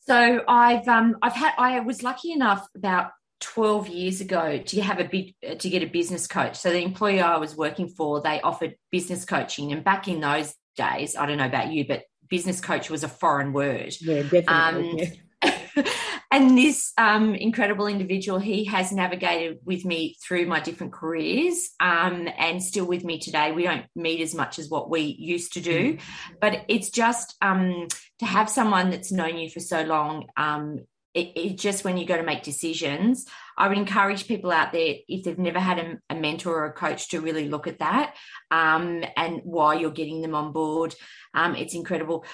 So, 0.00 0.42
I've 0.48 0.88
um, 0.88 1.16
I've 1.22 1.34
had 1.34 1.52
I 1.56 1.80
was 1.80 2.02
lucky 2.02 2.32
enough 2.32 2.66
about 2.74 3.12
12 3.40 3.88
years 3.88 4.20
ago 4.20 4.58
to 4.58 4.80
have 4.80 4.98
a 4.98 5.04
big 5.04 5.34
to 5.58 5.68
get 5.68 5.82
a 5.82 5.86
business 5.86 6.26
coach. 6.26 6.56
So 6.56 6.70
the 6.70 6.82
employer 6.82 7.22
I 7.22 7.38
was 7.38 7.56
working 7.56 7.88
for, 7.88 8.20
they 8.20 8.40
offered 8.40 8.74
business 8.90 9.24
coaching, 9.24 9.72
and 9.72 9.84
back 9.84 10.08
in 10.08 10.20
those 10.20 10.54
days, 10.76 11.16
I 11.16 11.26
don't 11.26 11.38
know 11.38 11.46
about 11.46 11.72
you, 11.72 11.86
but 11.86 12.02
business 12.28 12.60
coach 12.60 12.90
was 12.90 13.04
a 13.04 13.08
foreign 13.08 13.52
word. 13.52 13.94
Yeah, 14.00 14.22
definitely. 14.22 15.02
Um, 15.02 15.08
and 16.30 16.56
this 16.56 16.92
um, 16.98 17.34
incredible 17.34 17.86
individual, 17.86 18.38
he 18.38 18.64
has 18.64 18.92
navigated 18.92 19.58
with 19.64 19.84
me 19.84 20.16
through 20.22 20.46
my 20.46 20.60
different 20.60 20.92
careers 20.92 21.70
um, 21.80 22.28
and 22.38 22.62
still 22.62 22.84
with 22.84 23.04
me 23.04 23.18
today. 23.18 23.52
We 23.52 23.64
don't 23.64 23.86
meet 23.94 24.20
as 24.20 24.34
much 24.34 24.58
as 24.58 24.68
what 24.68 24.90
we 24.90 25.02
used 25.02 25.54
to 25.54 25.60
do, 25.60 25.94
mm-hmm. 25.94 26.34
but 26.40 26.64
it's 26.68 26.90
just 26.90 27.34
um, 27.42 27.88
to 28.18 28.26
have 28.26 28.50
someone 28.50 28.90
that's 28.90 29.12
known 29.12 29.38
you 29.38 29.50
for 29.50 29.60
so 29.60 29.82
long. 29.82 30.26
Um, 30.36 30.80
it, 31.14 31.32
it, 31.34 31.58
just 31.58 31.84
when 31.84 31.96
you 31.96 32.06
go 32.06 32.16
to 32.16 32.22
make 32.22 32.42
decisions, 32.42 33.26
I 33.56 33.66
would 33.66 33.78
encourage 33.78 34.28
people 34.28 34.52
out 34.52 34.72
there 34.72 34.96
if 35.08 35.24
they've 35.24 35.38
never 35.38 35.58
had 35.58 35.78
a, 35.78 35.98
a 36.10 36.14
mentor 36.14 36.54
or 36.54 36.66
a 36.66 36.72
coach 36.72 37.08
to 37.08 37.20
really 37.20 37.48
look 37.48 37.66
at 37.66 37.80
that 37.80 38.14
um, 38.50 39.02
and 39.16 39.40
why 39.42 39.74
you're 39.74 39.90
getting 39.90 40.20
them 40.20 40.34
on 40.34 40.52
board. 40.52 40.94
Um, 41.34 41.56
it's 41.56 41.74
incredible. 41.74 42.24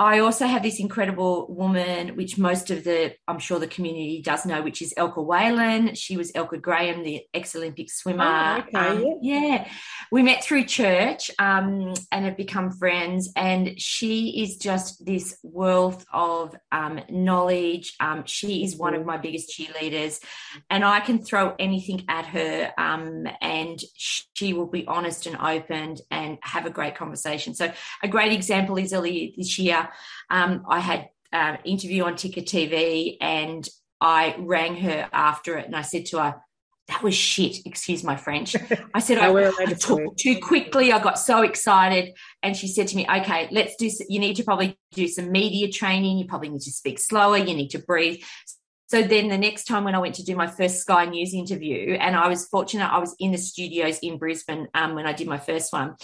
I 0.00 0.20
also 0.20 0.46
have 0.46 0.62
this 0.62 0.78
incredible 0.78 1.52
woman, 1.52 2.14
which 2.14 2.38
most 2.38 2.70
of 2.70 2.84
the, 2.84 3.14
I'm 3.26 3.40
sure 3.40 3.58
the 3.58 3.66
community 3.66 4.22
does 4.22 4.46
know, 4.46 4.62
which 4.62 4.80
is 4.80 4.94
Elka 4.96 5.24
Whalen. 5.24 5.96
She 5.96 6.16
was 6.16 6.30
Elka 6.32 6.60
Graham, 6.60 7.02
the 7.02 7.22
ex 7.34 7.56
Olympic 7.56 7.90
swimmer. 7.90 8.24
Oh, 8.24 8.62
okay. 8.68 8.78
Um, 8.78 9.18
yeah. 9.22 9.68
We 10.12 10.22
met 10.22 10.44
through 10.44 10.66
church 10.66 11.32
um, 11.40 11.94
and 12.12 12.24
have 12.24 12.36
become 12.36 12.70
friends. 12.70 13.32
And 13.34 13.80
she 13.80 14.40
is 14.40 14.58
just 14.58 15.04
this 15.04 15.36
wealth 15.42 16.04
of 16.12 16.54
um, 16.70 17.00
knowledge. 17.10 17.94
Um, 17.98 18.22
she 18.24 18.62
is 18.62 18.76
one 18.76 18.94
of 18.94 19.04
my 19.04 19.16
biggest 19.16 19.50
cheerleaders. 19.50 20.22
And 20.70 20.84
I 20.84 21.00
can 21.00 21.24
throw 21.24 21.56
anything 21.58 22.04
at 22.08 22.26
her 22.26 22.72
um, 22.78 23.26
and 23.40 23.80
she 23.96 24.52
will 24.52 24.66
be 24.66 24.86
honest 24.86 25.26
and 25.26 25.36
open 25.36 25.96
and 26.12 26.38
have 26.42 26.66
a 26.66 26.70
great 26.70 26.94
conversation. 26.94 27.54
So, 27.54 27.72
a 28.04 28.08
great 28.08 28.32
example 28.32 28.78
is 28.78 28.92
earlier 28.92 29.30
this 29.36 29.58
year 29.58 29.87
um, 30.30 30.64
I 30.68 30.80
had 30.80 31.08
an 31.32 31.56
uh, 31.56 31.58
interview 31.64 32.04
on 32.04 32.16
Ticker 32.16 32.40
TV 32.40 33.16
and 33.20 33.68
I 34.00 34.36
rang 34.38 34.76
her 34.76 35.08
after 35.12 35.58
it 35.58 35.66
and 35.66 35.76
I 35.76 35.82
said 35.82 36.06
to 36.06 36.22
her, 36.22 36.34
that 36.88 37.02
was 37.02 37.14
shit. 37.14 37.66
Excuse 37.66 38.02
my 38.02 38.16
French. 38.16 38.56
I 38.94 39.00
said, 39.00 39.18
I, 39.18 39.30
I 39.30 39.66
talked 39.74 40.18
too 40.18 40.40
quickly. 40.40 40.90
I 40.90 40.98
got 40.98 41.18
so 41.18 41.42
excited. 41.42 42.14
And 42.42 42.56
she 42.56 42.66
said 42.66 42.88
to 42.88 42.96
me, 42.96 43.06
okay, 43.06 43.48
let's 43.50 43.76
do, 43.76 43.90
you 44.08 44.18
need 44.18 44.36
to 44.36 44.42
probably 44.42 44.78
do 44.92 45.06
some 45.06 45.30
media 45.30 45.70
training. 45.70 46.16
You 46.16 46.26
probably 46.26 46.48
need 46.48 46.62
to 46.62 46.72
speak 46.72 46.98
slower. 46.98 47.36
You 47.36 47.54
need 47.54 47.68
to 47.70 47.78
breathe. 47.78 48.22
So 48.86 49.02
then 49.02 49.28
the 49.28 49.36
next 49.36 49.64
time 49.64 49.84
when 49.84 49.94
I 49.94 49.98
went 49.98 50.14
to 50.14 50.24
do 50.24 50.34
my 50.34 50.46
first 50.46 50.80
Sky 50.80 51.04
News 51.04 51.34
interview, 51.34 51.92
and 52.00 52.16
I 52.16 52.26
was 52.26 52.46
fortunate, 52.46 52.86
I 52.86 52.98
was 52.98 53.14
in 53.20 53.32
the 53.32 53.38
studios 53.38 53.98
in 53.98 54.16
Brisbane 54.16 54.66
um, 54.72 54.94
when 54.94 55.06
I 55.06 55.12
did 55.12 55.28
my 55.28 55.36
first 55.36 55.74
one. 55.74 55.96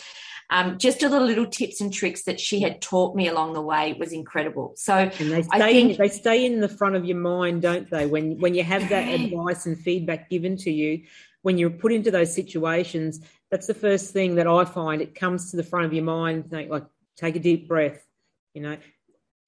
Um, 0.51 0.79
just 0.79 1.03
a 1.03 1.09
little 1.09 1.27
little 1.27 1.47
tips 1.47 1.81
and 1.81 1.93
tricks 1.93 2.25
that 2.25 2.39
she 2.39 2.61
had 2.61 2.83
taught 2.83 3.17
me 3.17 3.29
along 3.29 3.55
the 3.55 3.63
way 3.63 3.95
was 3.99 4.13
incredible. 4.13 4.75
So 4.77 4.95
and 4.95 5.33
they 5.33 5.43
stay 5.43 5.73
think, 5.73 5.91
in, 5.93 5.97
they 5.97 6.09
stay 6.09 6.47
in 6.47 6.61
the 6.61 6.69
front 6.69 6.97
of 6.97 7.05
your 7.05 7.17
mind, 7.17 7.63
don't 7.63 7.91
they? 7.91 8.07
When 8.07 8.39
when 8.41 8.55
you 8.55 8.63
have 8.63 8.89
that 8.91 9.09
advice 9.09 9.67
and 9.67 9.79
feedback 9.79 10.29
given 10.29 10.57
to 10.59 10.71
you, 10.71 11.05
when 11.43 11.59
you're 11.59 11.71
put 11.71 11.93
into 11.93 12.11
those 12.11 12.35
situations, 12.35 13.21
that's 13.51 13.67
the 13.67 13.75
first 13.75 14.13
thing 14.13 14.35
that 14.37 14.47
I 14.47 14.65
find. 14.65 15.01
It 15.01 15.15
comes 15.15 15.51
to 15.51 15.57
the 15.57 15.65
front 15.65 15.87
of 15.87 15.93
your 15.93 16.05
mind. 16.05 16.51
Think 16.51 16.71
like 16.71 16.85
take 17.17 17.37
a 17.37 17.41
deep 17.41 17.67
breath. 17.67 18.05
You 18.53 18.63
know, 18.63 18.77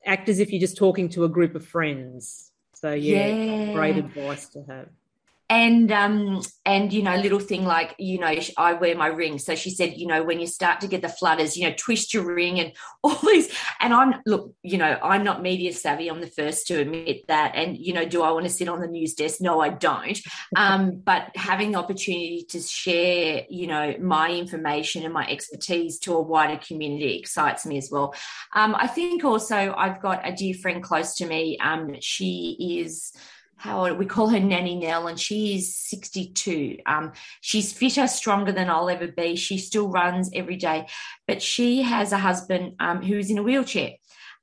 act 0.05 0.29
as 0.29 0.39
if 0.39 0.51
you're 0.51 0.61
just 0.61 0.77
talking 0.77 1.11
to 1.11 1.25
a 1.25 1.29
group 1.29 1.55
of 1.55 1.67
friends. 1.67 2.51
So 2.75 2.93
yeah, 2.93 3.27
yeah. 3.27 3.73
great 3.75 3.97
advice 3.97 4.49
to 4.51 4.65
have 4.69 4.89
and 5.49 5.93
um 5.93 6.43
and 6.65 6.93
you 6.93 7.03
know 7.03 7.15
little 7.17 7.39
thing 7.39 7.65
like 7.65 7.95
you 7.99 8.19
know 8.19 8.35
i 8.57 8.73
wear 8.73 8.97
my 8.97 9.07
ring. 9.07 9.39
So 9.39 9.55
she 9.55 9.71
said 9.71 9.97
you 9.97 10.07
know 10.07 10.25
when 10.25 10.41
you 10.41 10.47
start 10.47 10.81
to 10.81 10.89
get 10.89 11.03
the 11.03 11.09
flutters 11.09 11.57
you 11.57 11.69
know 11.69 11.75
twist 11.79 12.13
your 12.13 12.25
ring 12.25 12.59
and 12.59 12.73
all 13.03 13.15
these. 13.23 13.55
And 13.81 13.95
i'm 13.95 14.15
look 14.27 14.53
you 14.63 14.79
know 14.79 14.99
i'm 15.03 15.23
not 15.23 15.43
media 15.43 15.73
savvy. 15.73 16.09
I'm 16.09 16.21
the 16.21 16.27
first 16.27 16.67
to 16.69 16.81
admit 16.81 17.29
that. 17.29 17.53
And 17.55 17.79
you 17.79 17.93
know 17.93 18.05
do 18.05 18.23
i 18.23 18.31
want 18.33 18.47
to 18.47 18.53
sit 18.53 18.69
on 18.69 18.81
the 18.81 18.89
news 18.89 19.15
desk? 19.15 19.41
No 19.41 19.61
i 19.61 19.69
don't. 19.69 20.19
Um 20.57 21.03
but 21.05 21.37
having 21.37 21.73
the 21.73 21.79
opportunity 21.79 22.47
to 22.51 22.61
share 22.61 23.45
you 23.49 23.67
know 23.67 23.95
my 24.01 24.31
information 24.31 25.05
and 25.05 25.13
my 25.13 25.27
expertise 25.29 25.99
to 26.01 26.15
a 26.15 26.23
wider 26.23 26.59
community 26.59 27.19
excites 27.19 27.67
me 27.67 27.79
as 27.79 27.91
well. 27.91 28.15
Um 28.55 28.75
i 28.75 28.87
think 28.87 29.25
also 29.25 29.75
i've 29.77 30.01
got 30.01 30.27
a 30.27 30.33
dear 30.33 30.55
friend 30.55 30.83
close 30.83 31.15
to 31.17 31.27
me. 31.27 31.59
Um 31.59 31.97
she 32.01 32.57
is 32.81 33.13
how 33.57 33.93
we 33.95 34.07
call 34.07 34.29
her 34.29 34.41
Nanny 34.41 34.77
Nell, 34.77 35.07
and 35.09 35.19
she 35.19 35.57
is 35.57 35.75
62. 35.75 36.79
Um, 36.87 37.13
she's 37.41 37.73
fitter, 37.73 38.07
stronger 38.07 38.53
than 38.53 38.69
I'll 38.71 38.91
ever 38.91 39.09
be. 39.09 39.37
She 39.37 39.59
still 39.59 39.89
runs 39.89 40.31
every 40.35 40.57
day, 40.57 40.87
but 41.27 41.43
she 41.43 41.83
has 41.83 42.13
a 42.13 42.19
husband 42.19 42.75
um, 42.81 43.03
who's 43.03 43.31
in 43.31 43.39
a 43.39 43.43
wheelchair. 43.43 43.93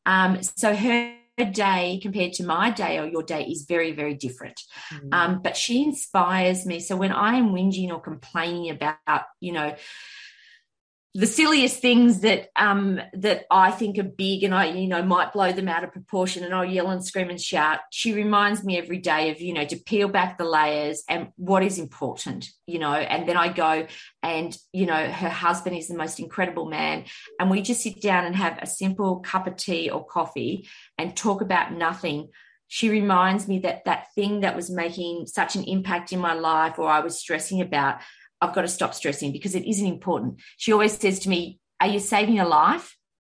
Um, 0.05 0.41
so 0.41 0.75
her 0.75 1.15
day 1.51 1.99
compared 2.01 2.33
to 2.33 2.43
my 2.43 2.69
day 2.69 2.99
or 2.99 3.05
your 3.05 3.23
day 3.23 3.43
is 3.43 3.65
very, 3.67 3.91
very 3.91 4.13
different. 4.13 4.61
Mm. 4.91 5.13
Um, 5.13 5.41
but 5.41 5.57
she 5.57 5.83
inspires 5.83 6.65
me. 6.65 6.79
So 6.79 6.95
when 6.95 7.11
I 7.11 7.35
am 7.35 7.49
whinging 7.49 7.89
or 7.89 7.99
complaining 7.99 8.69
about, 8.69 9.23
you 9.39 9.53
know, 9.53 9.75
the 11.15 11.27
silliest 11.27 11.79
things 11.79 12.21
that 12.21 12.49
um 12.55 12.99
that 13.13 13.45
I 13.51 13.69
think 13.69 13.99
are 13.99 14.03
big 14.03 14.43
and 14.43 14.53
I 14.53 14.65
you 14.65 14.87
know 14.87 15.03
might 15.03 15.31
blow 15.31 15.51
them 15.51 15.67
out 15.67 15.83
of 15.83 15.91
proportion 15.91 16.43
and 16.43 16.53
I'll 16.53 16.65
yell 16.65 16.89
and 16.89 17.05
scream 17.05 17.29
and 17.29 17.39
shout. 17.39 17.81
She 17.91 18.13
reminds 18.13 18.63
me 18.63 18.79
every 18.79 18.97
day 18.97 19.29
of 19.29 19.39
you 19.39 19.53
know 19.53 19.65
to 19.65 19.75
peel 19.75 20.07
back 20.07 20.37
the 20.37 20.43
layers 20.43 21.03
and 21.07 21.29
what 21.35 21.63
is 21.63 21.77
important, 21.77 22.49
you 22.65 22.79
know. 22.79 22.93
And 22.93 23.29
then 23.29 23.37
I 23.37 23.53
go 23.53 23.85
and 24.23 24.57
you 24.71 24.87
know 24.87 25.11
her 25.11 25.29
husband 25.29 25.77
is 25.77 25.87
the 25.87 25.97
most 25.97 26.19
incredible 26.19 26.65
man, 26.65 27.05
and 27.39 27.51
we 27.51 27.61
just 27.61 27.81
sit 27.81 28.01
down 28.01 28.25
and 28.25 28.35
have 28.35 28.57
a 28.61 28.65
simple 28.65 29.19
cup 29.19 29.45
of 29.45 29.55
tea 29.55 29.91
or 29.91 30.03
coffee 30.03 30.67
and 30.97 31.15
talk 31.15 31.41
about 31.41 31.71
nothing. 31.73 32.29
She 32.69 32.89
reminds 32.89 33.47
me 33.47 33.59
that 33.59 33.85
that 33.85 34.07
thing 34.15 34.39
that 34.39 34.55
was 34.55 34.71
making 34.71 35.27
such 35.27 35.55
an 35.55 35.63
impact 35.65 36.11
in 36.11 36.19
my 36.19 36.33
life 36.33 36.79
or 36.79 36.89
I 36.89 37.01
was 37.01 37.19
stressing 37.19 37.61
about 37.61 37.99
I've 38.43 38.53
got 38.53 38.63
to 38.63 38.67
stop 38.67 38.93
stressing 38.93 39.31
because 39.31 39.55
it 39.55 39.65
isn't 39.65 39.87
important. 39.87 40.41
She 40.57 40.73
always 40.73 40.97
says 40.97 41.19
to 41.19 41.29
me, 41.29 41.59
Are 41.79 41.87
you 41.87 41.99
saving 41.99 42.39
a 42.39 42.47
life? 42.47 42.97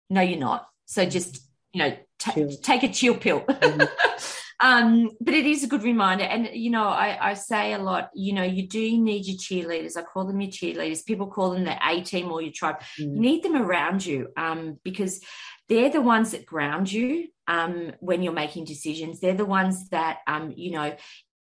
No, 0.09 0.23
you're 0.23 0.39
not. 0.39 0.67
So 0.87 1.05
just, 1.05 1.41
you 1.73 1.83
know, 1.83 1.97
t- 2.19 2.57
take 2.63 2.83
a 2.83 2.89
chill 2.89 3.17
pill. 3.17 3.41
Mm-hmm. 3.41 3.83
um, 4.61 5.11
but 5.21 5.35
it 5.35 5.47
is 5.47 5.65
a 5.65 5.67
good 5.67 5.83
reminder. 5.83 6.25
And, 6.25 6.49
you 6.53 6.71
know, 6.71 6.89
I, 6.89 7.31
I, 7.31 7.35
say 7.35 7.73
a 7.73 7.79
lot, 7.79 8.11
you 8.15 8.33
know, 8.33 8.43
you 8.43 8.67
do 8.67 8.99
need 8.99 9.27
your 9.27 9.37
cheerleaders. 9.37 9.97
I 9.97 10.03
call 10.03 10.25
them 10.27 10.41
your 10.41 10.51
cheerleaders. 10.51 11.05
People 11.05 11.27
call 11.27 11.51
them 11.51 11.65
the 11.65 11.77
A 11.87 12.01
team 12.03 12.31
or 12.31 12.41
your 12.41 12.53
tribe. 12.53 12.81
Mm. 12.99 13.15
You 13.15 13.21
need 13.21 13.43
them 13.43 13.57
around 13.57 14.07
you 14.07 14.29
um, 14.37 14.79
because 14.85 15.21
they're 15.69 15.91
the 15.91 16.01
ones 16.01 16.33
that 16.33 16.47
ground 16.47 16.93
you 16.93 17.29
um, 17.49 17.93
when 18.01 18.23
you're 18.23 18.33
making 18.33 18.65
decisions. 18.65 19.21
They're 19.21 19.35
the 19.35 19.45
ones 19.45 19.89
that, 19.91 20.19
um, 20.27 20.53
you 20.57 20.73
know, 20.73 20.95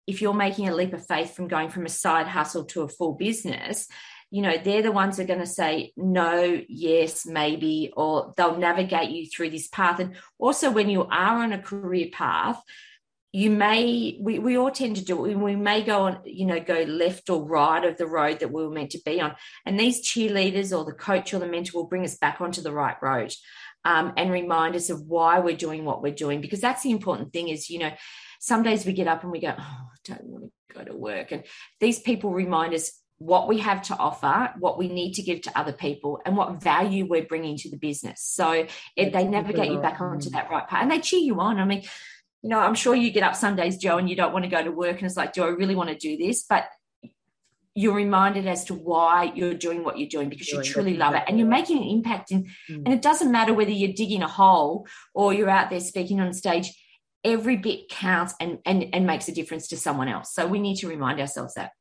if 0.08 0.22
you're 0.22 0.34
making 0.34 0.68
a 0.68 0.76
leap 0.76 0.94
of 0.94 1.06
faith 1.06 1.36
from 1.36 1.48
going 1.48 1.70
from 1.70 1.86
a 1.86 1.90
side 1.90 2.28
hustle 2.28 2.66
to 2.66 2.82
a 2.82 2.88
full 2.88 3.14
business, 3.14 3.88
you 4.32 4.42
know, 4.42 4.58
they're 4.58 4.82
the 4.82 4.92
ones 4.92 5.18
that 5.18 5.24
are 5.24 5.28
going 5.28 5.40
to 5.40 5.46
say 5.46 5.94
no, 5.96 6.60
yes, 6.68 7.26
maybe, 7.26 7.94
or 7.96 8.34
they'll 8.36 8.58
navigate 8.58 9.12
you 9.12 9.28
through 9.28 9.52
this 9.52 9.68
path. 9.68 10.00
And 10.00 10.16
also, 10.40 10.72
when 10.72 10.90
you 10.90 11.04
are 11.04 11.44
on 11.44 11.54
a 11.54 11.62
career 11.62 12.08
path, 12.12 12.62
you 13.34 13.50
may 13.50 14.16
we, 14.22 14.38
we 14.38 14.58
all 14.58 14.70
tend 14.70 14.96
to 14.96 15.04
do 15.04 15.26
it 15.26 15.36
we 15.36 15.56
may 15.56 15.82
go 15.82 16.04
on 16.04 16.20
you 16.24 16.46
know 16.46 16.60
go 16.60 16.84
left 16.84 17.32
or 17.32 17.44
right 17.44 17.84
of 17.84 17.98
the 17.98 18.06
road 18.06 18.40
that 18.40 18.52
we 18.52 18.64
were 18.64 18.70
meant 18.70 18.92
to 18.92 19.02
be 19.04 19.20
on 19.20 19.36
and 19.66 19.80
these 19.80 20.08
cheerleaders 20.08 20.76
or 20.76 20.86
the 20.86 20.94
coach 20.94 21.34
or 21.34 21.40
the 21.40 21.48
mentor 21.48 21.80
will 21.80 21.88
bring 21.88 22.06
us 22.06 22.16
back 22.16 22.40
onto 22.40 22.62
the 22.62 22.72
right 22.72 22.96
road 23.02 23.34
um, 23.86 24.14
and 24.18 24.32
remind 24.32 24.76
us 24.76 24.92
of 24.92 25.02
why 25.02 25.40
we're 25.40 25.58
doing 25.58 25.84
what 25.84 26.04
we're 26.04 26.14
doing 26.14 26.42
because 26.42 26.62
that's 26.62 26.84
the 26.84 26.92
important 26.92 27.34
thing 27.34 27.50
is 27.50 27.72
you 27.72 27.80
know 27.80 27.92
some 28.44 28.62
days 28.62 28.86
we 28.86 28.92
get 28.92 29.08
up 29.08 29.24
and 29.24 29.32
we 29.32 29.40
go, 29.40 29.54
oh, 29.58 29.62
I 29.62 29.96
don't 30.04 30.26
want 30.26 30.44
to 30.44 30.78
go 30.78 30.84
to 30.84 30.94
work. 30.94 31.32
And 31.32 31.46
these 31.80 32.00
people 32.00 32.34
remind 32.34 32.74
us 32.74 32.92
what 33.18 33.48
we 33.48 33.60
have 33.60 33.82
to 33.84 33.96
offer, 33.96 34.52
what 34.60 34.78
we 34.78 34.90
need 34.90 35.14
to 35.14 35.22
give 35.22 35.40
to 35.44 35.58
other 35.58 35.72
people, 35.72 36.20
and 36.26 36.36
what 36.36 36.62
value 36.62 37.06
we're 37.06 37.24
bringing 37.24 37.56
to 37.60 37.70
the 37.70 37.78
business. 37.78 38.22
So 38.22 38.68
it, 38.98 39.14
they 39.14 39.24
navigate 39.24 39.72
you 39.72 39.80
back 39.80 40.02
onto 40.02 40.30
that 40.32 40.52
right 40.52 40.68
path 40.68 40.82
and 40.82 40.92
they 40.92 41.00
cheer 41.00 41.22
you 41.22 41.40
on. 41.40 41.58
I 41.58 41.64
mean, 41.64 41.84
you 42.42 42.50
know, 42.50 42.60
I'm 42.60 42.76
sure 42.76 42.94
you 42.94 43.12
get 43.12 43.24
up 43.24 43.34
some 43.34 43.56
days, 43.56 43.78
Jo, 43.78 43.98
and 43.98 44.10
you 44.10 44.18
don't 44.18 44.34
want 44.34 44.44
to 44.44 44.52
go 44.52 44.62
to 44.62 44.72
work, 44.74 44.98
and 44.98 45.06
it's 45.06 45.16
like, 45.16 45.32
do 45.32 45.44
I 45.46 45.48
really 45.48 45.76
want 45.76 45.92
to 45.92 45.96
do 45.96 46.18
this? 46.18 46.44
But 46.44 46.66
you're 47.76 47.96
reminded 47.96 48.46
as 48.46 48.66
to 48.66 48.74
why 48.74 49.32
you're 49.36 49.54
doing 49.54 49.86
what 49.86 49.98
you're 49.98 50.10
doing 50.10 50.28
because 50.28 50.50
you 50.50 50.62
truly 50.62 50.98
love 50.98 51.16
it 51.16 51.24
and 51.28 51.40
you're 51.40 51.48
making 51.48 51.78
an 51.78 51.84
impact 51.84 52.32
in 52.32 52.44
mm. 52.70 52.76
and 52.86 52.90
it 52.90 53.02
doesn't 53.02 53.32
matter 53.32 53.52
whether 53.52 53.72
you're 53.72 53.94
digging 53.94 54.22
a 54.22 54.28
hole 54.28 54.86
or 55.16 55.34
you're 55.34 55.50
out 55.50 55.72
there 55.72 55.80
speaking 55.80 56.22
on 56.22 56.32
stage 56.34 56.72
every 57.24 57.58
bit 57.58 57.90
counts 57.90 58.34
and, 58.40 58.60
and, 58.66 58.86
and 58.94 59.06
makes 59.06 59.28
a 59.28 59.32
difference 59.32 59.68
to 59.70 59.78
someone 59.78 60.08
else. 60.08 60.34
So 60.34 60.46
we 60.46 60.60
need 60.60 60.76
to 60.78 60.88
remind 60.88 61.20
ourselves 61.20 61.54
that. 61.56 61.72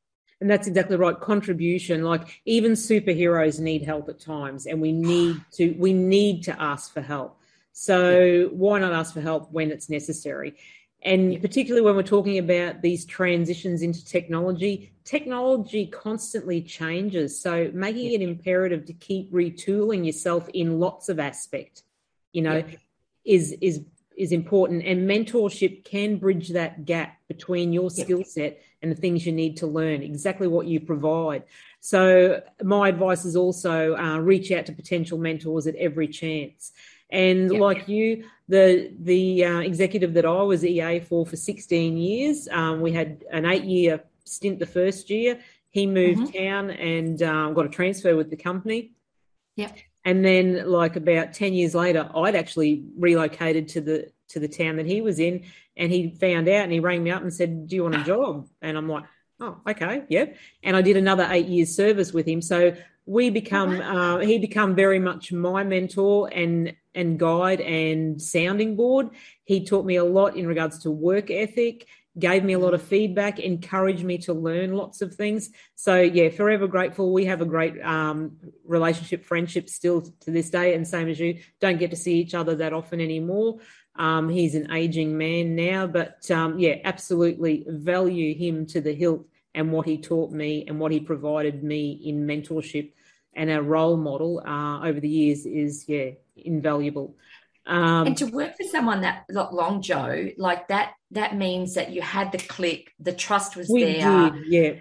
And 0.41 0.49
that's 0.49 0.67
exactly 0.67 0.97
right. 0.97 1.17
Contribution, 1.17 2.03
like 2.03 2.41
even 2.45 2.73
superheroes 2.73 3.59
need 3.59 3.83
help 3.83 4.09
at 4.09 4.19
times, 4.19 4.65
and 4.65 4.81
we 4.81 4.91
need 4.91 5.37
to 5.53 5.73
we 5.79 5.93
need 5.93 6.43
to 6.43 6.61
ask 6.61 6.93
for 6.93 7.01
help. 7.01 7.39
So 7.71 8.19
yeah. 8.19 8.45
why 8.47 8.79
not 8.79 8.91
ask 8.91 9.13
for 9.13 9.21
help 9.21 9.51
when 9.51 9.71
it's 9.71 9.89
necessary? 9.89 10.55
And 11.01 11.33
yeah. 11.33 11.39
particularly 11.39 11.85
when 11.85 11.95
we're 11.95 12.03
talking 12.03 12.39
about 12.39 12.81
these 12.81 13.05
transitions 13.05 13.81
into 13.81 14.05
technology, 14.05 14.93
technology 15.03 15.87
constantly 15.87 16.61
changes. 16.61 17.41
So 17.41 17.71
making 17.73 18.11
yeah. 18.11 18.19
it 18.19 18.21
imperative 18.21 18.85
to 18.85 18.93
keep 18.93 19.31
retooling 19.31 20.05
yourself 20.05 20.49
in 20.53 20.79
lots 20.79 21.09
of 21.09 21.19
aspect, 21.19 21.83
you 22.31 22.41
know, 22.41 22.63
is 23.25 23.53
is 23.61 23.81
is 24.17 24.31
important 24.31 24.83
and 24.83 25.09
mentorship 25.09 25.83
can 25.83 26.17
bridge 26.17 26.49
that 26.49 26.85
gap 26.85 27.17
between 27.27 27.73
your 27.73 27.89
skill 27.89 28.23
set 28.23 28.61
and 28.81 28.91
the 28.91 28.95
things 28.95 29.25
you 29.25 29.31
need 29.31 29.57
to 29.57 29.67
learn 29.67 30.03
exactly 30.03 30.47
what 30.47 30.67
you 30.67 30.79
provide. 30.79 31.43
So 31.79 32.41
my 32.61 32.89
advice 32.89 33.25
is 33.25 33.35
also 33.35 33.95
uh, 33.95 34.17
reach 34.19 34.51
out 34.51 34.65
to 34.67 34.73
potential 34.73 35.17
mentors 35.17 35.67
at 35.67 35.75
every 35.75 36.07
chance. 36.07 36.71
And 37.09 37.51
yep. 37.51 37.61
like 37.61 37.87
you 37.87 38.25
the 38.49 38.91
the 38.99 39.45
uh, 39.45 39.59
executive 39.59 40.13
that 40.15 40.25
i 40.25 40.41
was 40.41 40.65
ea 40.65 40.99
for 40.99 41.25
for 41.25 41.37
16 41.37 41.95
years 41.95 42.47
um, 42.51 42.81
we 42.81 42.91
had 42.91 43.23
an 43.31 43.45
eight 43.45 43.63
year 43.63 44.03
stint 44.25 44.59
the 44.59 44.65
first 44.65 45.09
year. 45.09 45.39
He 45.69 45.85
moved 45.85 46.33
mm-hmm. 46.33 46.45
town 46.45 46.69
and 46.71 47.21
um, 47.23 47.53
got 47.53 47.65
a 47.65 47.69
transfer 47.69 48.15
with 48.15 48.29
the 48.29 48.35
company. 48.35 48.91
Yeah 49.55 49.71
and 50.05 50.23
then 50.23 50.69
like 50.69 50.95
about 50.95 51.33
10 51.33 51.53
years 51.53 51.73
later 51.75 52.09
i'd 52.15 52.35
actually 52.35 52.83
relocated 52.97 53.67
to 53.67 53.81
the 53.81 54.11
to 54.27 54.39
the 54.39 54.47
town 54.47 54.77
that 54.77 54.85
he 54.85 55.01
was 55.01 55.19
in 55.19 55.43
and 55.77 55.91
he 55.91 56.09
found 56.09 56.47
out 56.47 56.63
and 56.63 56.71
he 56.71 56.79
rang 56.79 57.03
me 57.03 57.11
up 57.11 57.21
and 57.21 57.33
said 57.33 57.67
do 57.67 57.75
you 57.75 57.83
want 57.83 57.95
a 57.95 58.03
job? 58.05 58.47
And 58.61 58.77
i'm 58.77 58.89
like 58.89 59.05
oh 59.39 59.57
okay 59.67 60.03
yep. 60.09 60.37
And 60.63 60.75
i 60.75 60.81
did 60.81 60.97
another 60.97 61.27
eight 61.29 61.47
years 61.47 61.75
service 61.75 62.13
with 62.13 62.27
him. 62.27 62.41
So 62.41 62.75
we 63.05 63.29
become 63.29 63.81
uh, 63.81 64.19
he 64.19 64.39
become 64.39 64.75
very 64.75 64.99
much 64.99 65.31
my 65.31 65.63
mentor 65.63 66.29
and 66.31 66.73
and 66.95 67.19
guide 67.19 67.59
and 67.59 68.21
sounding 68.21 68.75
board. 68.75 69.09
He 69.43 69.65
taught 69.65 69.85
me 69.85 69.97
a 69.97 70.03
lot 70.03 70.37
in 70.37 70.47
regards 70.47 70.79
to 70.79 70.91
work 70.91 71.29
ethic 71.29 71.87
gave 72.17 72.43
me 72.43 72.53
a 72.53 72.59
lot 72.59 72.73
of 72.73 72.81
feedback, 72.81 73.39
encouraged 73.39 74.03
me 74.03 74.17
to 74.19 74.33
learn 74.33 74.73
lots 74.73 75.01
of 75.01 75.15
things. 75.15 75.49
So 75.75 75.99
yeah, 75.99 76.29
forever 76.29 76.67
grateful. 76.67 77.11
We 77.11 77.25
have 77.25 77.41
a 77.41 77.45
great 77.45 77.81
um, 77.81 78.37
relationship, 78.65 79.25
friendship 79.25 79.69
still 79.69 80.01
to 80.01 80.31
this 80.31 80.49
day, 80.49 80.75
and 80.75 80.87
same 80.87 81.09
as 81.09 81.19
you. 81.19 81.39
Don't 81.59 81.79
get 81.79 81.91
to 81.91 81.97
see 81.97 82.15
each 82.15 82.35
other 82.35 82.55
that 82.55 82.73
often 82.73 83.01
anymore. 83.01 83.59
Um, 83.95 84.29
he's 84.29 84.55
an 84.55 84.71
aging 84.71 85.17
man 85.17 85.55
now, 85.55 85.87
but 85.87 86.29
um, 86.31 86.59
yeah, 86.59 86.75
absolutely 86.83 87.65
value 87.67 88.35
him 88.35 88.65
to 88.67 88.81
the 88.81 88.93
hilt 88.93 89.25
and 89.55 89.71
what 89.71 89.85
he 89.85 89.99
taught 89.99 90.31
me 90.31 90.65
and 90.67 90.79
what 90.79 90.91
he 90.91 90.99
provided 90.99 91.63
me 91.63 91.91
in 91.91 92.25
mentorship 92.25 92.91
and 93.35 93.49
a 93.49 93.61
role 93.61 93.97
model 93.97 94.41
uh, 94.45 94.85
over 94.85 94.99
the 94.99 95.09
years 95.09 95.45
is 95.45 95.85
yeah 95.87 96.11
invaluable. 96.35 97.15
Um, 97.65 98.07
and 98.07 98.17
to 98.17 98.25
work 98.25 98.57
for 98.57 98.63
someone 98.63 99.01
that 99.01 99.25
long, 99.29 99.81
Jo, 99.81 100.29
like 100.37 100.67
that, 100.67 100.93
that 101.11 101.35
means 101.35 101.75
that 101.75 101.91
you 101.91 102.01
had 102.01 102.31
the 102.31 102.37
click, 102.37 102.91
the 102.99 103.13
trust 103.13 103.55
was 103.55 103.67
there. 103.67 104.31
Did, 104.31 104.45
yeah. 104.47 104.73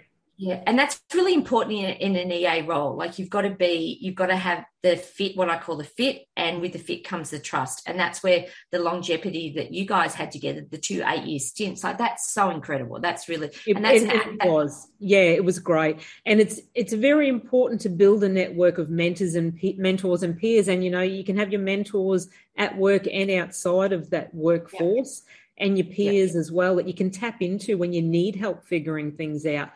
Yeah, 0.42 0.60
and 0.66 0.76
that's 0.76 1.00
really 1.14 1.34
important 1.34 1.78
in, 1.78 2.16
in, 2.16 2.16
an 2.16 2.32
EA 2.32 2.62
role. 2.62 2.96
Like 2.96 3.16
you've 3.16 3.30
got 3.30 3.42
to 3.42 3.50
be, 3.50 3.96
you've 4.00 4.16
got 4.16 4.26
to 4.26 4.34
have 4.34 4.64
the 4.82 4.96
fit, 4.96 5.36
what 5.36 5.48
I 5.48 5.56
call 5.56 5.76
the 5.76 5.84
fit, 5.84 6.26
and 6.36 6.60
with 6.60 6.72
the 6.72 6.80
fit 6.80 7.04
comes 7.04 7.30
the 7.30 7.38
trust, 7.38 7.84
and 7.86 7.96
that's 7.96 8.24
where 8.24 8.46
the 8.72 8.80
longevity 8.80 9.52
that 9.54 9.72
you 9.72 9.86
guys 9.86 10.14
had 10.14 10.32
together, 10.32 10.66
the 10.68 10.78
two 10.78 11.04
eight 11.06 11.22
year 11.26 11.38
stints, 11.38 11.84
like 11.84 11.96
that's 11.96 12.32
so 12.34 12.50
incredible. 12.50 12.98
That's 12.98 13.28
really, 13.28 13.52
it, 13.68 13.76
and 13.76 13.84
that's 13.84 14.02
it, 14.02 14.10
an, 14.10 14.38
it 14.42 14.50
was, 14.50 14.88
yeah, 14.98 15.20
it 15.20 15.44
was 15.44 15.60
great, 15.60 16.00
and 16.26 16.40
it's 16.40 16.60
it's 16.74 16.92
very 16.92 17.28
important 17.28 17.80
to 17.82 17.88
build 17.88 18.24
a 18.24 18.28
network 18.28 18.78
of 18.78 18.90
mentors 18.90 19.36
and 19.36 19.56
mentors 19.78 20.24
and 20.24 20.36
peers, 20.36 20.66
and 20.66 20.82
you 20.82 20.90
know 20.90 21.02
you 21.02 21.22
can 21.22 21.36
have 21.36 21.52
your 21.52 21.60
mentors 21.60 22.28
at 22.56 22.76
work 22.76 23.06
and 23.06 23.30
outside 23.30 23.92
of 23.92 24.10
that 24.10 24.34
workforce. 24.34 25.22
Yep. 25.24 25.36
And 25.58 25.76
your 25.76 25.86
peers 25.86 26.30
yep. 26.30 26.40
as 26.40 26.50
well 26.50 26.76
that 26.76 26.88
you 26.88 26.94
can 26.94 27.10
tap 27.10 27.40
into 27.40 27.76
when 27.76 27.92
you 27.92 28.02
need 28.02 28.34
help 28.34 28.64
figuring 28.64 29.12
things 29.12 29.46
out 29.46 29.70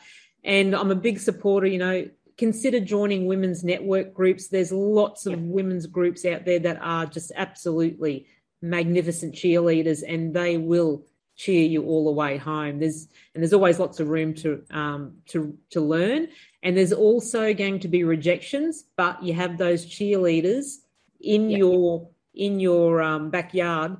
and 0.44 0.74
I'm 0.74 0.90
a 0.90 0.96
big 0.96 1.18
supporter, 1.18 1.66
you 1.66 1.78
know, 1.78 2.08
consider 2.36 2.80
joining 2.80 3.26
women's 3.26 3.64
network 3.64 4.14
groups. 4.14 4.48
There's 4.48 4.72
lots 4.72 5.26
of 5.26 5.32
yep. 5.32 5.42
women's 5.42 5.86
groups 5.86 6.24
out 6.24 6.44
there 6.44 6.58
that 6.60 6.78
are 6.80 7.06
just 7.06 7.32
absolutely 7.34 8.26
magnificent 8.62 9.34
cheerleaders 9.34 10.02
and 10.06 10.34
they 10.34 10.56
will 10.56 11.04
cheer 11.36 11.66
you 11.66 11.84
all 11.84 12.04
the 12.04 12.10
way 12.10 12.36
home. 12.36 12.78
There's 12.80 13.08
and 13.34 13.42
there's 13.42 13.52
always 13.52 13.78
lots 13.78 14.00
of 14.00 14.08
room 14.08 14.34
to 14.34 14.62
um, 14.70 15.16
to 15.26 15.56
to 15.70 15.80
learn, 15.80 16.28
and 16.62 16.76
there's 16.76 16.92
also 16.92 17.54
going 17.54 17.80
to 17.80 17.88
be 17.88 18.04
rejections, 18.04 18.84
but 18.96 19.22
you 19.22 19.34
have 19.34 19.58
those 19.58 19.86
cheerleaders 19.86 20.78
in 21.20 21.50
yep. 21.50 21.58
your 21.58 22.08
in 22.34 22.58
your 22.58 23.02
um, 23.02 23.30
backyard 23.30 23.96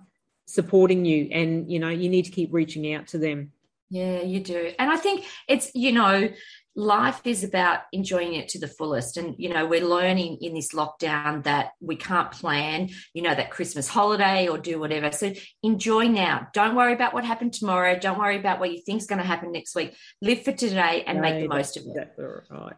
supporting 0.47 1.05
you, 1.05 1.28
and 1.30 1.70
you 1.70 1.78
know 1.78 1.91
you 1.91 2.09
need 2.09 2.24
to 2.24 2.30
keep 2.30 2.53
reaching 2.53 2.93
out 2.95 3.07
to 3.09 3.18
them. 3.18 3.53
Yeah, 3.91 4.22
you 4.22 4.41
do. 4.41 4.72
And 4.78 4.91
I 4.91 4.97
think 4.97 5.24
it's, 5.49 5.70
you 5.74 5.93
know, 5.93 6.28
life 6.74 7.20
is 7.24 7.43
about 7.43 7.80
enjoying 7.93 8.34
it 8.34 8.49
to 8.49 8.59
the 8.59 8.68
fullest. 8.68 9.16
And, 9.16 9.34
you 9.39 9.49
know, 9.49 9.64
we're 9.66 9.87
learning 9.87 10.39
in 10.41 10.55
this 10.55 10.72
lockdown 10.74 11.45
that 11.45 11.70
we 11.80 11.97
can't 11.97 12.30
plan, 12.30 12.91
you 13.14 13.22
know, 13.22 13.34
that 13.34 13.51
Christmas 13.51 13.89
holiday 13.89 14.49
or 14.49 14.59
do 14.59 14.78
whatever. 14.78 15.11
So 15.12 15.32
enjoy 15.62 16.09
now. 16.09 16.49
Don't 16.53 16.74
worry 16.74 16.93
about 16.93 17.14
what 17.14 17.24
happened 17.24 17.55
tomorrow. 17.55 17.99
Don't 17.99 18.18
worry 18.18 18.37
about 18.37 18.61
what 18.61 18.72
you 18.72 18.82
think's 18.84 19.07
going 19.07 19.20
to 19.20 19.26
happen 19.26 19.53
next 19.53 19.74
week. 19.74 19.97
Live 20.20 20.43
for 20.43 20.53
today 20.53 21.05
and 21.07 21.20
make 21.20 21.41
the 21.41 21.49
most 21.49 21.76
of 21.76 21.84
it. 21.84 21.91
Exactly 21.91 22.24
right. 22.51 22.76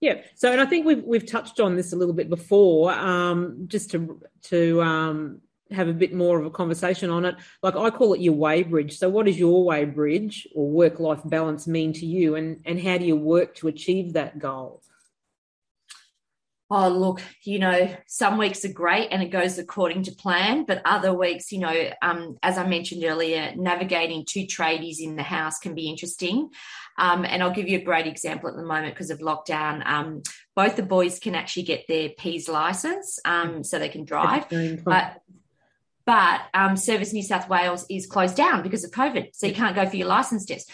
Yeah. 0.00 0.20
So, 0.34 0.52
and 0.52 0.60
I 0.60 0.66
think 0.66 0.86
we've 0.86 1.02
we've 1.02 1.26
touched 1.26 1.58
on 1.58 1.74
this 1.74 1.92
a 1.92 1.96
little 1.96 2.14
bit 2.14 2.28
before, 2.28 2.92
um, 2.92 3.64
just 3.66 3.90
to 3.92 4.20
to 4.44 4.82
um, 4.82 5.40
have 5.70 5.88
a 5.88 5.92
bit 5.92 6.14
more 6.14 6.38
of 6.38 6.46
a 6.46 6.50
conversation 6.50 7.10
on 7.10 7.24
it. 7.24 7.34
Like 7.62 7.76
I 7.76 7.90
call 7.90 8.14
it 8.14 8.20
your 8.20 8.34
way 8.34 8.62
bridge. 8.62 8.98
So 8.98 9.08
what 9.08 9.26
does 9.26 9.38
your 9.38 9.64
way 9.64 9.84
bridge 9.84 10.46
or 10.54 10.70
work 10.70 11.00
life 11.00 11.20
balance 11.24 11.66
mean 11.66 11.92
to 11.94 12.06
you 12.06 12.36
and, 12.36 12.60
and 12.64 12.80
how 12.80 12.98
do 12.98 13.04
you 13.04 13.16
work 13.16 13.54
to 13.56 13.68
achieve 13.68 14.12
that 14.12 14.38
goal? 14.38 14.82
Oh, 16.68 16.88
look, 16.88 17.22
you 17.44 17.60
know, 17.60 17.94
some 18.08 18.38
weeks 18.38 18.64
are 18.64 18.72
great 18.72 19.10
and 19.12 19.22
it 19.22 19.28
goes 19.28 19.56
according 19.56 20.02
to 20.04 20.12
plan, 20.12 20.64
but 20.64 20.82
other 20.84 21.14
weeks, 21.14 21.52
you 21.52 21.60
know, 21.60 21.90
um, 22.02 22.38
as 22.42 22.58
I 22.58 22.66
mentioned 22.66 23.04
earlier, 23.04 23.52
navigating 23.54 24.24
two 24.28 24.46
tradies 24.46 24.98
in 24.98 25.14
the 25.14 25.22
house 25.22 25.60
can 25.60 25.76
be 25.76 25.88
interesting. 25.88 26.50
Um, 26.98 27.24
and 27.24 27.40
I'll 27.40 27.52
give 27.52 27.68
you 27.68 27.78
a 27.78 27.82
great 27.82 28.08
example 28.08 28.48
at 28.48 28.56
the 28.56 28.64
moment 28.64 28.94
because 28.94 29.10
of 29.10 29.20
lockdown. 29.20 29.86
Um, 29.86 30.22
both 30.56 30.74
the 30.74 30.82
boys 30.82 31.20
can 31.20 31.36
actually 31.36 31.64
get 31.64 31.84
their 31.86 32.08
P's 32.08 32.48
license 32.48 33.20
um, 33.24 33.62
so 33.62 33.78
they 33.78 33.88
can 33.88 34.04
drive, 34.04 34.48
but 34.84 35.20
but 36.06 36.42
um, 36.54 36.76
Service 36.76 37.12
New 37.12 37.22
South 37.22 37.48
Wales 37.48 37.84
is 37.90 38.06
closed 38.06 38.36
down 38.36 38.62
because 38.62 38.84
of 38.84 38.92
COVID. 38.92 39.30
So 39.34 39.46
you 39.46 39.54
can't 39.54 39.74
go 39.74 39.86
for 39.86 39.96
your 39.96 40.06
license 40.06 40.46
test. 40.46 40.70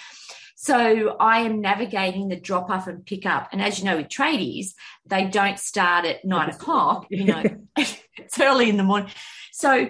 So 0.55 1.17
I 1.19 1.41
am 1.41 1.61
navigating 1.61 2.29
the 2.29 2.37
drop 2.37 2.71
off 2.71 2.87
and 2.87 3.05
pick 3.05 3.27
up. 3.27 3.49
And 3.51 3.61
as 3.61 3.79
you 3.79 3.85
know, 3.85 3.97
with 3.97 4.09
tradies, 4.09 4.75
they 5.07 5.25
don't 5.25 5.59
start 5.59 6.05
at 6.05 6.25
nine 6.25 6.51
o'clock, 6.51 7.07
you 7.11 7.25
know, 7.25 7.43
it's 7.77 8.39
early 8.41 8.69
in 8.69 8.77
the 8.77 8.85
morning. 8.85 9.11
So 9.51 9.89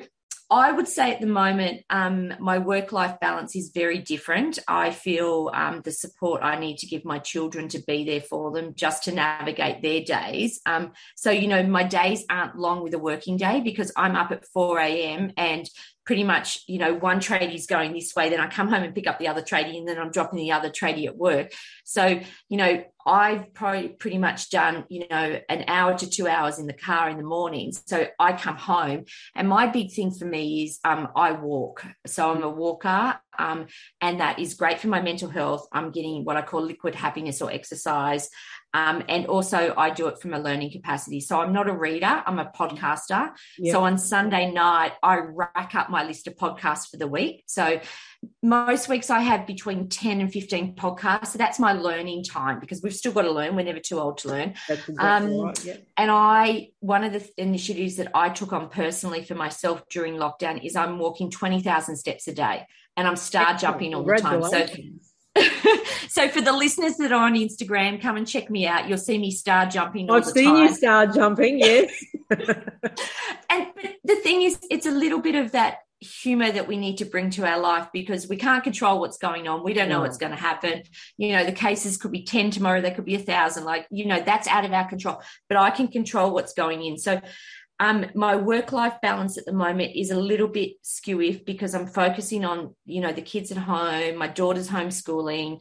I 0.53 0.71
would 0.71 0.87
say 0.87 1.13
at 1.13 1.21
the 1.23 1.27
moment, 1.27 1.83
um, 1.89 2.35
my 2.39 2.59
work 2.59 2.93
life 2.93 3.19
balance 3.21 3.57
is 3.57 3.71
very 3.75 3.99
different. 3.99 4.59
I 4.69 4.91
feel 4.91 5.51
um, 5.55 5.81
the 5.83 5.93
support 5.93 6.43
I 6.43 6.59
need 6.59 6.77
to 6.79 6.87
give 6.87 7.07
my 7.07 7.21
children 7.21 7.69
to 7.69 7.79
be 7.87 8.05
there 8.05 8.21
for 8.21 8.51
them 8.51 8.75
just 8.75 9.05
to 9.05 9.13
navigate 9.13 9.81
their 9.81 10.03
days. 10.03 10.61
Um, 10.67 10.93
so, 11.17 11.31
you 11.31 11.49
know, 11.49 11.63
my 11.63 11.85
days 11.85 12.27
aren't 12.29 12.59
long 12.59 12.83
with 12.83 12.93
a 12.93 12.99
working 12.99 13.39
day 13.39 13.63
because 13.63 13.93
I'm 13.97 14.15
up 14.15 14.31
at 14.31 14.45
4 14.45 14.79
a.m. 14.79 15.33
and 15.39 15.67
pretty 16.05 16.25
much, 16.25 16.65
you 16.67 16.79
know, 16.79 16.95
one 16.95 17.21
tradie 17.21 17.55
is 17.55 17.67
going 17.67 17.93
this 17.93 18.15
way, 18.17 18.29
then 18.29 18.41
I 18.41 18.49
come 18.49 18.69
home 18.69 18.83
and 18.83 18.95
pick 18.95 19.07
up 19.07 19.19
the 19.19 19.29
other 19.29 19.43
tradie, 19.43 19.79
and 19.79 19.87
then 19.87 19.99
I'm 19.99 20.11
dropping 20.11 20.39
the 20.39 20.53
other 20.53 20.69
tradie 20.69 21.07
at 21.07 21.17
work. 21.17 21.53
So, 21.85 22.21
you 22.49 22.57
know, 22.57 22.85
I've 23.07 23.53
probably 23.55 23.89
pretty 23.89 24.19
much 24.19 24.51
done, 24.51 24.85
you 24.89 25.07
know, 25.09 25.41
an 25.49 25.65
hour 25.67 25.97
to 25.99 26.09
two 26.09 26.29
hours 26.29 26.59
in 26.59 26.67
the 26.67 26.73
car 26.73 27.09
in 27.09 27.17
the 27.17 27.25
morning. 27.25 27.73
So 27.87 28.07
I 28.19 28.33
come 28.33 28.57
home, 28.57 29.05
and 29.35 29.49
my 29.49 29.67
big 29.67 29.93
thing 29.93 30.11
for 30.13 30.25
me 30.25 30.65
is 30.65 30.81
um, 30.85 31.09
I 31.15 31.33
walk. 31.33 31.85
So 32.07 32.31
I'm 32.33 32.43
a 32.43 32.49
walker, 32.49 33.19
um, 33.39 33.67
and 34.01 34.21
that 34.21 34.39
is 34.39 34.55
great 34.55 34.81
for 34.81 34.89
my 34.89 35.01
mental 35.01 35.29
health. 35.29 35.67
I'm 35.73 35.91
getting 35.91 36.25
what 36.25 36.37
I 36.37 36.43
call 36.43 36.63
liquid 36.63 36.95
happiness 36.95 37.41
or 37.41 37.51
exercise. 37.51 38.29
Um, 38.75 39.03
and 39.09 39.27
also, 39.27 39.75
I 39.77 39.91
do 39.91 40.07
it 40.09 40.21
from 40.21 40.33
a 40.33 40.39
learning 40.39 40.71
capacity. 40.73 41.21
So 41.21 41.41
I'm 41.41 41.53
not 41.53 41.69
a 41.69 41.75
reader, 41.75 42.23
I'm 42.27 42.39
a 42.39 42.47
podcaster. 42.47 43.33
Yep. 43.59 43.73
So 43.73 43.85
on 43.85 43.99
Sunday 43.99 44.51
night, 44.51 44.93
I 45.03 45.19
rack 45.19 45.75
up 45.75 45.91
my 45.91 46.05
list 46.05 46.27
of 46.27 46.37
podcasts 46.37 46.89
for 46.91 46.97
the 46.97 47.07
week. 47.07 47.45
So 47.47 47.81
most 48.43 48.89
weeks 48.89 49.11
I 49.11 49.21
have 49.21 49.47
between 49.47 49.89
10 49.89 50.21
and 50.21 50.33
15 50.33 50.75
podcasts. 50.75 51.29
So 51.29 51.39
that's 51.39 51.59
my 51.59 51.73
learning 51.73 52.25
time 52.25 52.61
because 52.61 52.83
we've 52.83 52.95
still 52.95 53.13
got 53.13 53.23
to 53.23 53.31
learn. 53.31 53.57
We're 53.57 53.65
never 53.65 53.81
too 53.81 53.99
old 53.99 54.19
to 54.19 54.29
learn. 54.29 54.55
Exactly 54.69 54.97
um, 54.99 55.41
right. 55.41 55.65
yep. 55.65 55.87
And 55.97 56.11
I, 56.11 56.71
one 56.81 57.05
of 57.05 57.13
the 57.13 57.29
initiatives 57.37 57.97
that 57.97 58.11
I 58.15 58.31
took 58.31 58.53
on 58.53 58.69
personally 58.69 59.23
for 59.23 59.35
myself 59.35 59.83
during 59.91 60.15
lockdown 60.15 60.65
is 60.65 60.77
I'm 60.77 60.99
walking 60.99 61.31
20,000 61.31 61.97
steps 61.97 62.29
a 62.29 62.33
day 62.33 62.67
and 62.97 63.09
I'm 63.09 63.17
star 63.17 63.55
jumping 63.57 63.95
all 63.95 64.05
the 64.05 64.17
time. 64.17 64.43
So 64.43 64.67
so 66.09 66.29
for 66.29 66.41
the 66.41 66.53
listeners 66.53 66.97
that 66.97 67.13
are 67.13 67.25
on 67.25 67.35
Instagram, 67.35 68.01
come 68.01 68.17
and 68.17 68.27
check 68.27 68.51
me 68.51 68.67
out. 68.67 68.89
You'll 68.89 68.99
see 68.99 69.19
me 69.19 69.31
star 69.31 69.67
jumping. 69.67 70.11
I've 70.11 70.27
seen 70.27 70.55
time. 70.55 70.63
you 70.63 70.75
star 70.75 71.07
jumping, 71.07 71.59
yes. 71.59 71.93
and 72.31 73.67
the 74.05 74.17
thing 74.17 74.43
is, 74.43 74.59
it's 74.71 74.87
a 74.87 74.91
little 74.91 75.21
bit 75.21 75.35
of 75.35 75.53
that 75.53 75.79
humor 76.03 76.51
that 76.51 76.67
we 76.67 76.77
need 76.77 76.99
to 76.99 77.05
bring 77.05 77.31
to 77.31 77.47
our 77.47 77.61
life 77.61 77.87
because 77.93 78.29
we 78.29 78.37
can't 78.37 78.65
control 78.65 79.01
what's 79.01 79.19
going 79.19 79.47
on. 79.47 79.63
We 79.63 79.73
don't 79.73 79.89
know 79.89 80.01
what's 80.01 80.19
going 80.19 80.33
to 80.33 80.39
happen. 80.39 80.83
You 81.17 81.33
know, 81.33 81.45
the 81.45 81.53
cases 81.53 81.97
could 81.97 82.11
be 82.11 82.25
10 82.25 82.51
tomorrow, 82.51 82.81
they 82.81 82.91
could 82.91 83.05
be 83.05 83.15
a 83.15 83.21
thousand. 83.21 83.65
Like, 83.65 83.87
you 83.91 84.07
know, 84.07 84.21
that's 84.21 84.49
out 84.49 84.65
of 84.65 84.73
our 84.73 84.89
control. 84.89 85.23
But 85.49 85.59
I 85.59 85.71
can 85.71 85.89
control 85.89 86.33
what's 86.33 86.55
going 86.55 86.83
in. 86.83 86.99
So 86.99 87.21
um, 87.83 88.07
my 88.15 88.37
work 88.37 88.71
life 88.71 88.95
balance 89.03 89.37
at 89.37 89.45
the 89.45 89.53
moment 89.53 89.97
is 89.97 90.13
a 90.13 90.17
little 90.17 90.47
bit 90.47 90.81
skewy 90.85 91.45
because 91.45 91.75
I'm 91.75 91.89
focusing 91.89 92.45
on, 92.45 92.77
you 92.85 93.01
know, 93.01 93.13
the 93.13 93.23
kids 93.23 93.51
at 93.51 93.59
home, 93.59 94.17
my 94.17 94.29
daughter's 94.29 94.69
homeschooling, 94.69 95.61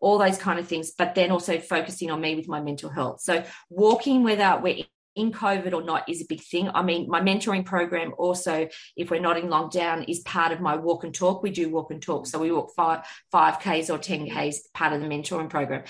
all 0.00 0.16
those 0.16 0.38
kind 0.38 0.58
of 0.58 0.66
things, 0.66 0.92
but 0.96 1.14
then 1.14 1.30
also 1.30 1.58
focusing 1.58 2.10
on 2.10 2.22
me 2.22 2.34
with 2.34 2.48
my 2.48 2.62
mental 2.62 2.88
health. 2.88 3.20
So 3.20 3.44
walking 3.68 4.24
whether 4.24 4.58
we're 4.62 4.84
in 5.16 5.32
COVID 5.32 5.74
or 5.74 5.82
not 5.82 6.08
is 6.08 6.22
a 6.22 6.26
big 6.26 6.40
thing. 6.40 6.70
I 6.74 6.82
mean, 6.82 7.10
my 7.10 7.20
mentoring 7.20 7.66
program 7.66 8.14
also, 8.16 8.66
if 8.96 9.10
we're 9.10 9.20
not 9.20 9.36
in 9.36 9.48
lockdown, 9.48 10.08
is 10.08 10.20
part 10.20 10.50
of 10.50 10.62
my 10.62 10.76
walk 10.76 11.04
and 11.04 11.14
talk. 11.14 11.42
We 11.42 11.50
do 11.50 11.68
walk 11.68 11.90
and 11.90 12.00
talk. 12.00 12.26
So 12.26 12.38
we 12.38 12.52
walk 12.52 12.70
five, 12.74 13.04
5Ks 13.34 13.92
or 13.92 13.98
10Ks, 13.98 14.72
part 14.72 14.94
of 14.94 15.02
the 15.02 15.08
mentoring 15.08 15.50
program. 15.50 15.84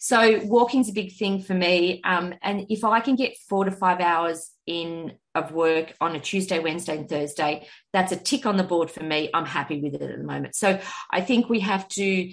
So 0.00 0.40
walking's 0.46 0.88
a 0.88 0.94
big 0.94 1.12
thing 1.12 1.42
for 1.42 1.54
me. 1.54 2.00
Um, 2.02 2.34
and 2.42 2.66
if 2.70 2.82
I 2.82 2.98
can 2.98 3.14
get 3.14 3.36
four 3.48 3.66
to 3.66 3.70
five 3.70 4.00
hours 4.00 4.49
in 4.66 5.12
of 5.34 5.52
work 5.52 5.94
on 6.00 6.16
a 6.16 6.20
Tuesday, 6.20 6.58
Wednesday, 6.58 6.96
and 6.96 7.08
Thursday, 7.08 7.66
that's 7.92 8.12
a 8.12 8.16
tick 8.16 8.46
on 8.46 8.56
the 8.56 8.64
board 8.64 8.90
for 8.90 9.02
me. 9.02 9.30
I'm 9.32 9.46
happy 9.46 9.80
with 9.80 9.94
it 9.94 10.02
at 10.02 10.18
the 10.18 10.24
moment. 10.24 10.54
So 10.54 10.80
I 11.10 11.20
think 11.20 11.48
we 11.48 11.60
have 11.60 11.88
to, 11.88 12.32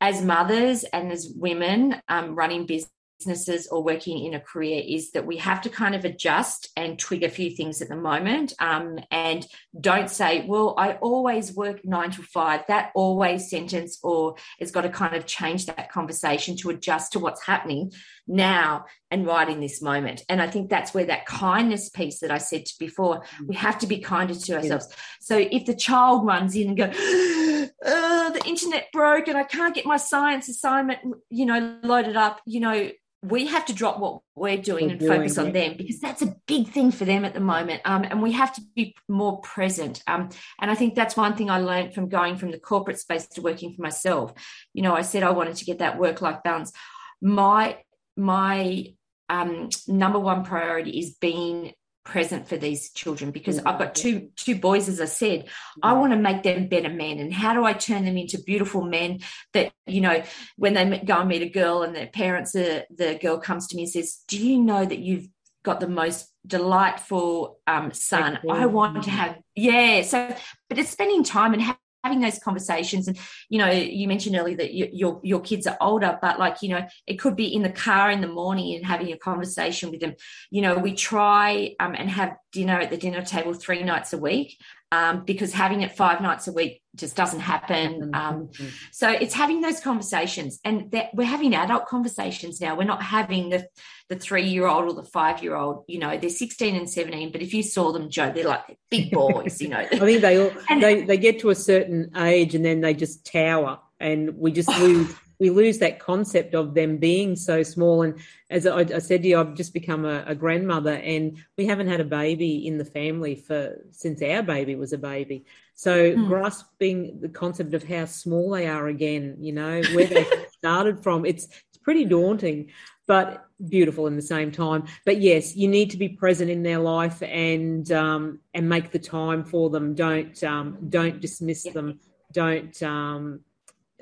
as 0.00 0.22
mothers 0.22 0.84
and 0.84 1.12
as 1.12 1.32
women 1.34 2.00
um, 2.08 2.34
running 2.34 2.66
businesses 2.66 3.68
or 3.68 3.82
working 3.82 4.24
in 4.24 4.34
a 4.34 4.40
career 4.40 4.82
is 4.84 5.12
that 5.12 5.26
we 5.26 5.36
have 5.36 5.60
to 5.62 5.68
kind 5.68 5.94
of 5.94 6.04
adjust 6.04 6.68
and 6.76 6.98
twig 6.98 7.22
a 7.22 7.28
few 7.28 7.50
things 7.50 7.80
at 7.80 7.88
the 7.88 7.96
moment 7.96 8.52
um, 8.58 8.98
and 9.10 9.46
don't 9.80 10.10
say 10.10 10.44
well 10.46 10.74
i 10.76 10.94
always 10.94 11.54
work 11.54 11.84
nine 11.84 12.10
to 12.10 12.22
five 12.22 12.62
that 12.68 12.90
always 12.94 13.48
sentence 13.48 13.98
or 14.02 14.34
it's 14.58 14.72
got 14.72 14.82
to 14.82 14.88
kind 14.88 15.14
of 15.14 15.26
change 15.26 15.66
that 15.66 15.90
conversation 15.90 16.56
to 16.56 16.70
adjust 16.70 17.12
to 17.12 17.18
what's 17.18 17.44
happening 17.44 17.92
now 18.26 18.84
and 19.10 19.26
right 19.26 19.48
in 19.48 19.60
this 19.60 19.82
moment 19.82 20.22
and 20.28 20.40
i 20.40 20.46
think 20.46 20.70
that's 20.70 20.94
where 20.94 21.04
that 21.04 21.26
kindness 21.26 21.88
piece 21.88 22.20
that 22.20 22.30
i 22.30 22.38
said 22.38 22.64
before 22.78 23.20
mm. 23.20 23.48
we 23.48 23.54
have 23.54 23.78
to 23.78 23.86
be 23.86 23.98
kinder 23.98 24.34
to 24.34 24.54
ourselves 24.54 24.86
yes. 24.88 24.98
so 25.20 25.36
if 25.36 25.64
the 25.66 25.74
child 25.74 26.24
runs 26.24 26.54
in 26.54 26.68
and 26.68 26.76
goes, 26.76 26.94
oh, 27.84 28.30
the 28.32 28.42
internet 28.46 28.86
broke 28.92 29.28
and 29.28 29.36
i 29.36 29.44
can't 29.44 29.74
get 29.74 29.84
my 29.84 29.96
science 29.96 30.48
assignment 30.48 31.00
you 31.30 31.44
know 31.44 31.78
loaded 31.82 32.16
up 32.16 32.40
you 32.46 32.60
know 32.60 32.90
we 33.24 33.46
have 33.46 33.64
to 33.66 33.72
drop 33.72 34.00
what 34.00 34.20
we're 34.34 34.58
doing 34.58 34.86
we're 34.86 34.90
and 34.90 35.00
doing, 35.00 35.12
focus 35.12 35.38
on 35.38 35.52
them 35.52 35.76
because 35.76 36.00
that's 36.00 36.22
a 36.22 36.34
big 36.46 36.68
thing 36.68 36.90
for 36.90 37.04
them 37.04 37.24
at 37.24 37.34
the 37.34 37.40
moment. 37.40 37.80
Um, 37.84 38.02
and 38.02 38.20
we 38.20 38.32
have 38.32 38.52
to 38.54 38.62
be 38.74 38.96
more 39.08 39.40
present. 39.40 40.02
Um, 40.08 40.30
and 40.60 40.70
I 40.70 40.74
think 40.74 40.96
that's 40.96 41.16
one 41.16 41.36
thing 41.36 41.48
I 41.48 41.60
learned 41.60 41.94
from 41.94 42.08
going 42.08 42.36
from 42.36 42.50
the 42.50 42.58
corporate 42.58 42.98
space 42.98 43.28
to 43.28 43.40
working 43.40 43.74
for 43.74 43.82
myself. 43.82 44.32
You 44.74 44.82
know, 44.82 44.94
I 44.94 45.02
said 45.02 45.22
I 45.22 45.30
wanted 45.30 45.54
to 45.56 45.64
get 45.64 45.78
that 45.78 45.98
work 45.98 46.20
life 46.20 46.42
balance. 46.42 46.72
My 47.20 47.78
my 48.16 48.86
um, 49.28 49.70
number 49.88 50.18
one 50.18 50.44
priority 50.44 50.98
is 50.98 51.14
being 51.14 51.72
present 52.04 52.48
for 52.48 52.56
these 52.56 52.90
children 52.90 53.30
because 53.30 53.58
I've 53.60 53.78
got 53.78 53.94
two 53.94 54.30
two 54.36 54.56
boys 54.56 54.88
as 54.88 55.00
I 55.00 55.04
said. 55.04 55.48
I 55.82 55.92
want 55.92 56.12
to 56.12 56.18
make 56.18 56.42
them 56.42 56.66
better 56.66 56.88
men. 56.88 57.18
And 57.18 57.32
how 57.32 57.54
do 57.54 57.64
I 57.64 57.72
turn 57.74 58.04
them 58.04 58.16
into 58.16 58.42
beautiful 58.42 58.82
men 58.82 59.20
that 59.52 59.72
you 59.86 60.00
know 60.00 60.22
when 60.56 60.74
they 60.74 60.98
go 61.04 61.20
and 61.20 61.28
meet 61.28 61.42
a 61.42 61.48
girl 61.48 61.82
and 61.82 61.94
their 61.94 62.08
parents 62.08 62.52
the, 62.52 62.86
the 62.94 63.18
girl 63.20 63.38
comes 63.38 63.68
to 63.68 63.76
me 63.76 63.82
and 63.82 63.92
says 63.92 64.22
do 64.26 64.44
you 64.44 64.60
know 64.60 64.84
that 64.84 64.98
you've 64.98 65.28
got 65.64 65.78
the 65.78 65.88
most 65.88 66.28
delightful 66.44 67.60
um, 67.68 67.92
son? 67.92 68.40
I 68.50 68.66
want 68.66 69.04
to 69.04 69.10
have 69.10 69.38
yeah 69.54 70.02
so 70.02 70.34
but 70.68 70.78
it's 70.78 70.90
spending 70.90 71.22
time 71.22 71.52
and 71.52 71.62
having 72.04 72.20
those 72.20 72.38
conversations. 72.38 73.08
And 73.08 73.18
you 73.48 73.58
know 73.58 73.70
you 73.70 74.08
mentioned 74.08 74.36
earlier 74.36 74.56
that 74.56 74.72
you, 74.72 74.88
your 74.92 75.20
your 75.22 75.40
kids 75.40 75.66
are 75.66 75.76
older 75.80 76.18
but 76.20 76.38
like 76.38 76.62
you 76.62 76.68
know 76.68 76.86
it 77.06 77.18
could 77.18 77.36
be 77.36 77.54
in 77.54 77.62
the 77.62 77.70
car 77.70 78.10
in 78.10 78.20
the 78.20 78.28
morning 78.28 78.74
and 78.74 78.84
having 78.84 79.12
a 79.12 79.18
conversation 79.18 79.90
with 79.90 80.00
them. 80.00 80.14
You 80.50 80.62
know 80.62 80.76
we 80.76 80.94
try 80.94 81.74
um, 81.80 81.94
and 81.96 82.10
have 82.10 82.36
dinner 82.52 82.78
at 82.78 82.90
the 82.90 82.96
dinner 82.96 83.22
table 83.22 83.54
three 83.54 83.82
nights 83.82 84.12
a 84.12 84.18
week 84.18 84.58
um, 84.92 85.24
because 85.24 85.54
having 85.54 85.80
it 85.80 85.96
five 85.96 86.20
nights 86.20 86.46
a 86.48 86.52
week 86.52 86.82
just 86.94 87.16
doesn't 87.16 87.40
happen. 87.40 88.10
Um, 88.12 88.48
mm-hmm. 88.48 88.66
so 88.92 89.08
it's 89.08 89.32
having 89.32 89.62
those 89.62 89.80
conversations, 89.80 90.60
and 90.66 90.94
we're 91.14 91.24
having 91.26 91.54
adult 91.54 91.86
conversations 91.86 92.60
now. 92.60 92.76
We're 92.76 92.84
not 92.84 93.02
having 93.02 93.48
the 93.48 93.66
the 94.10 94.16
three 94.16 94.44
year 94.44 94.66
old 94.66 94.84
or 94.84 94.92
the 94.92 95.08
five 95.08 95.42
year 95.42 95.56
old. 95.56 95.84
You 95.88 95.98
know, 95.98 96.18
they're 96.18 96.28
sixteen 96.28 96.76
and 96.76 96.88
seventeen, 96.88 97.32
but 97.32 97.40
if 97.40 97.54
you 97.54 97.62
saw 97.62 97.90
them, 97.90 98.10
Jo, 98.10 98.32
they're 98.32 98.46
like 98.46 98.78
big 98.90 99.10
boys. 99.10 99.62
You 99.62 99.70
know, 99.70 99.78
I 99.92 99.98
think 99.98 100.20
they 100.20 100.38
all 100.38 100.52
and, 100.68 100.82
they 100.82 101.02
they 101.06 101.16
get 101.16 101.40
to 101.40 101.48
a 101.48 101.54
certain 101.54 102.10
age 102.14 102.54
and 102.54 102.62
then 102.62 102.82
they 102.82 102.92
just 102.92 103.24
tower, 103.24 103.78
and 103.98 104.36
we 104.36 104.52
just 104.52 104.68
lose 104.78 105.10
we 105.42 105.50
lose 105.50 105.78
that 105.78 105.98
concept 105.98 106.54
of 106.54 106.72
them 106.72 106.98
being 106.98 107.34
so 107.34 107.64
small. 107.64 108.02
And 108.02 108.20
as 108.48 108.64
I, 108.64 108.78
I 108.78 109.00
said 109.00 109.22
to 109.22 109.28
you, 109.28 109.40
I've 109.40 109.56
just 109.56 109.74
become 109.74 110.04
a, 110.04 110.22
a, 110.24 110.36
grandmother, 110.36 110.92
and 110.92 111.36
we 111.58 111.66
haven't 111.66 111.88
had 111.88 111.98
a 111.98 112.04
baby 112.04 112.64
in 112.64 112.78
the 112.78 112.84
family 112.84 113.34
for 113.34 113.76
since 113.90 114.22
our 114.22 114.44
baby 114.44 114.76
was 114.76 114.92
a 114.92 114.98
baby. 114.98 115.44
So 115.74 116.12
mm. 116.12 116.28
grasping 116.28 117.18
the 117.20 117.28
concept 117.28 117.74
of 117.74 117.82
how 117.82 118.04
small 118.04 118.50
they 118.50 118.68
are 118.68 118.86
again, 118.86 119.38
you 119.40 119.52
know, 119.52 119.82
where 119.94 120.06
they 120.06 120.24
started 120.52 121.02
from, 121.02 121.26
it's 121.26 121.46
it's 121.46 121.82
pretty 121.82 122.04
daunting, 122.04 122.70
but 123.08 123.44
beautiful 123.68 124.06
in 124.06 124.14
the 124.14 124.22
same 124.22 124.52
time. 124.52 124.84
But 125.04 125.20
yes, 125.20 125.56
you 125.56 125.66
need 125.66 125.90
to 125.90 125.96
be 125.96 126.10
present 126.10 126.52
in 126.52 126.62
their 126.62 126.78
life 126.78 127.20
and 127.20 127.90
um, 127.90 128.38
and 128.54 128.68
make 128.68 128.92
the 128.92 129.00
time 129.00 129.42
for 129.42 129.70
them. 129.70 129.96
Don't 129.96 130.40
um, 130.44 130.78
don't 130.88 131.20
dismiss 131.20 131.64
them. 131.64 131.98
Don't 132.30 132.80
um, 132.84 133.40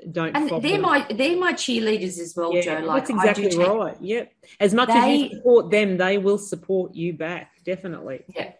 don't. 0.09 0.35
And 0.35 0.63
they're 0.63 0.79
my 0.79 1.05
they're 1.09 1.37
my 1.37 1.53
cheerleaders 1.53 2.19
as 2.19 2.33
well, 2.35 2.53
yeah, 2.53 2.61
Jo. 2.61 2.85
Like 2.85 3.07
that's 3.07 3.09
exactly 3.09 3.49
take, 3.49 3.67
right. 3.67 3.97
Yep. 3.99 4.33
As 4.59 4.73
much 4.73 4.89
they, 4.89 4.93
as 4.93 5.19
you 5.19 5.29
support 5.37 5.71
them, 5.71 5.97
they 5.97 6.17
will 6.17 6.37
support 6.37 6.95
you 6.95 7.13
back. 7.13 7.51
Definitely. 7.65 8.23
Yeah. 8.27 8.53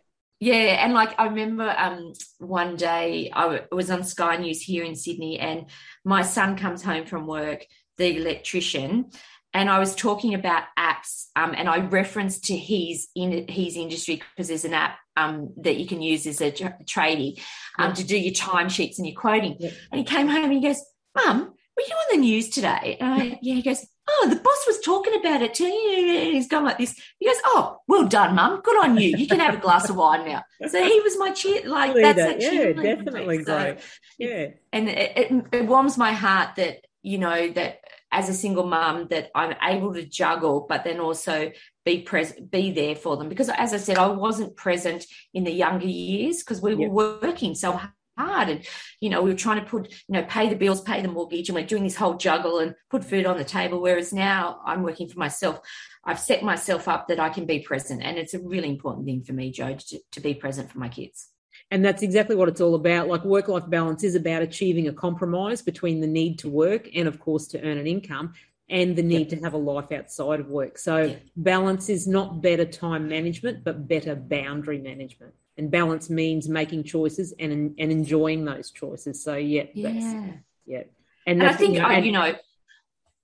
Yeah, 0.43 0.83
and 0.83 0.93
like 0.93 1.13
I 1.19 1.25
remember 1.25 1.71
um, 1.77 2.13
one 2.39 2.75
day 2.75 3.29
I 3.31 3.61
was 3.71 3.91
on 3.91 4.03
Sky 4.03 4.37
News 4.37 4.59
here 4.59 4.83
in 4.83 4.95
Sydney, 4.95 5.37
and 5.37 5.67
my 6.03 6.23
son 6.23 6.57
comes 6.57 6.81
home 6.81 7.05
from 7.05 7.27
work, 7.27 7.63
the 7.97 8.17
electrician, 8.17 9.11
and 9.53 9.69
I 9.69 9.77
was 9.77 9.93
talking 9.93 10.33
about 10.33 10.63
apps, 10.79 11.27
um, 11.35 11.53
and 11.55 11.69
I 11.69 11.77
referenced 11.79 12.45
to 12.45 12.57
his 12.57 13.09
in 13.15 13.47
his 13.49 13.75
industry 13.75 14.15
because 14.35 14.47
there's 14.47 14.65
an 14.65 14.73
app 14.73 14.97
um, 15.15 15.53
that 15.57 15.77
you 15.77 15.85
can 15.85 16.01
use 16.01 16.25
as 16.25 16.41
a 16.41 16.51
tra- 16.51 16.77
tradie 16.85 17.39
um, 17.77 17.89
yeah. 17.89 17.93
to 17.93 18.03
do 18.03 18.17
your 18.17 18.33
timesheets 18.33 18.97
and 18.97 19.05
your 19.05 19.19
quoting. 19.19 19.57
Yeah. 19.59 19.71
And 19.91 19.99
he 19.99 20.05
came 20.05 20.27
home 20.27 20.45
and 20.45 20.53
he 20.53 20.61
goes, 20.61 20.81
Mum, 21.15 21.39
were 21.41 21.83
you 21.87 21.93
on 21.93 22.17
the 22.17 22.21
news 22.21 22.49
today? 22.49 22.97
And 22.99 23.21
I, 23.21 23.39
yeah, 23.41 23.55
he 23.55 23.61
goes, 23.61 23.85
Oh, 24.09 24.27
the 24.29 24.35
boss 24.35 24.63
was 24.67 24.79
talking 24.81 25.13
about 25.19 25.41
it 25.41 25.53
too. 25.53 25.65
He's 25.65 26.47
gone 26.47 26.65
like 26.65 26.77
this. 26.77 26.99
He 27.19 27.27
goes, 27.27 27.37
Oh, 27.45 27.77
well 27.87 28.07
done, 28.07 28.35
Mum. 28.35 28.61
Good 28.61 28.83
on 28.83 28.97
you. 28.97 29.15
You 29.15 29.27
can 29.27 29.39
have 29.39 29.55
a 29.55 29.57
glass 29.57 29.89
of 29.89 29.95
wine 29.95 30.25
now. 30.25 30.43
So 30.67 30.83
he 30.83 30.99
was 31.01 31.17
my 31.17 31.31
cheer. 31.31 31.67
Like, 31.67 31.93
that's 31.95 32.17
that 32.17 32.41
Yeah, 32.41 32.73
definitely 32.73 33.43
so, 33.43 33.77
Yeah. 34.17 34.47
And 34.73 34.89
it, 34.89 35.17
it, 35.17 35.45
it 35.53 35.67
warms 35.67 35.97
my 35.97 36.11
heart 36.11 36.55
that, 36.57 36.85
you 37.03 37.19
know, 37.19 37.49
that 37.51 37.79
as 38.11 38.27
a 38.27 38.33
single 38.33 38.65
mum, 38.65 39.07
that 39.09 39.29
I'm 39.33 39.55
able 39.63 39.93
to 39.93 40.05
juggle, 40.05 40.65
but 40.67 40.83
then 40.83 40.99
also 40.99 41.51
be 41.85 42.01
present, 42.01 42.51
be 42.51 42.71
there 42.71 42.95
for 42.95 43.15
them. 43.15 43.29
Because 43.29 43.49
as 43.49 43.73
I 43.73 43.77
said, 43.77 43.97
I 43.97 44.07
wasn't 44.07 44.57
present 44.57 45.05
in 45.33 45.45
the 45.45 45.51
younger 45.51 45.87
years 45.87 46.39
because 46.39 46.61
we 46.61 46.75
yep. 46.75 46.91
were 46.91 47.19
working 47.21 47.55
so 47.55 47.79
hard 48.21 48.49
and 48.49 48.65
you 48.99 49.09
know 49.09 49.21
we 49.21 49.31
were 49.31 49.37
trying 49.37 49.59
to 49.59 49.65
put 49.65 49.91
you 49.91 50.13
know 50.13 50.23
pay 50.23 50.49
the 50.49 50.55
bills 50.55 50.81
pay 50.81 51.01
the 51.01 51.07
mortgage 51.07 51.49
and 51.49 51.55
we're 51.55 51.65
doing 51.65 51.83
this 51.83 51.95
whole 51.95 52.15
juggle 52.15 52.59
and 52.59 52.75
put 52.89 53.03
food 53.03 53.25
on 53.25 53.37
the 53.37 53.43
table. 53.43 53.81
Whereas 53.81 54.13
now 54.13 54.59
i'm 54.65 54.83
working 54.83 55.07
for 55.09 55.19
myself 55.19 55.59
i've 56.05 56.19
set 56.19 56.43
myself 56.43 56.87
up 56.87 57.07
that 57.07 57.19
i 57.19 57.29
can 57.29 57.45
be 57.45 57.59
present. 57.59 58.01
And 58.01 58.17
it's 58.17 58.33
a 58.33 58.39
really 58.39 58.69
important 58.69 59.05
thing 59.05 59.23
for 59.23 59.33
me 59.33 59.51
jo 59.51 59.75
to, 59.75 59.99
to 60.11 60.19
be 60.19 60.33
present 60.33 60.71
for 60.71 60.79
my 60.79 60.89
kids. 60.89 61.29
And 61.69 61.85
that's 61.85 62.03
exactly 62.03 62.35
what 62.35 62.49
it's 62.49 62.59
all 62.59 62.75
about. 62.75 63.07
Like 63.07 63.23
work 63.23 63.47
life 63.47 63.69
balance 63.69 64.03
is 64.03 64.15
about 64.15 64.41
achieving 64.41 64.87
a 64.87 64.93
compromise 64.93 65.61
between 65.61 66.01
the 66.01 66.07
need 66.07 66.39
to 66.39 66.49
work 66.49 66.89
and 66.93 67.07
of 67.07 67.19
course 67.19 67.47
to 67.47 67.61
earn 67.61 67.77
an 67.77 67.87
income 67.87 68.33
and 68.69 68.95
the 68.95 69.03
need 69.03 69.29
yep. 69.31 69.39
to 69.39 69.43
have 69.43 69.53
a 69.53 69.57
life 69.57 69.91
outside 69.91 70.39
of 70.39 70.47
work. 70.47 70.77
So 70.77 70.97
yep. 71.03 71.23
balance 71.35 71.89
is 71.89 72.07
not 72.07 72.41
better 72.41 72.65
time 72.65 73.07
management 73.07 73.63
but 73.63 73.87
better 73.87 74.15
boundary 74.15 74.79
management 74.79 75.33
and 75.57 75.69
balance 75.69 76.09
means 76.09 76.47
making 76.49 76.83
choices 76.83 77.33
and 77.39 77.51
and 77.77 77.91
enjoying 77.91 78.45
those 78.45 78.71
choices. 78.71 79.23
So 79.23 79.35
yeah, 79.35 79.65
yeah, 79.73 80.33
yeah. 80.65 80.83
And, 81.27 81.41
and 81.41 81.43
I 81.43 81.53
think 81.53 81.75
you 81.75 81.81
know, 81.81 81.87
and, 81.87 82.05
you 82.05 82.11
know 82.11 82.33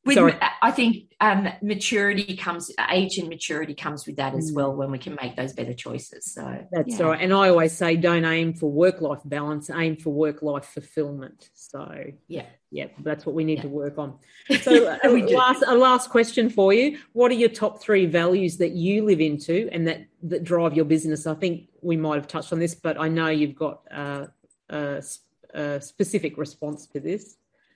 with, 0.08 0.16
Sorry. 0.16 0.34
I 0.62 0.72
think 0.72 1.14
um, 1.20 1.50
maturity 1.62 2.36
comes, 2.36 2.72
age 2.90 3.18
and 3.18 3.30
maturity 3.30 3.76
comes 3.76 4.08
with 4.08 4.16
that 4.16 4.34
as 4.34 4.52
mm. 4.52 4.56
well 4.56 4.74
when 4.74 4.90
we 4.90 4.98
can 4.98 5.16
make 5.22 5.36
those 5.36 5.54
better 5.54 5.74
choices. 5.74 6.34
So 6.34 6.66
that's 6.72 6.98
yeah. 6.98 7.06
right. 7.06 7.22
And 7.22 7.34
I 7.34 7.50
always 7.50 7.74
say, 7.74 7.96
don't 7.96 8.26
aim 8.26 8.54
for 8.54 8.72
work 8.72 9.02
life 9.02 9.22
balance, 9.26 9.70
aim 9.70 9.98
for 9.98 10.12
work 10.12 10.42
life 10.42 10.66
fulfillment. 10.66 11.50
So 11.54 12.06
yeah, 12.28 12.46
yeah, 12.72 12.88
that's 13.00 13.26
what 13.26 13.36
we 13.36 13.44
need 13.44 13.58
yeah. 13.58 13.64
to 13.64 13.70
work 13.70 13.98
on. 13.98 14.18
So 14.62 14.98
a, 15.04 15.10
last, 15.10 15.64
a 15.66 15.76
last 15.76 16.10
question 16.10 16.50
for 16.50 16.74
you: 16.74 16.98
What 17.14 17.32
are 17.32 17.36
your 17.36 17.50
top 17.50 17.82
three 17.82 18.06
values 18.06 18.58
that 18.58 18.72
you 18.72 19.04
live 19.04 19.20
into 19.20 19.70
and 19.72 19.88
that 19.88 20.06
that 20.24 20.44
drive 20.44 20.76
your 20.76 20.86
business? 20.86 21.28
I 21.28 21.36
think 21.36 21.68
we 21.82 21.98
might 21.98 22.16
have 22.16 22.28
touched 22.28 22.54
on 22.54 22.60
this, 22.60 22.76
but 22.76 23.00
I 23.00 23.08
know 23.08 23.28
you've 23.28 23.56
got 23.56 23.82
uh, 23.92 24.28
a, 24.70 25.04
a 25.54 25.82
specific 25.82 26.38
response 26.38 26.88
to 26.88 27.00
this. 27.00 27.38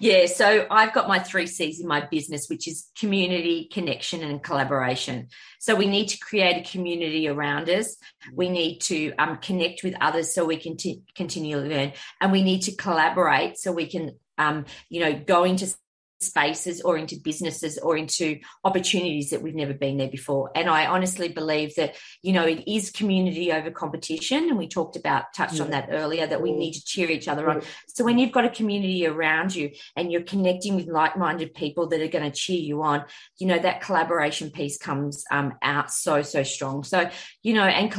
yeah, 0.00 0.26
so 0.26 0.66
I've 0.70 0.92
got 0.92 1.08
my 1.08 1.18
three 1.18 1.46
C's 1.46 1.80
in 1.80 1.86
my 1.86 2.06
business, 2.06 2.48
which 2.48 2.68
is 2.68 2.88
community, 2.98 3.68
connection, 3.72 4.22
and 4.22 4.42
collaboration. 4.42 5.28
So 5.58 5.74
we 5.74 5.86
need 5.86 6.08
to 6.08 6.18
create 6.18 6.66
a 6.66 6.70
community 6.70 7.28
around 7.28 7.68
us. 7.68 7.96
We 8.32 8.48
need 8.48 8.80
to 8.82 9.12
um, 9.18 9.38
connect 9.38 9.82
with 9.82 9.94
others 10.00 10.34
so 10.34 10.44
we 10.44 10.58
can 10.58 10.76
t- 10.76 11.02
continue 11.14 11.60
to 11.60 11.68
learn, 11.68 11.92
and 12.20 12.32
we 12.32 12.42
need 12.42 12.62
to 12.62 12.76
collaborate 12.76 13.58
so 13.58 13.72
we 13.72 13.86
can, 13.86 14.16
um, 14.38 14.66
you 14.88 15.00
know, 15.00 15.12
go 15.14 15.44
into 15.44 15.66
spaces 16.20 16.80
or 16.80 16.96
into 16.96 17.16
businesses 17.16 17.78
or 17.78 17.96
into 17.96 18.38
opportunities 18.64 19.30
that 19.30 19.42
we've 19.42 19.54
never 19.54 19.74
been 19.74 19.98
there 19.98 20.08
before. 20.08 20.50
And 20.54 20.68
I 20.68 20.86
honestly 20.86 21.28
believe 21.28 21.74
that, 21.76 21.96
you 22.22 22.32
know, 22.32 22.44
it 22.44 22.64
is 22.66 22.90
community 22.90 23.52
over 23.52 23.70
competition. 23.70 24.48
And 24.48 24.58
we 24.58 24.68
talked 24.68 24.96
about, 24.96 25.34
touched 25.34 25.56
yeah. 25.56 25.64
on 25.64 25.70
that 25.70 25.88
earlier, 25.90 26.26
that 26.26 26.42
we 26.42 26.52
need 26.52 26.72
to 26.72 26.84
cheer 26.84 27.10
each 27.10 27.28
other 27.28 27.48
on. 27.50 27.62
So 27.88 28.04
when 28.04 28.18
you've 28.18 28.32
got 28.32 28.44
a 28.44 28.50
community 28.50 29.06
around 29.06 29.54
you 29.54 29.72
and 29.94 30.10
you're 30.10 30.22
connecting 30.22 30.74
with 30.76 30.86
like 30.86 31.16
minded 31.16 31.54
people 31.54 31.88
that 31.88 32.00
are 32.00 32.08
going 32.08 32.30
to 32.30 32.36
cheer 32.36 32.60
you 32.60 32.82
on, 32.82 33.04
you 33.38 33.46
know, 33.46 33.58
that 33.58 33.80
collaboration 33.80 34.50
piece 34.50 34.78
comes 34.78 35.24
um, 35.30 35.54
out 35.62 35.90
so, 35.90 36.22
so 36.22 36.42
strong. 36.42 36.84
So, 36.84 37.10
you 37.42 37.54
know, 37.54 37.64
and 37.64 37.90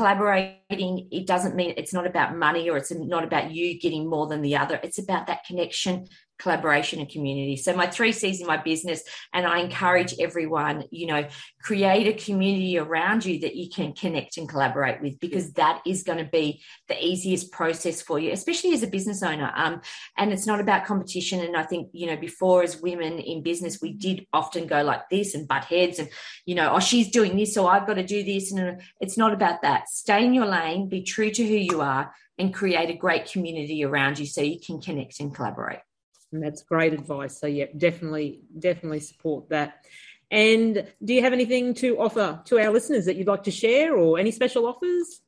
it 0.70 1.26
doesn't 1.26 1.56
mean 1.56 1.74
it's 1.78 1.94
not 1.94 2.06
about 2.06 2.36
money 2.36 2.70
or 2.70 2.78
it's 2.78 2.92
not 2.92 3.24
about 3.24 3.52
you 3.52 3.80
getting 3.80 4.10
more 4.10 4.28
than 4.28 4.42
the 4.42 4.58
other. 4.58 4.80
It's 4.84 5.00
about 5.00 5.28
that 5.28 5.46
connection 5.46 6.08
collaboration 6.40 7.00
and 7.00 7.10
community. 7.10 7.56
So 7.56 7.76
my 7.76 7.88
three 7.88 8.12
C's 8.12 8.42
in 8.42 8.48
my 8.48 8.58
business, 8.58 9.04
and 9.34 9.46
I 9.46 9.60
encourage 9.60 10.14
everyone, 10.20 10.84
you 10.92 11.08
know, 11.08 11.28
create 11.62 12.08
a 12.08 12.24
community 12.26 12.78
around 12.78 13.26
you 13.26 13.40
that 13.40 13.56
you 13.56 13.70
can 13.70 13.94
connect 13.94 14.38
and 14.38 14.48
collaborate 14.48 15.02
with, 15.02 15.20
because 15.20 15.54
that 15.54 15.82
is 15.86 16.04
going 16.04 16.20
to 16.20 16.30
be 16.30 16.62
the 16.88 17.04
easiest 17.04 17.52
process 17.52 18.02
for 18.02 18.20
you, 18.20 18.32
especially 18.32 18.74
as 18.74 18.84
a 18.84 18.88
business 18.88 19.24
owner. 19.24 19.52
Um, 19.56 19.82
and 20.18 20.32
it's 20.32 20.46
not 20.46 20.60
about 20.60 20.86
competition. 20.86 21.40
And 21.40 21.58
I 21.58 21.64
think, 21.64 21.90
you 21.92 22.08
know, 22.08 22.18
before 22.18 22.64
as 22.64 22.82
women 22.82 23.20
in 23.20 23.42
business, 23.42 23.80
we 23.82 23.94
did 23.94 24.28
often 24.32 24.68
go 24.68 24.84
like 24.84 25.10
this 25.10 25.34
and 25.34 25.48
butt 25.48 25.66
heads 25.66 26.00
and, 26.00 26.10
you 26.46 26.56
know, 26.56 26.72
oh, 26.74 26.80
she's 26.80 27.10
doing 27.10 27.36
this, 27.36 27.54
so 27.54 27.68
I've 27.68 27.88
got 27.88 27.96
to 27.96 28.06
do 28.06 28.24
this. 28.24 28.52
And 28.52 28.82
it's 29.02 29.18
not 29.18 29.34
about 29.34 29.62
that. 29.64 29.90
Stay 29.90 30.24
in 30.24 30.34
your 30.34 30.46
lane, 30.46 30.57
be 30.90 31.02
true 31.02 31.32
to 31.32 31.44
who 31.44 31.56
you 31.56 31.82
are, 31.82 32.14
and 32.38 32.54
create 32.54 32.90
a 32.90 32.94
great 32.94 33.32
community 33.32 33.84
around 33.84 34.20
you 34.20 34.26
so 34.26 34.42
you 34.42 34.60
can 34.60 34.80
connect 34.80 35.20
and 35.20 35.34
collaborate. 35.34 35.80
And 36.32 36.44
that's 36.44 36.62
great 36.64 36.94
advice. 36.94 37.40
So 37.40 37.48
yeah, 37.48 37.66
definitely, 37.76 38.42
definitely 38.58 39.00
support 39.00 39.50
that. 39.50 39.86
And 40.30 40.86
do 41.04 41.14
you 41.14 41.22
have 41.22 41.34
anything 41.34 41.74
to 41.76 41.98
offer 41.98 42.42
to 42.46 42.60
our 42.60 42.70
listeners 42.70 43.06
that 43.06 43.16
you'd 43.16 43.28
like 43.28 43.44
to 43.44 43.52
share 43.52 43.96
or 43.96 44.20
any 44.20 44.32
special 44.32 44.66
offers? 44.66 45.22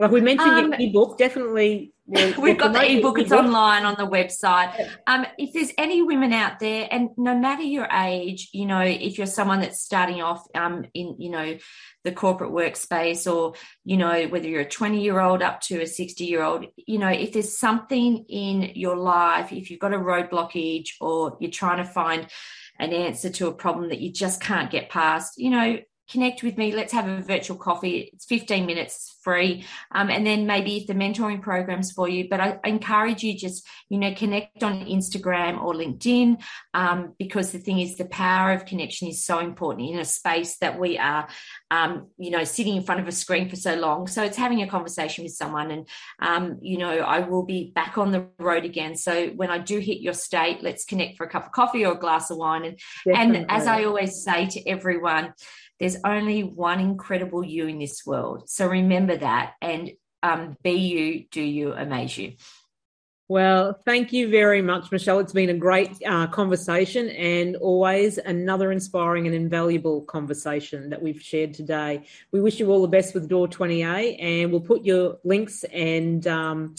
Like 0.00 0.12
we 0.12 0.22
mentioned 0.22 0.50
um, 0.50 0.72
your 0.72 0.88
ebook, 0.88 1.18
definitely. 1.18 1.92
We'll, 2.06 2.34
we've 2.40 2.56
got 2.56 2.72
the 2.72 2.90
ebook, 2.90 3.18
it's 3.18 3.32
online 3.32 3.84
on 3.84 3.96
the 3.98 4.06
website. 4.06 4.88
Um, 5.06 5.26
if 5.36 5.52
there's 5.52 5.72
any 5.76 6.00
women 6.00 6.32
out 6.32 6.58
there, 6.58 6.88
and 6.90 7.10
no 7.18 7.36
matter 7.36 7.62
your 7.62 7.86
age, 7.92 8.48
you 8.54 8.64
know, 8.64 8.80
if 8.80 9.18
you're 9.18 9.26
someone 9.26 9.60
that's 9.60 9.82
starting 9.82 10.22
off 10.22 10.42
um, 10.54 10.86
in, 10.94 11.16
you 11.18 11.28
know, 11.28 11.58
the 12.02 12.12
corporate 12.12 12.50
workspace, 12.50 13.30
or, 13.30 13.52
you 13.84 13.98
know, 13.98 14.26
whether 14.28 14.48
you're 14.48 14.62
a 14.62 14.68
20 14.68 15.02
year 15.02 15.20
old 15.20 15.42
up 15.42 15.60
to 15.60 15.82
a 15.82 15.86
60 15.86 16.24
year 16.24 16.42
old, 16.42 16.64
you 16.76 16.98
know, 16.98 17.10
if 17.10 17.34
there's 17.34 17.58
something 17.58 18.24
in 18.26 18.72
your 18.74 18.96
life, 18.96 19.52
if 19.52 19.70
you've 19.70 19.80
got 19.80 19.92
a 19.92 19.98
road 19.98 20.30
blockage 20.30 20.92
or 21.02 21.36
you're 21.40 21.50
trying 21.50 21.76
to 21.76 21.84
find 21.84 22.26
an 22.78 22.94
answer 22.94 23.28
to 23.28 23.48
a 23.48 23.52
problem 23.52 23.90
that 23.90 24.00
you 24.00 24.10
just 24.10 24.40
can't 24.40 24.70
get 24.70 24.88
past, 24.88 25.34
you 25.36 25.50
know, 25.50 25.78
connect 26.10 26.42
with 26.42 26.58
me. 26.58 26.72
Let's 26.74 26.92
have 26.92 27.08
a 27.08 27.22
virtual 27.22 27.56
coffee. 27.56 28.10
It's 28.12 28.24
15 28.26 28.66
minutes 28.66 29.16
free. 29.22 29.64
Um, 29.92 30.10
and 30.10 30.26
then 30.26 30.46
maybe 30.46 30.78
if 30.78 30.86
the 30.86 30.94
mentoring 30.94 31.40
programs 31.40 31.92
for 31.92 32.08
you, 32.08 32.28
but 32.28 32.40
I, 32.40 32.58
I, 32.64 32.68
encourage 32.68 33.22
you 33.22 33.36
just, 33.36 33.66
you 33.88 33.98
know, 33.98 34.14
connect 34.14 34.62
on 34.62 34.86
Instagram 34.86 35.62
or 35.62 35.74
LinkedIn 35.74 36.42
um, 36.74 37.14
because 37.18 37.52
the 37.52 37.58
thing 37.58 37.80
is 37.80 37.96
the 37.96 38.06
power 38.06 38.52
of 38.52 38.64
connection 38.64 39.08
is 39.08 39.24
so 39.24 39.38
important 39.38 39.90
in 39.90 39.98
a 39.98 40.04
space 40.04 40.56
that 40.58 40.78
we 40.78 40.98
are, 40.98 41.28
um, 41.70 42.08
you 42.18 42.30
know, 42.30 42.44
sitting 42.44 42.76
in 42.76 42.82
front 42.82 43.00
of 43.00 43.08
a 43.08 43.12
screen 43.12 43.48
for 43.48 43.56
so 43.56 43.74
long. 43.74 44.06
So 44.06 44.22
it's 44.22 44.36
having 44.36 44.62
a 44.62 44.68
conversation 44.68 45.24
with 45.24 45.34
someone 45.34 45.70
and, 45.70 45.88
um, 46.20 46.58
you 46.62 46.78
know, 46.78 46.98
I 46.98 47.20
will 47.20 47.44
be 47.44 47.72
back 47.74 47.98
on 47.98 48.10
the 48.10 48.26
road 48.38 48.64
again. 48.64 48.96
So 48.96 49.28
when 49.28 49.50
I 49.50 49.58
do 49.58 49.78
hit 49.78 50.00
your 50.00 50.14
state, 50.14 50.62
let's 50.62 50.84
connect 50.84 51.16
for 51.16 51.26
a 51.26 51.30
cup 51.30 51.46
of 51.46 51.52
coffee 51.52 51.84
or 51.84 51.92
a 51.92 51.98
glass 51.98 52.30
of 52.30 52.38
wine. 52.38 52.64
And, 52.64 52.76
and 53.36 53.46
as 53.50 53.66
I 53.66 53.84
always 53.84 54.22
say 54.24 54.46
to 54.46 54.68
everyone, 54.68 55.34
there's 55.80 55.96
only 56.04 56.44
one 56.44 56.78
incredible 56.78 57.42
you 57.42 57.66
in 57.66 57.78
this 57.78 58.04
world. 58.06 58.48
So 58.48 58.68
remember 58.68 59.16
that 59.16 59.54
and 59.62 59.90
um, 60.22 60.56
be 60.62 60.72
you, 60.72 61.24
do 61.30 61.40
you, 61.40 61.72
amaze 61.72 62.16
you. 62.18 62.34
Well, 63.28 63.78
thank 63.84 64.12
you 64.12 64.28
very 64.28 64.60
much, 64.60 64.90
Michelle. 64.90 65.20
It's 65.20 65.32
been 65.32 65.50
a 65.50 65.54
great 65.54 65.92
uh, 66.04 66.26
conversation 66.26 67.08
and 67.10 67.54
always 67.56 68.18
another 68.18 68.72
inspiring 68.72 69.26
and 69.26 69.36
invaluable 69.36 70.02
conversation 70.02 70.90
that 70.90 71.00
we've 71.00 71.22
shared 71.22 71.54
today. 71.54 72.02
We 72.32 72.40
wish 72.40 72.58
you 72.58 72.70
all 72.72 72.82
the 72.82 72.88
best 72.88 73.14
with 73.14 73.28
Door 73.28 73.48
20A 73.48 74.20
and 74.20 74.50
we'll 74.50 74.60
put 74.60 74.84
your 74.84 75.18
links 75.22 75.64
and 75.64 76.26
um, 76.26 76.74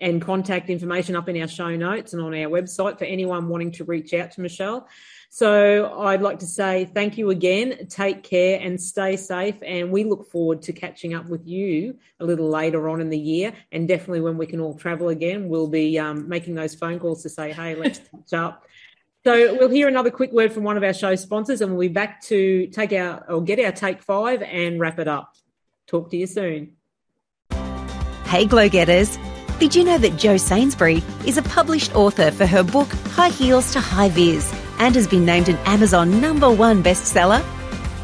and 0.00 0.20
contact 0.20 0.68
information 0.68 1.14
up 1.16 1.28
in 1.28 1.40
our 1.40 1.48
show 1.48 1.74
notes 1.76 2.12
and 2.12 2.20
on 2.20 2.34
our 2.34 2.50
website 2.50 2.98
for 2.98 3.04
anyone 3.04 3.48
wanting 3.48 3.70
to 3.72 3.84
reach 3.84 4.12
out 4.12 4.32
to 4.32 4.40
Michelle. 4.40 4.88
So 5.34 5.98
I'd 5.98 6.22
like 6.22 6.38
to 6.38 6.46
say 6.46 6.84
thank 6.84 7.18
you 7.18 7.30
again. 7.30 7.88
Take 7.88 8.22
care 8.22 8.60
and 8.62 8.80
stay 8.80 9.16
safe. 9.16 9.56
And 9.66 9.90
we 9.90 10.04
look 10.04 10.30
forward 10.30 10.62
to 10.62 10.72
catching 10.72 11.12
up 11.12 11.28
with 11.28 11.44
you 11.44 11.98
a 12.20 12.24
little 12.24 12.48
later 12.48 12.88
on 12.88 13.00
in 13.00 13.10
the 13.10 13.18
year. 13.18 13.52
And 13.72 13.88
definitely 13.88 14.20
when 14.20 14.38
we 14.38 14.46
can 14.46 14.60
all 14.60 14.78
travel 14.78 15.08
again, 15.08 15.48
we'll 15.48 15.66
be 15.66 15.98
um, 15.98 16.28
making 16.28 16.54
those 16.54 16.76
phone 16.76 17.00
calls 17.00 17.24
to 17.24 17.28
say, 17.28 17.50
hey, 17.50 17.74
let's 17.74 17.98
catch 18.12 18.32
up. 18.32 18.64
So 19.26 19.56
we'll 19.58 19.70
hear 19.70 19.88
another 19.88 20.12
quick 20.12 20.30
word 20.30 20.52
from 20.52 20.62
one 20.62 20.76
of 20.76 20.84
our 20.84 20.94
show 20.94 21.16
sponsors 21.16 21.60
and 21.60 21.72
we'll 21.72 21.88
be 21.88 21.92
back 21.92 22.22
to 22.26 22.68
take 22.68 22.92
our 22.92 23.28
or 23.28 23.42
get 23.42 23.58
our 23.58 23.72
take 23.72 24.04
five 24.04 24.40
and 24.40 24.78
wrap 24.78 25.00
it 25.00 25.08
up. 25.08 25.34
Talk 25.88 26.12
to 26.12 26.16
you 26.16 26.28
soon. 26.28 26.76
Hey, 28.26 28.46
Glow 28.46 28.68
Getters. 28.68 29.18
Did 29.58 29.74
you 29.74 29.82
know 29.82 29.98
that 29.98 30.16
Jo 30.16 30.36
Sainsbury 30.36 31.02
is 31.26 31.38
a 31.38 31.42
published 31.42 31.92
author 31.96 32.30
for 32.30 32.46
her 32.46 32.62
book 32.62 32.92
High 33.16 33.30
Heels 33.30 33.72
to 33.72 33.80
High 33.80 34.10
Vis? 34.10 34.63
And 34.78 34.94
has 34.94 35.06
been 35.06 35.24
named 35.24 35.48
an 35.48 35.56
Amazon 35.64 36.20
number 36.20 36.50
one 36.50 36.82
bestseller. 36.82 37.44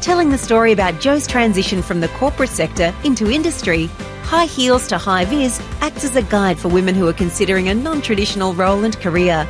Telling 0.01 0.29
the 0.29 0.37
story 0.37 0.71
about 0.71 0.99
Jo's 0.99 1.27
transition 1.27 1.81
from 1.81 1.99
the 1.99 2.07
corporate 2.09 2.49
sector 2.49 2.93
into 3.03 3.29
industry, 3.29 3.87
High 4.23 4.45
Heels 4.45 4.87
to 4.87 4.97
High 4.97 5.25
Vis 5.25 5.61
acts 5.81 6.03
as 6.03 6.15
a 6.15 6.23
guide 6.23 6.57
for 6.57 6.69
women 6.69 6.95
who 6.95 7.07
are 7.07 7.13
considering 7.13 7.69
a 7.69 7.75
non 7.75 8.01
traditional 8.01 8.53
role 8.53 8.83
and 8.83 8.97
career. 8.99 9.47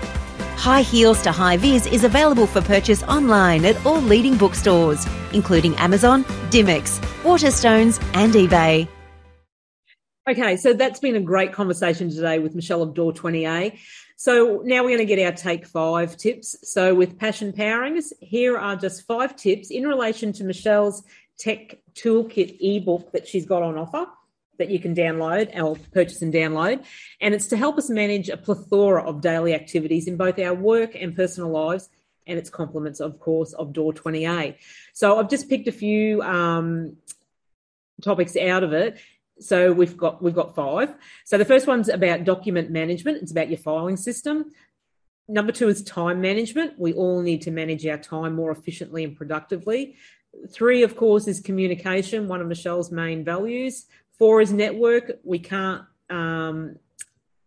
High 0.58 0.82
Heels 0.82 1.22
to 1.24 1.32
High 1.32 1.58
Vis 1.58 1.86
is 1.88 2.04
available 2.04 2.48
for 2.48 2.62
purchase 2.62 3.02
online 3.04 3.66
at 3.66 3.84
all 3.86 4.02
leading 4.02 4.38
bookstores, 4.38 5.08
including 5.34 5.76
Amazon, 5.76 6.24
Dymocks, 6.50 7.00
Waterstones, 7.24 8.04
and 8.14 8.34
eBay. 8.34 8.88
Okay, 10.30 10.56
so 10.56 10.74
that's 10.74 11.00
been 11.00 11.16
a 11.16 11.20
great 11.20 11.52
conversation 11.52 12.12
today 12.12 12.38
with 12.38 12.54
Michelle 12.54 12.84
of 12.84 12.94
Door 12.94 13.14
20A. 13.14 13.80
So 14.22 14.62
now 14.64 14.84
we're 14.84 14.96
going 14.96 15.00
to 15.00 15.16
get 15.16 15.26
our 15.26 15.32
take 15.32 15.66
five 15.66 16.16
tips. 16.16 16.56
So 16.62 16.94
with 16.94 17.18
Passion 17.18 17.54
powerings, 17.54 18.14
here 18.20 18.56
are 18.56 18.76
just 18.76 19.08
five 19.08 19.36
tips 19.36 19.72
in 19.72 19.88
relation 19.88 20.32
to 20.34 20.44
Michelle's 20.44 21.02
tech 21.40 21.80
toolkit 21.96 22.56
ebook 22.62 23.14
that 23.14 23.28
she's 23.28 23.48
got 23.48 23.64
on 23.64 23.80
offer 23.80 24.06
that 24.60 24.70
you 24.70 24.78
can 24.78 24.94
download 24.94 25.60
or 25.60 25.76
purchase 25.92 26.22
and 26.22 26.32
download. 26.32 26.86
And 27.20 27.34
it's 27.34 27.48
to 27.48 27.58
help 27.58 27.80
us 27.80 27.90
manage 27.90 28.30
a 28.30 28.38
plethora 28.38 29.04
of 29.04 29.22
daily 29.22 29.56
activities 29.56 30.08
in 30.08 30.18
both 30.18 30.38
our 30.38 30.54
work 30.54 30.92
and 30.94 31.16
personal 31.16 31.50
lives. 31.50 31.90
And 32.28 32.38
its 32.38 32.52
complements, 32.52 33.00
of 33.00 33.20
course, 33.20 33.54
of 33.54 33.74
Door 33.74 33.94
20A. 33.94 34.56
So 34.94 35.18
I've 35.18 35.32
just 35.32 35.50
picked 35.50 35.68
a 35.68 35.72
few 35.72 36.22
um, 36.22 36.98
topics 38.04 38.38
out 38.38 38.64
of 38.64 38.74
it 38.74 39.00
so 39.42 39.72
we've 39.72 39.98
got 39.98 40.22
we've 40.22 40.36
got 40.36 40.56
five. 40.56 40.96
So 41.26 41.38
the 41.38 41.46
first 41.46 41.68
one's 41.68 41.90
about 41.90 42.24
document 42.24 42.70
management. 42.70 43.22
It's 43.22 43.32
about 43.32 43.50
your 43.50 43.58
filing 43.58 43.98
system. 43.98 44.52
Number 45.28 45.52
two 45.52 45.70
is 45.70 45.84
time 45.84 46.22
management. 46.22 46.78
We 46.78 46.94
all 46.94 47.22
need 47.22 47.42
to 47.44 47.52
manage 47.52 47.86
our 47.86 47.98
time 47.98 48.36
more 48.36 48.52
efficiently 48.52 49.04
and 49.04 49.16
productively. 49.16 49.96
Three, 50.50 50.84
of 50.84 50.96
course, 50.96 51.28
is 51.28 51.40
communication, 51.40 52.28
one 52.28 52.42
of 52.42 52.48
Michelle's 52.48 52.92
main 52.92 53.24
values. 53.24 53.86
Four 54.18 54.42
is 54.42 54.52
network. 54.52 55.20
We 55.24 55.40
can't 55.40 55.84
um, 56.10 56.78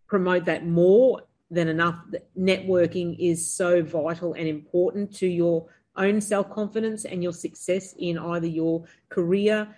promote 0.06 0.46
that 0.46 0.66
more 0.66 1.22
than 1.50 1.68
enough. 1.68 2.00
Networking 2.38 3.16
is 3.18 3.50
so 3.50 3.82
vital 3.82 4.34
and 4.34 4.48
important 4.48 5.14
to 5.16 5.26
your 5.26 5.66
own 5.96 6.20
self 6.20 6.50
confidence 6.50 7.04
and 7.04 7.22
your 7.22 7.32
success 7.32 7.94
in 7.98 8.18
either 8.18 8.46
your 8.46 8.84
career 9.08 9.68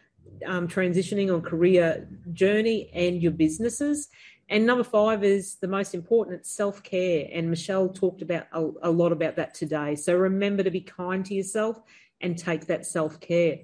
um, 0.47 0.69
transitioning 0.69 1.33
on 1.33 1.43
career 1.43 2.09
journey 2.33 2.91
and 2.93 3.23
your 3.23 3.33
businesses. 3.33 4.09
And 4.49 4.65
number 4.65 4.85
five 4.85 5.25
is 5.25 5.57
the 5.57 5.69
most 5.69 5.95
important, 5.95 6.41
it's 6.41 6.53
self 6.53 6.83
care. 6.83 7.29
And 7.33 7.51
Michelle 7.51 7.89
talked 7.89 8.23
about 8.23 8.47
a, 8.53 8.69
a 8.83 8.91
lot 8.91 9.13
about 9.13 9.37
that 9.37 9.55
today. 9.55 9.97
So 9.97 10.15
remember 10.15 10.63
to 10.63 10.71
be 10.71 10.81
kind 10.81 11.25
to 11.27 11.35
yourself 11.35 11.81
and 12.21 12.39
take 12.39 12.67
that 12.67 12.87
self 12.87 13.21
care. 13.21 13.59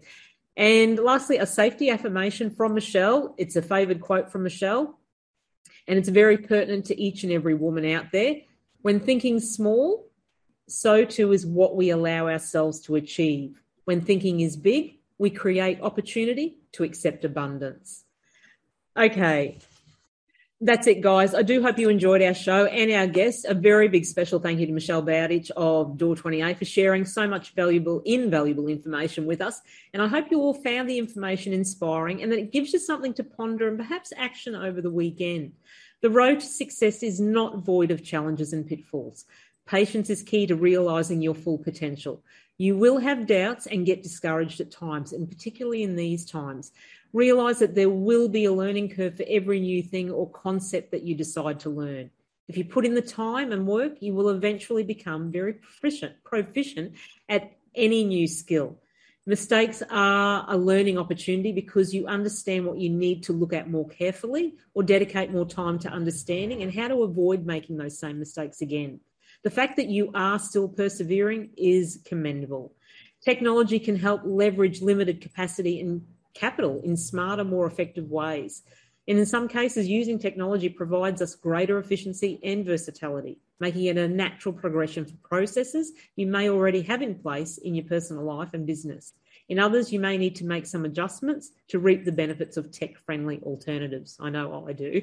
And 0.57 0.99
lastly, 0.99 1.39
a 1.39 1.47
safety 1.47 1.89
affirmation 1.91 2.51
from 2.51 2.75
Michelle. 2.75 3.35
It's 3.39 3.57
a 3.57 3.63
favored 3.63 4.01
quote 4.01 4.31
from 4.31 4.43
Michelle, 4.43 4.99
and 5.87 5.99
it's 5.99 6.09
very 6.09 6.37
pertinent 6.37 6.87
to 6.87 7.01
each 7.01 7.23
and 7.23 7.33
every 7.33 7.55
woman 7.55 7.87
out 7.87 8.13
there. 8.13 8.37
When 8.83 9.01
thinking 9.01 9.41
small, 9.41 10.11
so 10.69 11.05
too 11.05 11.33
is 11.33 11.47
what 11.47 11.77
we 11.77 11.91
allow 11.91 12.29
ourselves 12.29 12.81
to 12.83 12.97
achieve. 12.97 13.63
When 13.85 14.01
thinking 14.01 14.41
is 14.41 14.57
big, 14.57 14.99
we 15.23 15.31
create 15.31 15.81
opportunity 15.81 16.59
to 16.73 16.83
accept 16.83 17.25
abundance. 17.25 18.03
Okay, 18.97 19.59
that's 20.61 20.89
it, 20.89 21.01
guys. 21.01 21.33
I 21.33 21.43
do 21.43 21.63
hope 21.63 21.79
you 21.79 21.89
enjoyed 21.89 22.23
our 22.23 22.35
show 22.35 22.67
and 22.67 22.91
our 22.91 23.07
guests. 23.07 23.45
A 23.49 23.55
very 23.55 23.87
big 23.87 24.05
special 24.05 24.41
thank 24.41 24.59
you 24.59 24.67
to 24.67 24.73
Michelle 24.73 25.01
Bowditch 25.01 25.53
of 25.53 25.97
Door 25.97 26.17
20A 26.17 26.59
for 26.59 26.65
sharing 26.65 27.05
so 27.05 27.29
much 27.29 27.55
valuable, 27.55 28.03
invaluable 28.05 28.67
information 28.67 29.25
with 29.25 29.41
us. 29.41 29.61
And 29.93 30.03
I 30.03 30.09
hope 30.09 30.27
you 30.33 30.41
all 30.41 30.55
found 30.55 30.91
the 30.91 30.99
information 30.99 31.53
inspiring 31.53 32.21
and 32.21 32.33
that 32.33 32.41
it 32.41 32.51
gives 32.51 32.73
you 32.73 32.81
something 32.81 33.15
to 33.15 33.23
ponder 33.23 33.69
and 33.69 33.79
perhaps 33.79 34.13
action 34.17 34.57
over 34.57 34.81
the 34.81 34.91
weekend. 34.91 35.53
The 36.01 36.11
road 36.11 36.41
to 36.41 36.47
success 36.47 37.05
is 37.05 37.21
not 37.21 37.59
void 37.59 37.93
of 37.93 38.03
challenges 38.03 38.53
and 38.53 38.67
pitfalls. 38.67 39.25
Patience 39.67 40.11
is 40.11 40.25
key 40.25 40.49
to 40.49 40.57
realizing 40.57 41.23
your 41.23 41.37
full 41.37 41.59
potential. 41.59 42.25
You 42.63 42.77
will 42.77 42.99
have 42.99 43.27
doubts 43.27 43.67
and 43.67 43.85
get 43.85 44.05
discouraged 44.05 44.61
at 44.61 44.71
times, 44.71 45.13
and 45.13 45.29
particularly 45.29 45.83
in 45.83 45.97
these 45.97 46.25
times. 46.25 46.71
Realize 47.13 47.59
that 47.59 47.75
there 47.75 47.91
will 47.91 48.29
be 48.29 48.45
a 48.45 48.53
learning 48.53 48.91
curve 48.91 49.17
for 49.17 49.25
every 49.29 49.59
new 49.59 49.83
thing 49.83 50.13
or 50.13 50.31
concept 50.31 50.93
that 50.93 51.03
you 51.03 51.17
decide 51.17 51.59
to 51.59 51.71
learn. 51.71 52.11
If 52.47 52.57
you 52.57 52.65
put 52.65 52.87
in 52.87 52.95
the 52.95 53.03
time 53.03 53.51
and 53.51 53.67
work, 53.67 53.95
you 53.99 54.15
will 54.15 54.29
eventually 54.29 54.85
become 54.85 55.33
very 55.33 55.55
proficient, 55.55 56.23
proficient 56.23 56.93
at 57.29 57.51
any 57.75 58.05
new 58.05 58.29
skill. 58.29 58.79
Mistakes 59.27 59.83
are 59.91 60.45
a 60.47 60.57
learning 60.57 60.99
opportunity 60.99 61.51
because 61.51 61.93
you 61.93 62.07
understand 62.07 62.65
what 62.65 62.79
you 62.79 62.91
need 62.91 63.25
to 63.25 63.33
look 63.33 63.53
at 63.53 63.69
more 63.69 63.89
carefully 63.89 64.55
or 64.73 64.85
dedicate 64.85 65.33
more 65.33 65.47
time 65.47 65.81
to 65.81 65.89
understanding 65.89 66.63
and 66.63 66.73
how 66.73 66.87
to 66.87 67.03
avoid 67.03 67.45
making 67.45 67.77
those 67.79 67.99
same 67.99 68.21
mistakes 68.21 68.61
again. 68.61 69.01
The 69.43 69.51
fact 69.51 69.77
that 69.77 69.89
you 69.89 70.11
are 70.15 70.39
still 70.39 70.69
persevering 70.69 71.51
is 71.57 72.01
commendable. 72.05 72.75
Technology 73.25 73.79
can 73.79 73.97
help 73.97 74.23
leverage 74.25 74.83
limited 74.83 75.21
capacity 75.21 75.81
and 75.81 76.07
capital 76.35 76.81
in 76.85 76.97
smarter, 76.97 77.45
more 77.45 77.67
effective 77.67 78.09
ways. 78.09 78.63
And 79.09 79.19
in 79.19 79.27
some 79.27 79.49
cases, 79.49 79.89
using 79.89 80.19
technology 80.19 80.69
provides 80.69 81.21
us 81.21 81.35
greater 81.35 81.79
efficiency 81.79 82.39
and 82.45 82.65
versatility, 82.65 83.39
making 83.59 83.87
it 83.87 83.99
a 83.99 84.07
natural 84.07 84.55
progression 84.55 85.05
for 85.05 85.17
processes 85.29 85.93
you 86.15 86.27
may 86.27 86.49
already 86.49 86.83
have 86.83 87.03
in 87.03 87.17
place 87.17 87.59
in 87.59 87.75
your 87.75 87.85
personal 87.85 88.25
life 88.25 88.51
and 88.55 88.65
business. 88.65 89.13
In 89.49 89.59
others, 89.59 89.93
you 89.93 89.99
may 89.99 90.17
need 90.19 90.37
to 90.37 90.47
make 90.47 90.67
some 90.67 90.85
adjustments 90.85 91.51
to 91.69 91.81
reap 91.81 92.05
the 92.05 92.13
benefits 92.13 92.57
of 92.57 92.71
tech 92.71 92.97
friendly 93.05 93.41
alternatives. 93.43 94.17
I 94.21 94.31
know 94.31 94.67
I 94.69 94.73
do. 94.73 95.03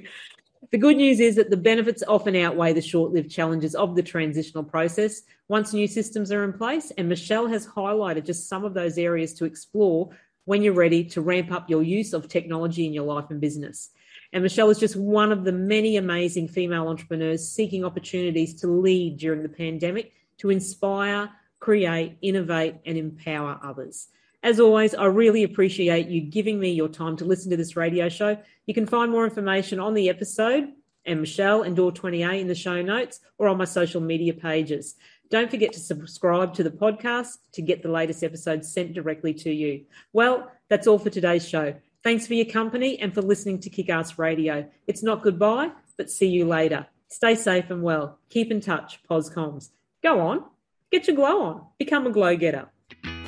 The 0.71 0.77
good 0.77 0.97
news 0.97 1.19
is 1.19 1.35
that 1.35 1.49
the 1.49 1.57
benefits 1.57 2.03
often 2.05 2.35
outweigh 2.35 2.73
the 2.73 2.81
short 2.81 3.13
lived 3.13 3.31
challenges 3.31 3.75
of 3.75 3.95
the 3.95 4.03
transitional 4.03 4.63
process 4.63 5.21
once 5.47 5.73
new 5.73 5.87
systems 5.87 6.31
are 6.31 6.43
in 6.43 6.53
place. 6.53 6.91
And 6.97 7.07
Michelle 7.07 7.47
has 7.47 7.65
highlighted 7.65 8.25
just 8.25 8.49
some 8.49 8.65
of 8.65 8.73
those 8.73 8.97
areas 8.97 9.33
to 9.35 9.45
explore 9.45 10.09
when 10.45 10.61
you're 10.61 10.73
ready 10.73 11.03
to 11.05 11.21
ramp 11.21 11.51
up 11.51 11.69
your 11.69 11.81
use 11.81 12.11
of 12.11 12.27
technology 12.27 12.85
in 12.85 12.93
your 12.93 13.05
life 13.05 13.25
and 13.29 13.39
business. 13.39 13.91
And 14.33 14.43
Michelle 14.43 14.69
is 14.69 14.79
just 14.79 14.95
one 14.95 15.31
of 15.31 15.43
the 15.43 15.51
many 15.51 15.97
amazing 15.97 16.49
female 16.49 16.87
entrepreneurs 16.87 17.47
seeking 17.47 17.85
opportunities 17.85 18.53
to 18.61 18.67
lead 18.67 19.17
during 19.17 19.41
the 19.41 19.49
pandemic 19.49 20.11
to 20.39 20.49
inspire, 20.49 21.29
create, 21.59 22.17
innovate, 22.21 22.75
and 22.85 22.97
empower 22.97 23.59
others. 23.63 24.09
As 24.41 24.59
always, 24.59 24.95
I 24.95 25.05
really 25.05 25.43
appreciate 25.43 26.07
you 26.07 26.21
giving 26.21 26.59
me 26.59 26.71
your 26.71 26.87
time 26.87 27.17
to 27.17 27.25
listen 27.25 27.51
to 27.51 27.57
this 27.57 27.75
radio 27.75 28.07
show. 28.07 28.37
You 28.65 28.73
can 28.73 28.85
find 28.85 29.11
more 29.11 29.25
information 29.25 29.79
on 29.79 29.93
the 29.93 30.07
episode 30.09 30.69
and 31.05 31.19
Michelle 31.19 31.63
and 31.63 31.75
Door 31.75 31.93
20A 31.93 32.39
in 32.39 32.47
the 32.47 32.55
show 32.55 32.81
notes 32.81 33.19
or 33.37 33.49
on 33.49 33.57
my 33.57 33.65
social 33.65 33.99
media 33.99 34.33
pages. 34.33 34.95
Don't 35.29 35.51
forget 35.51 35.73
to 35.73 35.79
subscribe 35.79 36.53
to 36.55 36.63
the 36.63 36.71
podcast 36.71 37.37
to 37.53 37.61
get 37.61 37.83
the 37.83 37.91
latest 37.91 38.23
episodes 38.23 38.71
sent 38.71 38.93
directly 38.93 39.33
to 39.35 39.51
you. 39.51 39.85
Well, 40.13 40.49
that's 40.69 40.87
all 40.87 40.99
for 40.99 41.09
today's 41.09 41.47
show. 41.47 41.75
Thanks 42.01 42.25
for 42.25 42.33
your 42.33 42.45
company 42.45 42.97
and 42.99 43.13
for 43.13 43.21
listening 43.21 43.59
to 43.61 43.69
Kickass 43.69 44.17
Radio. 44.17 44.69
It's 44.87 45.03
not 45.03 45.21
goodbye, 45.21 45.71
but 45.97 46.09
see 46.09 46.27
you 46.27 46.45
later. 46.45 46.87
Stay 47.09 47.35
safe 47.35 47.69
and 47.69 47.83
well. 47.83 48.19
Keep 48.29 48.51
in 48.51 48.61
touch, 48.61 49.01
POSCOMS. 49.09 49.69
Go 50.01 50.21
on, 50.21 50.45
get 50.91 51.07
your 51.07 51.17
glow 51.17 51.41
on. 51.41 51.65
Become 51.77 52.07
a 52.07 52.11
glow 52.11 52.37
getter. 52.37 52.69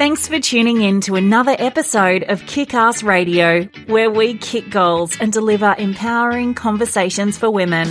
Thanks 0.01 0.27
for 0.27 0.39
tuning 0.39 0.81
in 0.81 0.99
to 1.01 1.13
another 1.13 1.55
episode 1.59 2.23
of 2.23 2.41
Kickass 2.41 3.03
Radio, 3.03 3.65
where 3.85 4.09
we 4.09 4.35
kick 4.35 4.71
goals 4.71 5.15
and 5.21 5.31
deliver 5.31 5.75
empowering 5.77 6.55
conversations 6.55 7.37
for 7.37 7.51
women. 7.51 7.87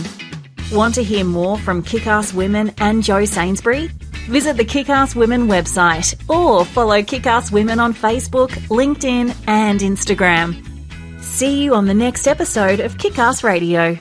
Want 0.73 0.97
to 0.97 1.05
hear 1.05 1.25
more 1.25 1.57
from 1.57 1.85
Kickass 1.85 2.35
Women 2.35 2.75
and 2.79 3.05
Jo 3.05 3.27
Sainsbury? 3.27 3.93
Visit 4.27 4.57
the 4.57 4.65
Kickass 4.65 5.15
Women 5.15 5.47
website 5.47 6.21
or 6.29 6.65
follow 6.65 7.01
Kickass 7.01 7.53
Women 7.53 7.79
on 7.79 7.95
Facebook, 7.95 8.51
LinkedIn, 8.67 9.33
and 9.47 9.79
Instagram. 9.79 10.67
See 11.23 11.63
you 11.63 11.77
on 11.77 11.87
the 11.87 11.95
next 11.95 12.27
episode 12.27 12.81
of 12.81 12.97
Kickass 12.99 13.45
Radio. 13.45 13.97